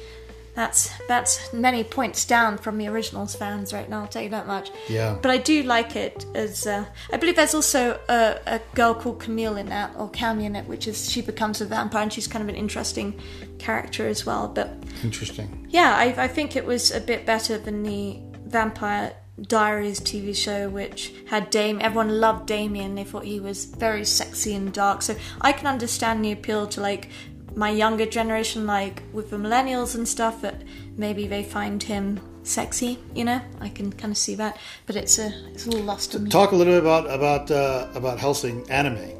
That's 0.57 0.89
that's 1.07 1.53
many 1.53 1.83
points 1.83 2.25
down 2.25 2.57
from 2.57 2.79
the 2.79 2.87
originals 2.87 3.35
fans 3.35 3.73
right 3.73 3.87
now. 3.87 4.01
I'll 4.01 4.07
tell 4.07 4.23
you 4.23 4.29
that 4.29 4.47
much. 4.47 4.71
Yeah. 4.89 5.15
But 5.21 5.29
I 5.29 5.37
do 5.37 5.61
like 5.61 5.95
it 5.95 6.25
as 6.33 6.65
uh, 6.65 6.83
I 7.13 7.17
believe 7.17 7.35
there's 7.35 7.53
also 7.53 7.99
a, 8.09 8.39
a 8.47 8.61
girl 8.73 8.95
called 8.95 9.19
Camille 9.19 9.57
in 9.57 9.67
that 9.67 9.93
or 9.95 10.09
Cammy 10.09 10.45
in 10.45 10.55
it, 10.55 10.65
which 10.65 10.87
is 10.87 11.11
she 11.11 11.21
becomes 11.21 11.61
a 11.61 11.65
vampire 11.65 12.01
and 12.01 12.11
she's 12.11 12.25
kind 12.25 12.41
of 12.41 12.49
an 12.49 12.55
interesting 12.55 13.21
character 13.59 14.07
as 14.07 14.25
well. 14.25 14.47
But 14.47 14.71
Interesting. 15.03 15.67
yeah, 15.69 15.95
I, 15.95 16.23
I 16.23 16.27
think 16.27 16.55
it 16.55 16.65
was 16.65 16.89
a 16.89 17.01
bit 17.01 17.23
better 17.23 17.59
than 17.59 17.83
the 17.83 18.19
Vampire 18.47 19.13
Diaries 19.39 19.99
TV 19.99 20.35
show, 20.35 20.69
which 20.69 21.13
had 21.27 21.51
Dame. 21.51 21.77
Everyone 21.81 22.19
loved 22.19 22.47
Damien. 22.47 22.95
They 22.95 23.03
thought 23.03 23.25
he 23.25 23.39
was 23.39 23.65
very 23.65 24.05
sexy 24.05 24.55
and 24.55 24.73
dark. 24.73 25.03
So 25.03 25.15
I 25.39 25.51
can 25.51 25.67
understand 25.67 26.25
the 26.25 26.31
appeal 26.31 26.65
to 26.65 26.81
like 26.81 27.09
my 27.57 27.71
younger 27.71 28.05
generation, 28.05 28.67
like 28.67 29.01
with 29.11 29.31
the 29.31 29.37
millennials 29.37 29.95
and 29.95 30.07
stuff, 30.07 30.41
that 30.41 30.61
maybe 30.95 31.27
they 31.27 31.43
find 31.43 31.81
him 31.81 32.19
sexy. 32.43 32.99
You 33.15 33.25
know, 33.25 33.41
I 33.59 33.69
can 33.69 33.91
kind 33.91 34.11
of 34.11 34.17
see 34.17 34.35
that. 34.35 34.57
But 34.85 34.95
it's 34.95 35.17
a 35.17 35.33
it's 35.51 35.65
a 35.65 35.71
little 35.71 35.85
lost 35.85 36.15
on 36.15 36.23
me. 36.23 36.29
Talk 36.29 36.51
a 36.51 36.55
little 36.55 36.73
bit 36.73 36.81
about 36.81 37.09
about 37.09 37.51
uh, 37.51 37.87
about 37.95 38.19
Hellsing 38.19 38.69
anime. 38.69 39.11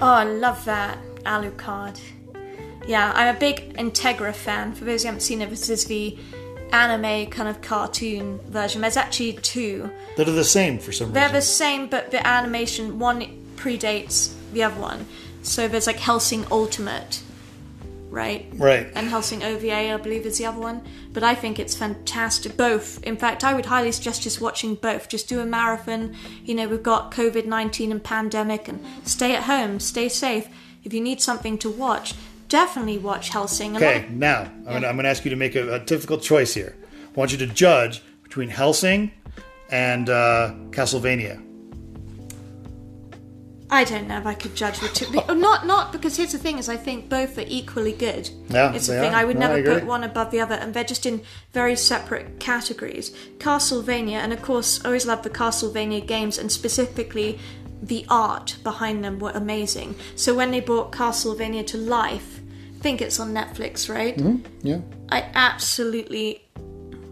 Oh, 0.00 0.06
I 0.06 0.24
love 0.24 0.64
that 0.66 0.98
Alucard. 1.24 2.00
Yeah, 2.86 3.12
I'm 3.14 3.34
a 3.34 3.38
big 3.38 3.76
Integra 3.76 4.34
fan. 4.34 4.72
For 4.72 4.84
those 4.84 5.02
who 5.02 5.06
haven't 5.06 5.20
seen 5.20 5.42
it, 5.42 5.50
this 5.50 5.68
is 5.68 5.84
the 5.86 6.16
anime 6.72 7.28
kind 7.30 7.48
of 7.48 7.60
cartoon 7.60 8.38
version. 8.48 8.80
There's 8.82 8.96
actually 8.96 9.34
two. 9.34 9.90
that 10.16 10.28
are 10.28 10.32
the 10.32 10.44
same 10.44 10.78
for 10.78 10.92
some 10.92 11.08
reason. 11.08 11.14
They're 11.14 11.32
the 11.32 11.42
same, 11.42 11.88
but 11.88 12.10
the 12.10 12.24
animation 12.26 13.00
one 13.00 13.44
predates 13.56 14.32
the 14.52 14.62
other 14.62 14.80
one. 14.80 15.06
So 15.42 15.68
there's 15.68 15.86
like 15.86 15.96
Hellsing 15.96 16.46
Ultimate, 16.50 17.22
right? 18.10 18.46
Right. 18.54 18.90
And 18.94 19.08
Hellsing 19.08 19.42
OVA, 19.42 19.94
I 19.94 19.96
believe, 19.96 20.26
is 20.26 20.38
the 20.38 20.46
other 20.46 20.60
one. 20.60 20.82
But 21.12 21.22
I 21.22 21.34
think 21.34 21.58
it's 21.58 21.74
fantastic. 21.74 22.56
Both. 22.56 23.02
In 23.04 23.16
fact, 23.16 23.44
I 23.44 23.54
would 23.54 23.66
highly 23.66 23.92
suggest 23.92 24.22
just 24.22 24.40
watching 24.40 24.74
both. 24.74 25.08
Just 25.08 25.28
do 25.28 25.40
a 25.40 25.46
marathon. 25.46 26.14
You 26.44 26.54
know, 26.54 26.68
we've 26.68 26.82
got 26.82 27.12
COVID 27.12 27.46
19 27.46 27.92
and 27.92 28.02
pandemic, 28.02 28.68
and 28.68 28.84
stay 29.04 29.34
at 29.34 29.44
home, 29.44 29.80
stay 29.80 30.08
safe. 30.08 30.48
If 30.84 30.92
you 30.92 31.00
need 31.00 31.20
something 31.20 31.58
to 31.58 31.70
watch, 31.70 32.14
definitely 32.48 32.98
watch 32.98 33.30
Hellsing. 33.30 33.76
Okay, 33.76 34.04
of- 34.04 34.10
now 34.10 34.42
I'm 34.42 34.64
gonna, 34.64 34.92
gonna 34.92 35.08
ask 35.08 35.24
you 35.24 35.30
to 35.30 35.36
make 35.36 35.54
a, 35.54 35.74
a 35.74 35.78
difficult 35.78 36.22
choice 36.22 36.54
here. 36.54 36.76
I 36.92 37.18
want 37.18 37.32
you 37.32 37.38
to 37.38 37.46
judge 37.46 38.02
between 38.22 38.50
Hellsing 38.50 39.12
and 39.70 40.08
uh, 40.08 40.52
Castlevania. 40.70 41.49
I 43.72 43.84
don't 43.84 44.08
know 44.08 44.18
if 44.18 44.26
I 44.26 44.34
could 44.34 44.54
judge 44.56 44.80
the 44.80 44.88
two. 44.88 45.10
Not, 45.34 45.64
not 45.66 45.92
because 45.92 46.16
here's 46.16 46.32
the 46.32 46.38
thing: 46.38 46.58
is 46.58 46.68
I 46.68 46.76
think 46.76 47.08
both 47.08 47.38
are 47.38 47.44
equally 47.46 47.92
good. 47.92 48.28
Yeah, 48.48 48.72
it's 48.74 48.88
the 48.88 48.94
thing. 49.00 49.12
are. 49.14 49.16
I 49.16 49.24
would 49.24 49.36
No, 49.38 49.46
never 49.46 49.58
agree. 49.60 49.74
put 49.74 49.84
one 49.86 50.02
above 50.04 50.30
the 50.32 50.40
other, 50.40 50.56
and 50.56 50.74
they're 50.74 50.84
just 50.84 51.06
in 51.06 51.22
very 51.52 51.76
separate 51.76 52.40
categories. 52.40 53.14
Castlevania, 53.38 54.14
and 54.18 54.32
of 54.32 54.42
course, 54.42 54.80
I 54.84 54.88
always 54.88 55.06
love 55.06 55.22
the 55.22 55.30
Castlevania 55.30 56.04
games, 56.04 56.36
and 56.36 56.50
specifically 56.50 57.38
the 57.82 58.04
art 58.08 58.56
behind 58.64 59.04
them 59.04 59.18
were 59.20 59.30
amazing. 59.30 59.94
So 60.16 60.34
when 60.34 60.50
they 60.50 60.60
brought 60.60 60.90
Castlevania 60.92 61.64
to 61.68 61.78
life, 61.78 62.40
I 62.78 62.82
think 62.82 63.00
it's 63.00 63.20
on 63.20 63.32
Netflix, 63.32 63.88
right? 63.88 64.16
Mm-hmm, 64.18 64.66
yeah. 64.66 64.80
I 65.10 65.30
absolutely 65.34 66.44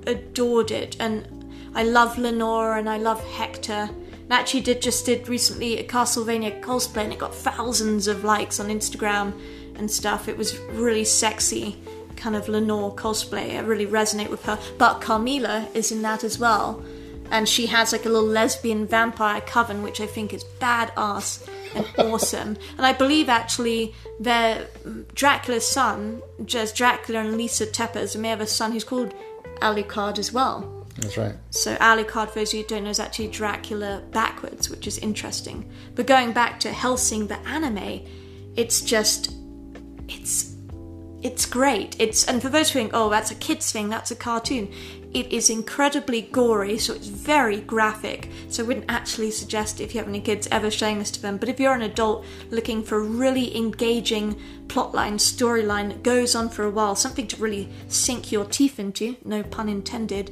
adored 0.07 0.71
it, 0.71 0.97
and 0.99 1.27
I 1.75 1.85
love 1.85 2.18
Lenore 2.18 2.77
and 2.79 2.88
I 2.88 2.97
love 2.99 3.23
Hector. 3.33 3.88
And 4.29 4.35
actually, 4.35 4.61
did 4.61 4.83
just 4.83 5.07
did 5.07 5.27
recently 5.27 5.79
a 5.79 5.85
Castlevania 5.85 6.61
cosplay, 6.61 7.05
and 7.05 7.12
it 7.14 7.19
got 7.19 7.35
thousands 7.35 8.09
of 8.09 8.25
likes 8.25 8.61
on 8.61 8.69
Instagram 8.69 9.33
and 9.77 9.91
stuff. 9.91 10.29
It 10.29 10.37
was 10.37 10.59
really 10.73 11.05
sexy 11.05 11.79
kind 12.19 12.37
of 12.37 12.49
Lenore 12.49 12.95
cosplay. 12.95 13.57
I 13.57 13.61
really 13.61 13.87
resonate 13.87 14.29
with 14.29 14.45
her. 14.45 14.59
But 14.77 15.01
Carmilla 15.01 15.69
is 15.73 15.91
in 15.91 16.03
that 16.03 16.25
as 16.25 16.38
well. 16.38 16.85
And 17.31 17.49
she 17.49 17.67
has 17.67 17.93
like 17.93 18.05
a 18.05 18.09
little 18.09 18.29
lesbian 18.29 18.87
vampire 18.87 19.41
coven, 19.41 19.83
which 19.83 20.01
I 20.01 20.07
think 20.07 20.35
is 20.35 20.45
badass 20.61 21.49
and 21.75 21.87
awesome. 21.99 22.57
And 22.77 22.87
I 22.87 22.93
believe 22.93 23.29
actually 23.29 23.95
their 24.19 24.67
mm, 24.85 25.07
Dracula's 25.14 25.67
son, 25.67 26.23
just 26.45 26.75
Dracula 26.75 27.21
and 27.21 27.37
Lisa 27.37 27.67
Tepes, 27.67 28.17
may 28.17 28.29
have 28.29 28.41
a 28.41 28.47
son 28.47 28.73
who's 28.73 28.85
called 28.85 29.14
Alucard 29.61 30.19
as 30.19 30.33
well. 30.33 30.78
That's 30.98 31.16
right. 31.16 31.37
So 31.50 31.76
Alucard, 31.76 32.30
for 32.30 32.40
those 32.40 32.52
you 32.52 32.62
who 32.62 32.68
don't 32.68 32.84
know, 32.84 32.90
is 32.90 32.98
actually 32.98 33.28
Dracula 33.28 34.02
backwards, 34.11 34.68
which 34.68 34.87
is 34.87 34.98
interesting. 34.98 35.70
But 35.94 36.06
going 36.06 36.32
back 36.32 36.58
to 36.61 36.70
Hellsing, 36.70 37.28
the 37.28 37.38
anime, 37.48 38.04
it's 38.56 38.80
just, 38.80 39.32
it's, 40.08 40.56
it's 41.22 41.46
great. 41.46 41.96
It's 42.00 42.26
and 42.26 42.42
for 42.42 42.48
those 42.48 42.70
who 42.70 42.80
think, 42.80 42.90
oh, 42.94 43.11
that's 43.11 43.30
a 43.30 43.37
kids 43.37 43.70
thing, 43.70 43.88
that's 43.88 44.11
a 44.11 44.16
cartoon. 44.16 44.72
It 45.14 45.32
is 45.32 45.48
incredibly 45.50 46.22
gory, 46.22 46.78
so 46.78 46.94
it's 46.94 47.06
very 47.06 47.61
graphic. 47.61 48.28
So 48.48 48.62
I 48.62 48.66
wouldn't 48.66 48.90
actually 48.90 49.30
suggest 49.30 49.80
if 49.80 49.94
you 49.94 50.00
have 50.00 50.08
any 50.08 50.20
kids 50.20 50.48
ever 50.50 50.70
showing 50.70 50.98
this 50.98 51.11
to 51.12 51.22
them. 51.22 51.38
But 51.38 51.48
if 51.48 51.58
you're 51.58 51.74
an 51.74 51.82
adult 51.82 52.26
looking 52.50 52.82
for 52.82 52.98
a 52.98 53.02
really 53.02 53.56
engaging 53.56 54.38
plotline, 54.66 55.14
storyline 55.14 55.88
that 55.88 56.02
goes 56.02 56.34
on 56.34 56.50
for 56.50 56.64
a 56.64 56.70
while, 56.70 56.94
something 56.94 57.26
to 57.28 57.37
really 57.37 57.70
sink 57.87 58.30
your 58.30 58.44
teeth 58.44 58.78
into, 58.78 59.16
no 59.24 59.42
pun 59.42 59.68
intended, 59.68 60.30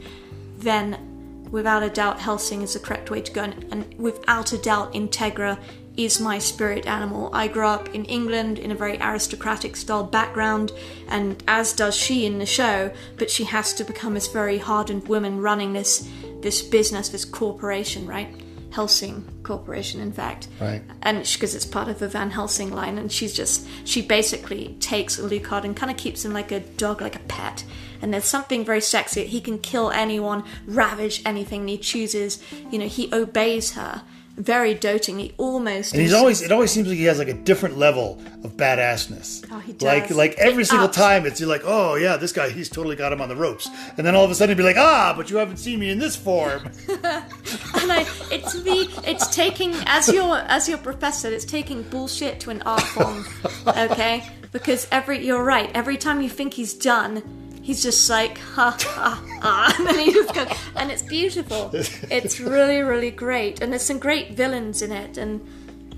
then 0.66 1.46
without 1.52 1.84
a 1.84 1.88
doubt 1.88 2.18
Hellsing 2.18 2.62
is 2.62 2.74
the 2.74 2.80
correct 2.80 3.10
way 3.10 3.20
to 3.20 3.32
go. 3.32 3.42
And, 3.42 3.94
without 3.98 4.52
a 4.52 4.58
doubt, 4.58 4.94
Integra 4.94 5.58
is 5.96 6.20
my 6.20 6.38
spirit 6.38 6.86
animal. 6.86 7.30
I 7.32 7.48
grew 7.48 7.66
up 7.66 7.94
in 7.94 8.04
England 8.04 8.58
in 8.58 8.70
a 8.70 8.74
very 8.74 8.98
aristocratic 8.98 9.76
style 9.76 10.04
background, 10.04 10.72
and 11.08 11.42
as 11.48 11.72
does 11.72 11.94
she 11.96 12.26
in 12.26 12.38
the 12.38 12.46
show, 12.46 12.92
but 13.16 13.30
she 13.30 13.44
has 13.44 13.72
to 13.74 13.84
become 13.84 14.14
this 14.14 14.26
very 14.26 14.58
hardened 14.58 15.08
woman 15.08 15.40
running 15.40 15.72
this 15.72 16.08
this 16.42 16.60
business, 16.62 17.08
this 17.08 17.24
corporation, 17.24 18.06
right? 18.06 18.28
Hellsing 18.76 19.24
Corporation, 19.42 20.02
in 20.02 20.12
fact. 20.12 20.48
Right. 20.60 20.82
And 21.00 21.18
because 21.32 21.54
it's 21.54 21.64
part 21.64 21.88
of 21.88 21.98
the 21.98 22.08
Van 22.08 22.30
Helsing 22.30 22.70
line, 22.72 22.98
and 22.98 23.10
she's 23.10 23.32
just, 23.32 23.66
she 23.86 24.02
basically 24.02 24.76
takes 24.80 25.16
Alucard 25.18 25.64
and 25.64 25.74
kind 25.74 25.90
of 25.90 25.96
keeps 25.96 26.22
him 26.26 26.34
like 26.34 26.52
a 26.52 26.60
dog, 26.60 27.00
like 27.00 27.16
a 27.16 27.20
pet. 27.20 27.64
And 28.02 28.12
there's 28.12 28.26
something 28.26 28.66
very 28.66 28.82
sexy. 28.82 29.24
He 29.24 29.40
can 29.40 29.58
kill 29.58 29.90
anyone, 29.90 30.44
ravage 30.66 31.22
anything, 31.24 31.60
and 31.60 31.70
he 31.70 31.78
chooses, 31.78 32.42
you 32.70 32.78
know, 32.78 32.86
he 32.86 33.08
obeys 33.14 33.72
her 33.72 34.02
very 34.36 34.74
dotingly, 34.74 35.32
almost. 35.38 35.94
And 35.94 36.02
he's 36.02 36.12
always 36.12 36.42
it 36.42 36.52
always 36.52 36.70
seems 36.70 36.86
like 36.88 36.98
he 36.98 37.04
has 37.04 37.18
like 37.18 37.28
a 37.28 37.32
different 37.32 37.78
level 37.78 38.20
of 38.44 38.54
badassness. 38.58 39.46
Oh, 39.50 39.60
he 39.60 39.72
Like 39.80 40.08
does. 40.08 40.16
like 40.18 40.34
every 40.36 40.64
It 40.64 40.66
single 40.66 40.88
ups. 40.88 40.96
time 40.98 41.24
it's 41.24 41.40
you're 41.40 41.48
like, 41.48 41.62
oh 41.64 41.94
yeah, 41.94 42.18
this 42.18 42.32
guy 42.32 42.50
he's 42.50 42.68
totally 42.68 42.96
got 42.96 43.14
him 43.14 43.22
on 43.22 43.30
the 43.30 43.34
ropes. 43.36 43.66
And 43.96 44.06
then 44.06 44.14
all 44.14 44.26
of 44.26 44.30
a 44.30 44.34
sudden 44.34 44.54
he'd 44.54 44.60
be 44.60 44.66
like, 44.68 44.76
ah, 44.76 45.14
but 45.16 45.30
you 45.30 45.38
haven't 45.38 45.56
seen 45.56 45.78
me 45.80 45.88
in 45.88 45.98
this 45.98 46.16
form. 46.16 46.68
I, 47.90 48.00
it's 48.30 48.52
the 48.52 48.88
it's 49.04 49.26
taking 49.34 49.74
as 49.86 50.08
your 50.12 50.36
as 50.38 50.68
your 50.68 50.78
professor 50.78 51.28
it's 51.28 51.44
taking 51.44 51.82
bullshit 51.82 52.40
to 52.40 52.50
an 52.50 52.62
art 52.62 52.82
form 52.82 53.24
okay 53.66 54.22
because 54.52 54.86
every 54.90 55.24
you're 55.26 55.42
right 55.44 55.70
every 55.74 55.96
time 55.96 56.20
you 56.20 56.28
think 56.28 56.54
he's 56.54 56.74
done 56.74 57.22
he's 57.62 57.82
just 57.82 58.08
like 58.08 58.38
ha 58.38 58.76
ha 58.78 59.22
ha 59.42 59.74
and 59.78 59.86
then 59.86 59.98
he 59.98 60.12
just 60.12 60.32
goes 60.34 60.48
and 60.76 60.90
it's 60.90 61.02
beautiful 61.02 61.70
it's 61.72 62.38
really 62.40 62.80
really 62.80 63.10
great 63.10 63.60
and 63.60 63.72
there's 63.72 63.82
some 63.82 63.98
great 63.98 64.32
villains 64.32 64.82
in 64.82 64.92
it 64.92 65.18
and 65.18 65.44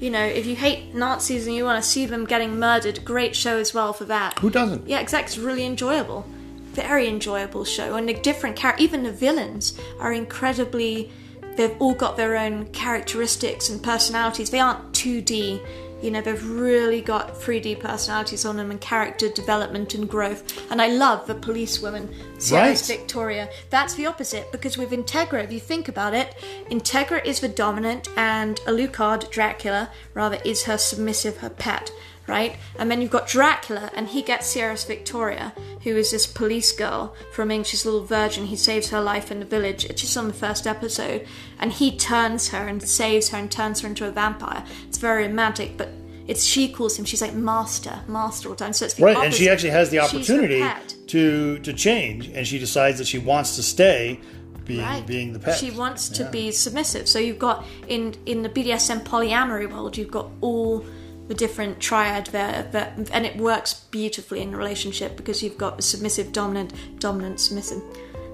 you 0.01 0.11
know 0.11 0.25
if 0.25 0.47
you 0.47 0.57
hate 0.57 0.95
nazis 0.95 1.47
and 1.47 1.55
you 1.55 1.65
want 1.65 1.83
to 1.83 1.89
see 1.89 2.07
them 2.07 2.25
getting 2.25 2.59
murdered 2.59 3.05
great 3.05 3.35
show 3.37 3.59
as 3.59 3.75
well 3.75 3.93
for 3.93 4.05
that 4.07 4.39
Who 4.39 4.49
doesn't? 4.51 4.89
yeah, 4.89 5.01
exactly. 5.01 5.27
It's 5.35 5.39
really 5.39 5.67
enjoyable. 5.67 6.25
Very 6.73 7.09
enjoyable 7.09 7.65
show. 7.65 7.97
And 7.97 8.09
the 8.09 8.15
different 8.15 8.55
characters, 8.55 8.85
even 8.85 9.03
the 9.03 9.11
villains, 9.11 9.77
are 9.99 10.13
incredibly. 10.13 11.11
They've 11.59 11.75
all 11.81 11.95
got 11.95 12.17
their 12.17 12.37
own 12.37 12.67
characteristics 12.67 13.69
and 13.69 13.83
personalities. 13.83 14.49
They 14.49 14.61
aren't 14.61 14.93
2D. 14.93 15.61
You 16.01 16.13
know, 16.13 16.21
they've 16.21 16.49
really 16.49 17.01
got 17.01 17.35
3D 17.35 17.81
personalities 17.81 18.45
on 18.45 18.57
them 18.57 18.71
and 18.71 18.81
character 18.81 19.29
development 19.29 19.93
and 19.95 20.09
growth. 20.09 20.71
And 20.71 20.81
I 20.81 20.87
love 20.87 21.27
the 21.27 21.35
policewoman, 21.35 22.15
Seras 22.39 22.53
Right. 22.53 22.99
Victoria. 22.99 23.49
That's 23.71 23.95
the 23.95 24.07
opposite 24.07 24.53
because 24.53 24.79
with 24.79 24.93
Integra, 24.93 25.43
if 25.43 25.51
you 25.51 25.59
think 25.59 25.89
about 25.89 26.15
it, 26.15 26.37
Integra 26.71 27.25
is 27.27 27.41
the 27.41 27.49
dominant 27.49 28.09
and 28.17 28.59
Alucard, 28.59 29.29
Dracula, 29.31 29.91
rather, 30.15 30.39
is 30.45 30.63
her 30.63 30.79
submissive, 30.79 31.39
her 31.39 31.51
pet 31.51 31.91
right? 32.29 32.57
And 32.79 32.91
then 32.91 33.01
you've 33.01 33.11
got 33.11 33.27
Dracula, 33.27 33.91
and 33.95 34.09
he 34.09 34.23
gets 34.23 34.47
Seras 34.47 34.85
Victoria, 34.85 35.53
who 35.83 35.97
is 35.97 36.11
this 36.11 36.27
police 36.27 36.71
girl 36.73 37.15
from 37.33 37.51
England. 37.51 37.67
She's 37.67 37.85
a 37.85 37.91
little 37.91 38.07
virgin. 38.07 38.47
He 38.47 38.57
saves 38.57 38.91
her 38.91 39.01
life 39.01 39.33
in 39.33 39.41
the 39.41 39.47
village. 39.47 39.85
It's 39.87 40.03
just 40.03 40.17
on 40.17 40.29
the 40.29 40.35
first 40.35 40.67
episode, 40.67 41.27
and 41.59 41.73
he 41.73 41.97
turns 41.97 42.49
her 42.51 42.69
and 42.69 42.81
saves 42.83 43.31
her 43.31 43.39
and 43.39 43.51
turns 43.51 43.81
her 43.81 43.89
into 43.89 44.07
a 44.07 44.11
vampire. 44.11 44.65
It's 44.87 44.99
very 44.99 45.27
romantic, 45.27 45.77
but 45.77 45.89
it's 46.29 46.45
she 46.45 46.69
calls 46.71 46.99
him. 46.99 47.07
She's 47.07 47.23
like 47.23 47.35
master, 47.35 48.01
master 48.07 48.49
all 48.51 48.55
the 48.55 48.63
time. 48.63 48.75
So 48.75 48.85
it's 48.85 48.95
the 48.95 49.05
right, 49.05 49.17
and 49.17 49.35
she 49.35 49.49
actually 49.49 49.71
has 49.71 49.89
the 49.91 50.01
opportunity 50.01 50.63
to 51.07 51.59
to 51.61 51.73
change, 51.73 52.29
and 52.29 52.47
she 52.47 52.59
decides 52.59 52.99
that 52.99 53.07
she 53.07 53.19
wants 53.19 53.57
to 53.57 53.63
stay 53.63 54.21
being 54.67 54.81
Right. 54.83 55.07
being 55.07 55.33
the 55.33 55.39
pet. 55.39 55.57
She 55.57 55.71
wants 55.71 56.11
to 56.11 56.25
be 56.31 56.53
submissive. 56.53 57.09
So 57.09 57.19
you've 57.19 57.39
got 57.39 57.65
in 57.89 58.15
in 58.27 58.43
the 58.43 58.51
BDSM 58.51 59.01
polyamory 59.05 59.73
world, 59.73 59.97
you've 59.97 60.11
got 60.11 60.29
all 60.43 60.85
the 61.29 61.35
different 61.35 61.79
triad 61.79 62.27
there, 62.29 62.69
that, 62.73 62.99
and 63.13 63.27
it 63.27 63.37
works 63.37 63.75
beautifully 63.75 64.41
in 64.41 64.55
a 64.55 64.57
relationship 64.57 65.17
because 65.17 65.43
you've 65.43 65.59
got 65.59 65.77
the 65.77 65.83
submissive, 65.83 66.33
dominant, 66.33 66.73
dominant, 66.99 67.39
submissive. 67.39 67.83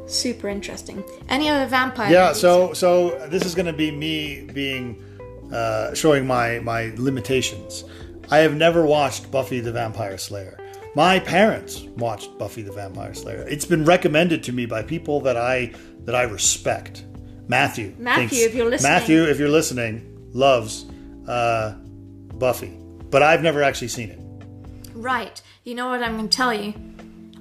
Super 0.06 0.48
interesting. 0.48 1.02
Any 1.28 1.48
other 1.48 1.66
vampire? 1.66 2.10
Yeah, 2.12 2.26
movies? 2.28 2.40
so 2.40 2.72
so 2.72 3.26
this 3.28 3.44
is 3.44 3.54
going 3.54 3.66
to 3.66 3.72
be 3.72 3.90
me 3.90 4.48
being 4.52 5.02
uh, 5.52 5.94
showing 5.94 6.26
my 6.26 6.60
my 6.60 6.92
limitations. 6.96 7.84
I 8.30 8.38
have 8.38 8.54
never 8.54 8.84
watched 8.86 9.30
Buffy 9.30 9.60
the 9.60 9.72
Vampire 9.72 10.18
Slayer. 10.18 10.58
My 10.94 11.18
parents 11.18 11.80
watched 11.96 12.38
Buffy 12.38 12.62
the 12.62 12.72
Vampire 12.72 13.14
Slayer. 13.14 13.44
It's 13.48 13.64
been 13.64 13.84
recommended 13.84 14.44
to 14.44 14.52
me 14.52 14.66
by 14.66 14.82
people 14.82 15.20
that 15.22 15.36
I 15.36 15.72
that 16.04 16.14
I 16.14 16.22
respect. 16.22 17.04
Matthew, 17.48 17.94
Matthew, 17.98 18.28
thinks- 18.28 18.44
if 18.44 18.54
you're 18.54 18.70
listening. 18.70 18.92
Matthew, 18.92 19.24
if 19.24 19.38
you're 19.38 19.48
listening, 19.48 20.30
loves 20.32 20.86
uh, 21.26 21.74
Buffy, 22.38 22.78
but 23.14 23.22
I've 23.22 23.42
never 23.44 23.62
actually 23.62 23.86
seen 23.98 24.10
it. 24.10 24.18
Right. 24.92 25.40
You 25.62 25.76
know 25.76 25.86
what 25.88 26.02
I'm 26.02 26.16
going 26.16 26.28
to 26.28 26.36
tell 26.36 26.52
you? 26.52 26.74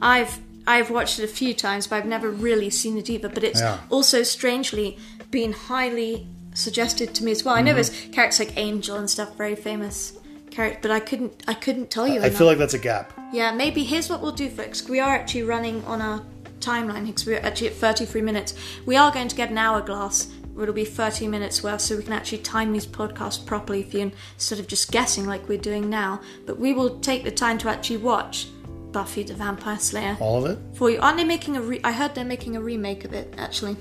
I've 0.02 0.38
I've 0.68 0.92
watched 0.92 1.18
it 1.20 1.24
a 1.24 1.28
few 1.42 1.54
times, 1.56 1.88
but 1.88 1.96
I've 1.98 2.06
never 2.06 2.30
really 2.30 2.70
seen 2.70 2.96
it 3.00 3.10
either. 3.10 3.28
But 3.28 3.44
it's 3.44 3.60
Yeah. 3.60 3.80
also 3.90 4.22
strangely 4.24 4.98
been 5.32 5.52
highly 5.52 6.28
suggested 6.54 7.16
to 7.16 7.24
me 7.24 7.32
as 7.32 7.44
well. 7.44 7.56
I 7.56 7.62
know 7.62 7.72
Mm-hmm. 7.74 7.76
there's 7.76 8.14
characters 8.16 8.40
like 8.46 8.54
Angel 8.58 8.96
and 8.98 9.10
stuff, 9.10 9.36
very 9.36 9.56
famous 9.56 10.14
character, 10.52 10.80
but 10.84 10.92
I 10.92 11.00
couldn't 11.00 11.34
I 11.48 11.56
couldn't 11.56 11.90
tell 11.90 12.08
you. 12.08 12.20
I 12.22 12.28
enough. 12.28 12.38
feel 12.38 12.46
like 12.48 12.60
that's 12.60 12.76
a 12.76 12.80
gap. 12.92 13.12
yeah, 13.34 13.52
maybe 13.52 13.84
here's 13.84 14.10
what 14.12 14.22
we'll 14.22 14.32
do, 14.46 14.50
folks. 14.52 14.88
We 14.88 15.00
are 15.00 15.14
actually 15.16 15.44
running 15.56 15.84
on 15.86 16.02
our 16.04 16.22
timeline 16.60 17.08
because 17.08 17.26
we're 17.26 17.40
actually 17.40 17.70
at 17.70 17.74
33 17.74 18.22
minutes. 18.22 18.54
We 18.86 18.96
are 18.96 19.12
going 19.12 19.28
to 19.30 19.36
get 19.36 19.50
an 19.50 19.58
hourglass. 19.58 20.28
It'll 20.62 20.74
be 20.74 20.86
30 20.86 21.28
minutes 21.28 21.63
worth, 21.63 21.82
so 21.82 21.98
we 21.98 22.04
can 22.04 22.13
actually 22.13 22.38
time 22.39 22.74
these 22.74 22.86
podcasts 22.86 23.44
properly 23.44 23.82
for 23.84 23.98
you 23.98 24.12
instead 24.36 24.60
of 24.60 24.68
just 24.68 24.92
guessing 24.92 25.26
like 25.26 25.48
we're 25.50 25.58
doing 25.58 25.89
now. 25.89 26.22
But 26.46 26.60
we 26.60 26.74
will 26.74 27.00
take 27.00 27.24
the 27.24 27.32
time 27.32 27.58
to 27.60 27.70
actually 27.70 27.98
watch 27.98 28.48
Buffy 28.92 29.24
the 29.24 29.34
Vampire 29.34 29.80
Slayer 29.80 30.16
All 30.20 30.46
of 30.46 30.52
it. 30.52 30.60
for 30.78 30.92
you. 30.92 31.00
Aren't 31.02 31.18
they 31.18 31.24
making 31.24 31.58
a? 31.58 31.62
Re- 31.62 31.82
I 31.84 31.92
heard 31.92 32.13
they're 32.13 32.24
making 32.26 32.56
a 32.56 32.62
remake 32.62 33.04
of 33.06 33.13
it. 33.13 33.34
Actually, 33.38 33.76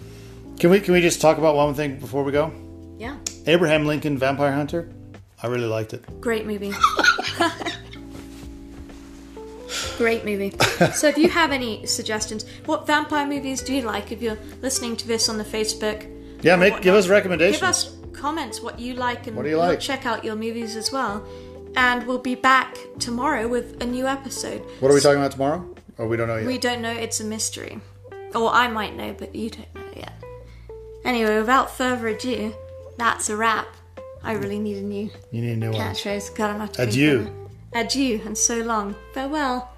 Can 0.58 0.70
we 0.70 0.80
can 0.80 0.94
we 0.94 1.02
just 1.02 1.20
talk 1.20 1.36
about 1.36 1.54
one 1.54 1.74
thing 1.74 1.98
before 1.98 2.24
we 2.24 2.32
go? 2.32 2.50
yeah, 2.98 3.16
Abraham 3.46 3.84
Lincoln 3.84 4.16
Vampire 4.16 4.52
Hunter. 4.52 4.88
I 5.42 5.48
really 5.48 5.66
liked 5.66 5.92
it. 5.92 6.20
great 6.22 6.46
movie. 6.46 6.72
Great 9.98 10.24
movie. 10.24 10.52
So, 10.94 11.08
if 11.08 11.18
you 11.18 11.28
have 11.28 11.52
any 11.52 11.86
suggestions, 11.86 12.44
what 12.66 12.86
vampire 12.86 13.26
movies 13.26 13.62
do 13.62 13.74
you 13.74 13.82
like? 13.82 14.10
If 14.10 14.20
you're 14.22 14.38
listening 14.60 14.96
to 14.96 15.06
this 15.06 15.28
on 15.28 15.38
the 15.38 15.44
Facebook, 15.44 16.06
Yeah, 16.42 16.56
make 16.56 16.80
give 16.82 16.94
us 16.94 17.08
recommendations. 17.08 17.60
Give 17.60 17.68
us 17.68 17.96
comments 18.12 18.60
what 18.60 18.78
you 18.78 18.94
like, 18.94 19.26
and 19.26 19.36
What 19.36 19.44
do 19.44 19.48
you 19.48 19.56
like? 19.56 19.80
check 19.80 20.06
out 20.06 20.24
your 20.24 20.36
movies 20.36 20.76
as 20.76 20.92
well. 20.92 21.24
And 21.76 22.06
we'll 22.06 22.18
be 22.18 22.34
back 22.34 22.76
tomorrow 22.98 23.48
with 23.48 23.82
a 23.82 23.86
new 23.86 24.06
episode. 24.06 24.60
What 24.80 24.90
are 24.90 24.94
we 24.94 25.00
talking 25.00 25.18
about 25.18 25.32
tomorrow? 25.32 25.74
Oh, 25.98 26.06
we 26.06 26.16
don't 26.16 26.28
know 26.28 26.36
yet. 26.36 26.46
We 26.46 26.58
don't 26.58 26.82
know; 26.82 26.90
it's 26.92 27.20
a 27.20 27.24
mystery. 27.24 27.80
Or 28.34 28.50
I 28.52 28.68
might 28.68 28.94
know, 28.96 29.14
but 29.18 29.34
you 29.34 29.50
don't 29.50 29.74
know 29.74 29.88
yet. 29.96 30.12
Anyway, 31.04 31.36
without 31.38 31.70
further 31.76 32.08
ado, 32.08 32.54
that's 32.98 33.28
a 33.30 33.36
wrap. 33.36 33.68
I 34.22 34.32
really 34.32 34.58
need 34.58 34.76
a 34.78 34.82
new 34.82 35.10
You 35.30 35.40
need 35.42 35.52
a 35.52 35.56
new 35.56 35.70
one. 35.72 35.80
catchphrase. 35.80 36.34
God, 36.36 36.50
I'm 36.50 36.60
have 36.60 36.72
to 36.72 36.76
think 36.86 36.90
Adieu. 36.90 37.48
Adieu, 37.74 38.20
and 38.24 38.36
so 38.36 38.58
long. 38.58 38.94
Farewell. 39.14 39.68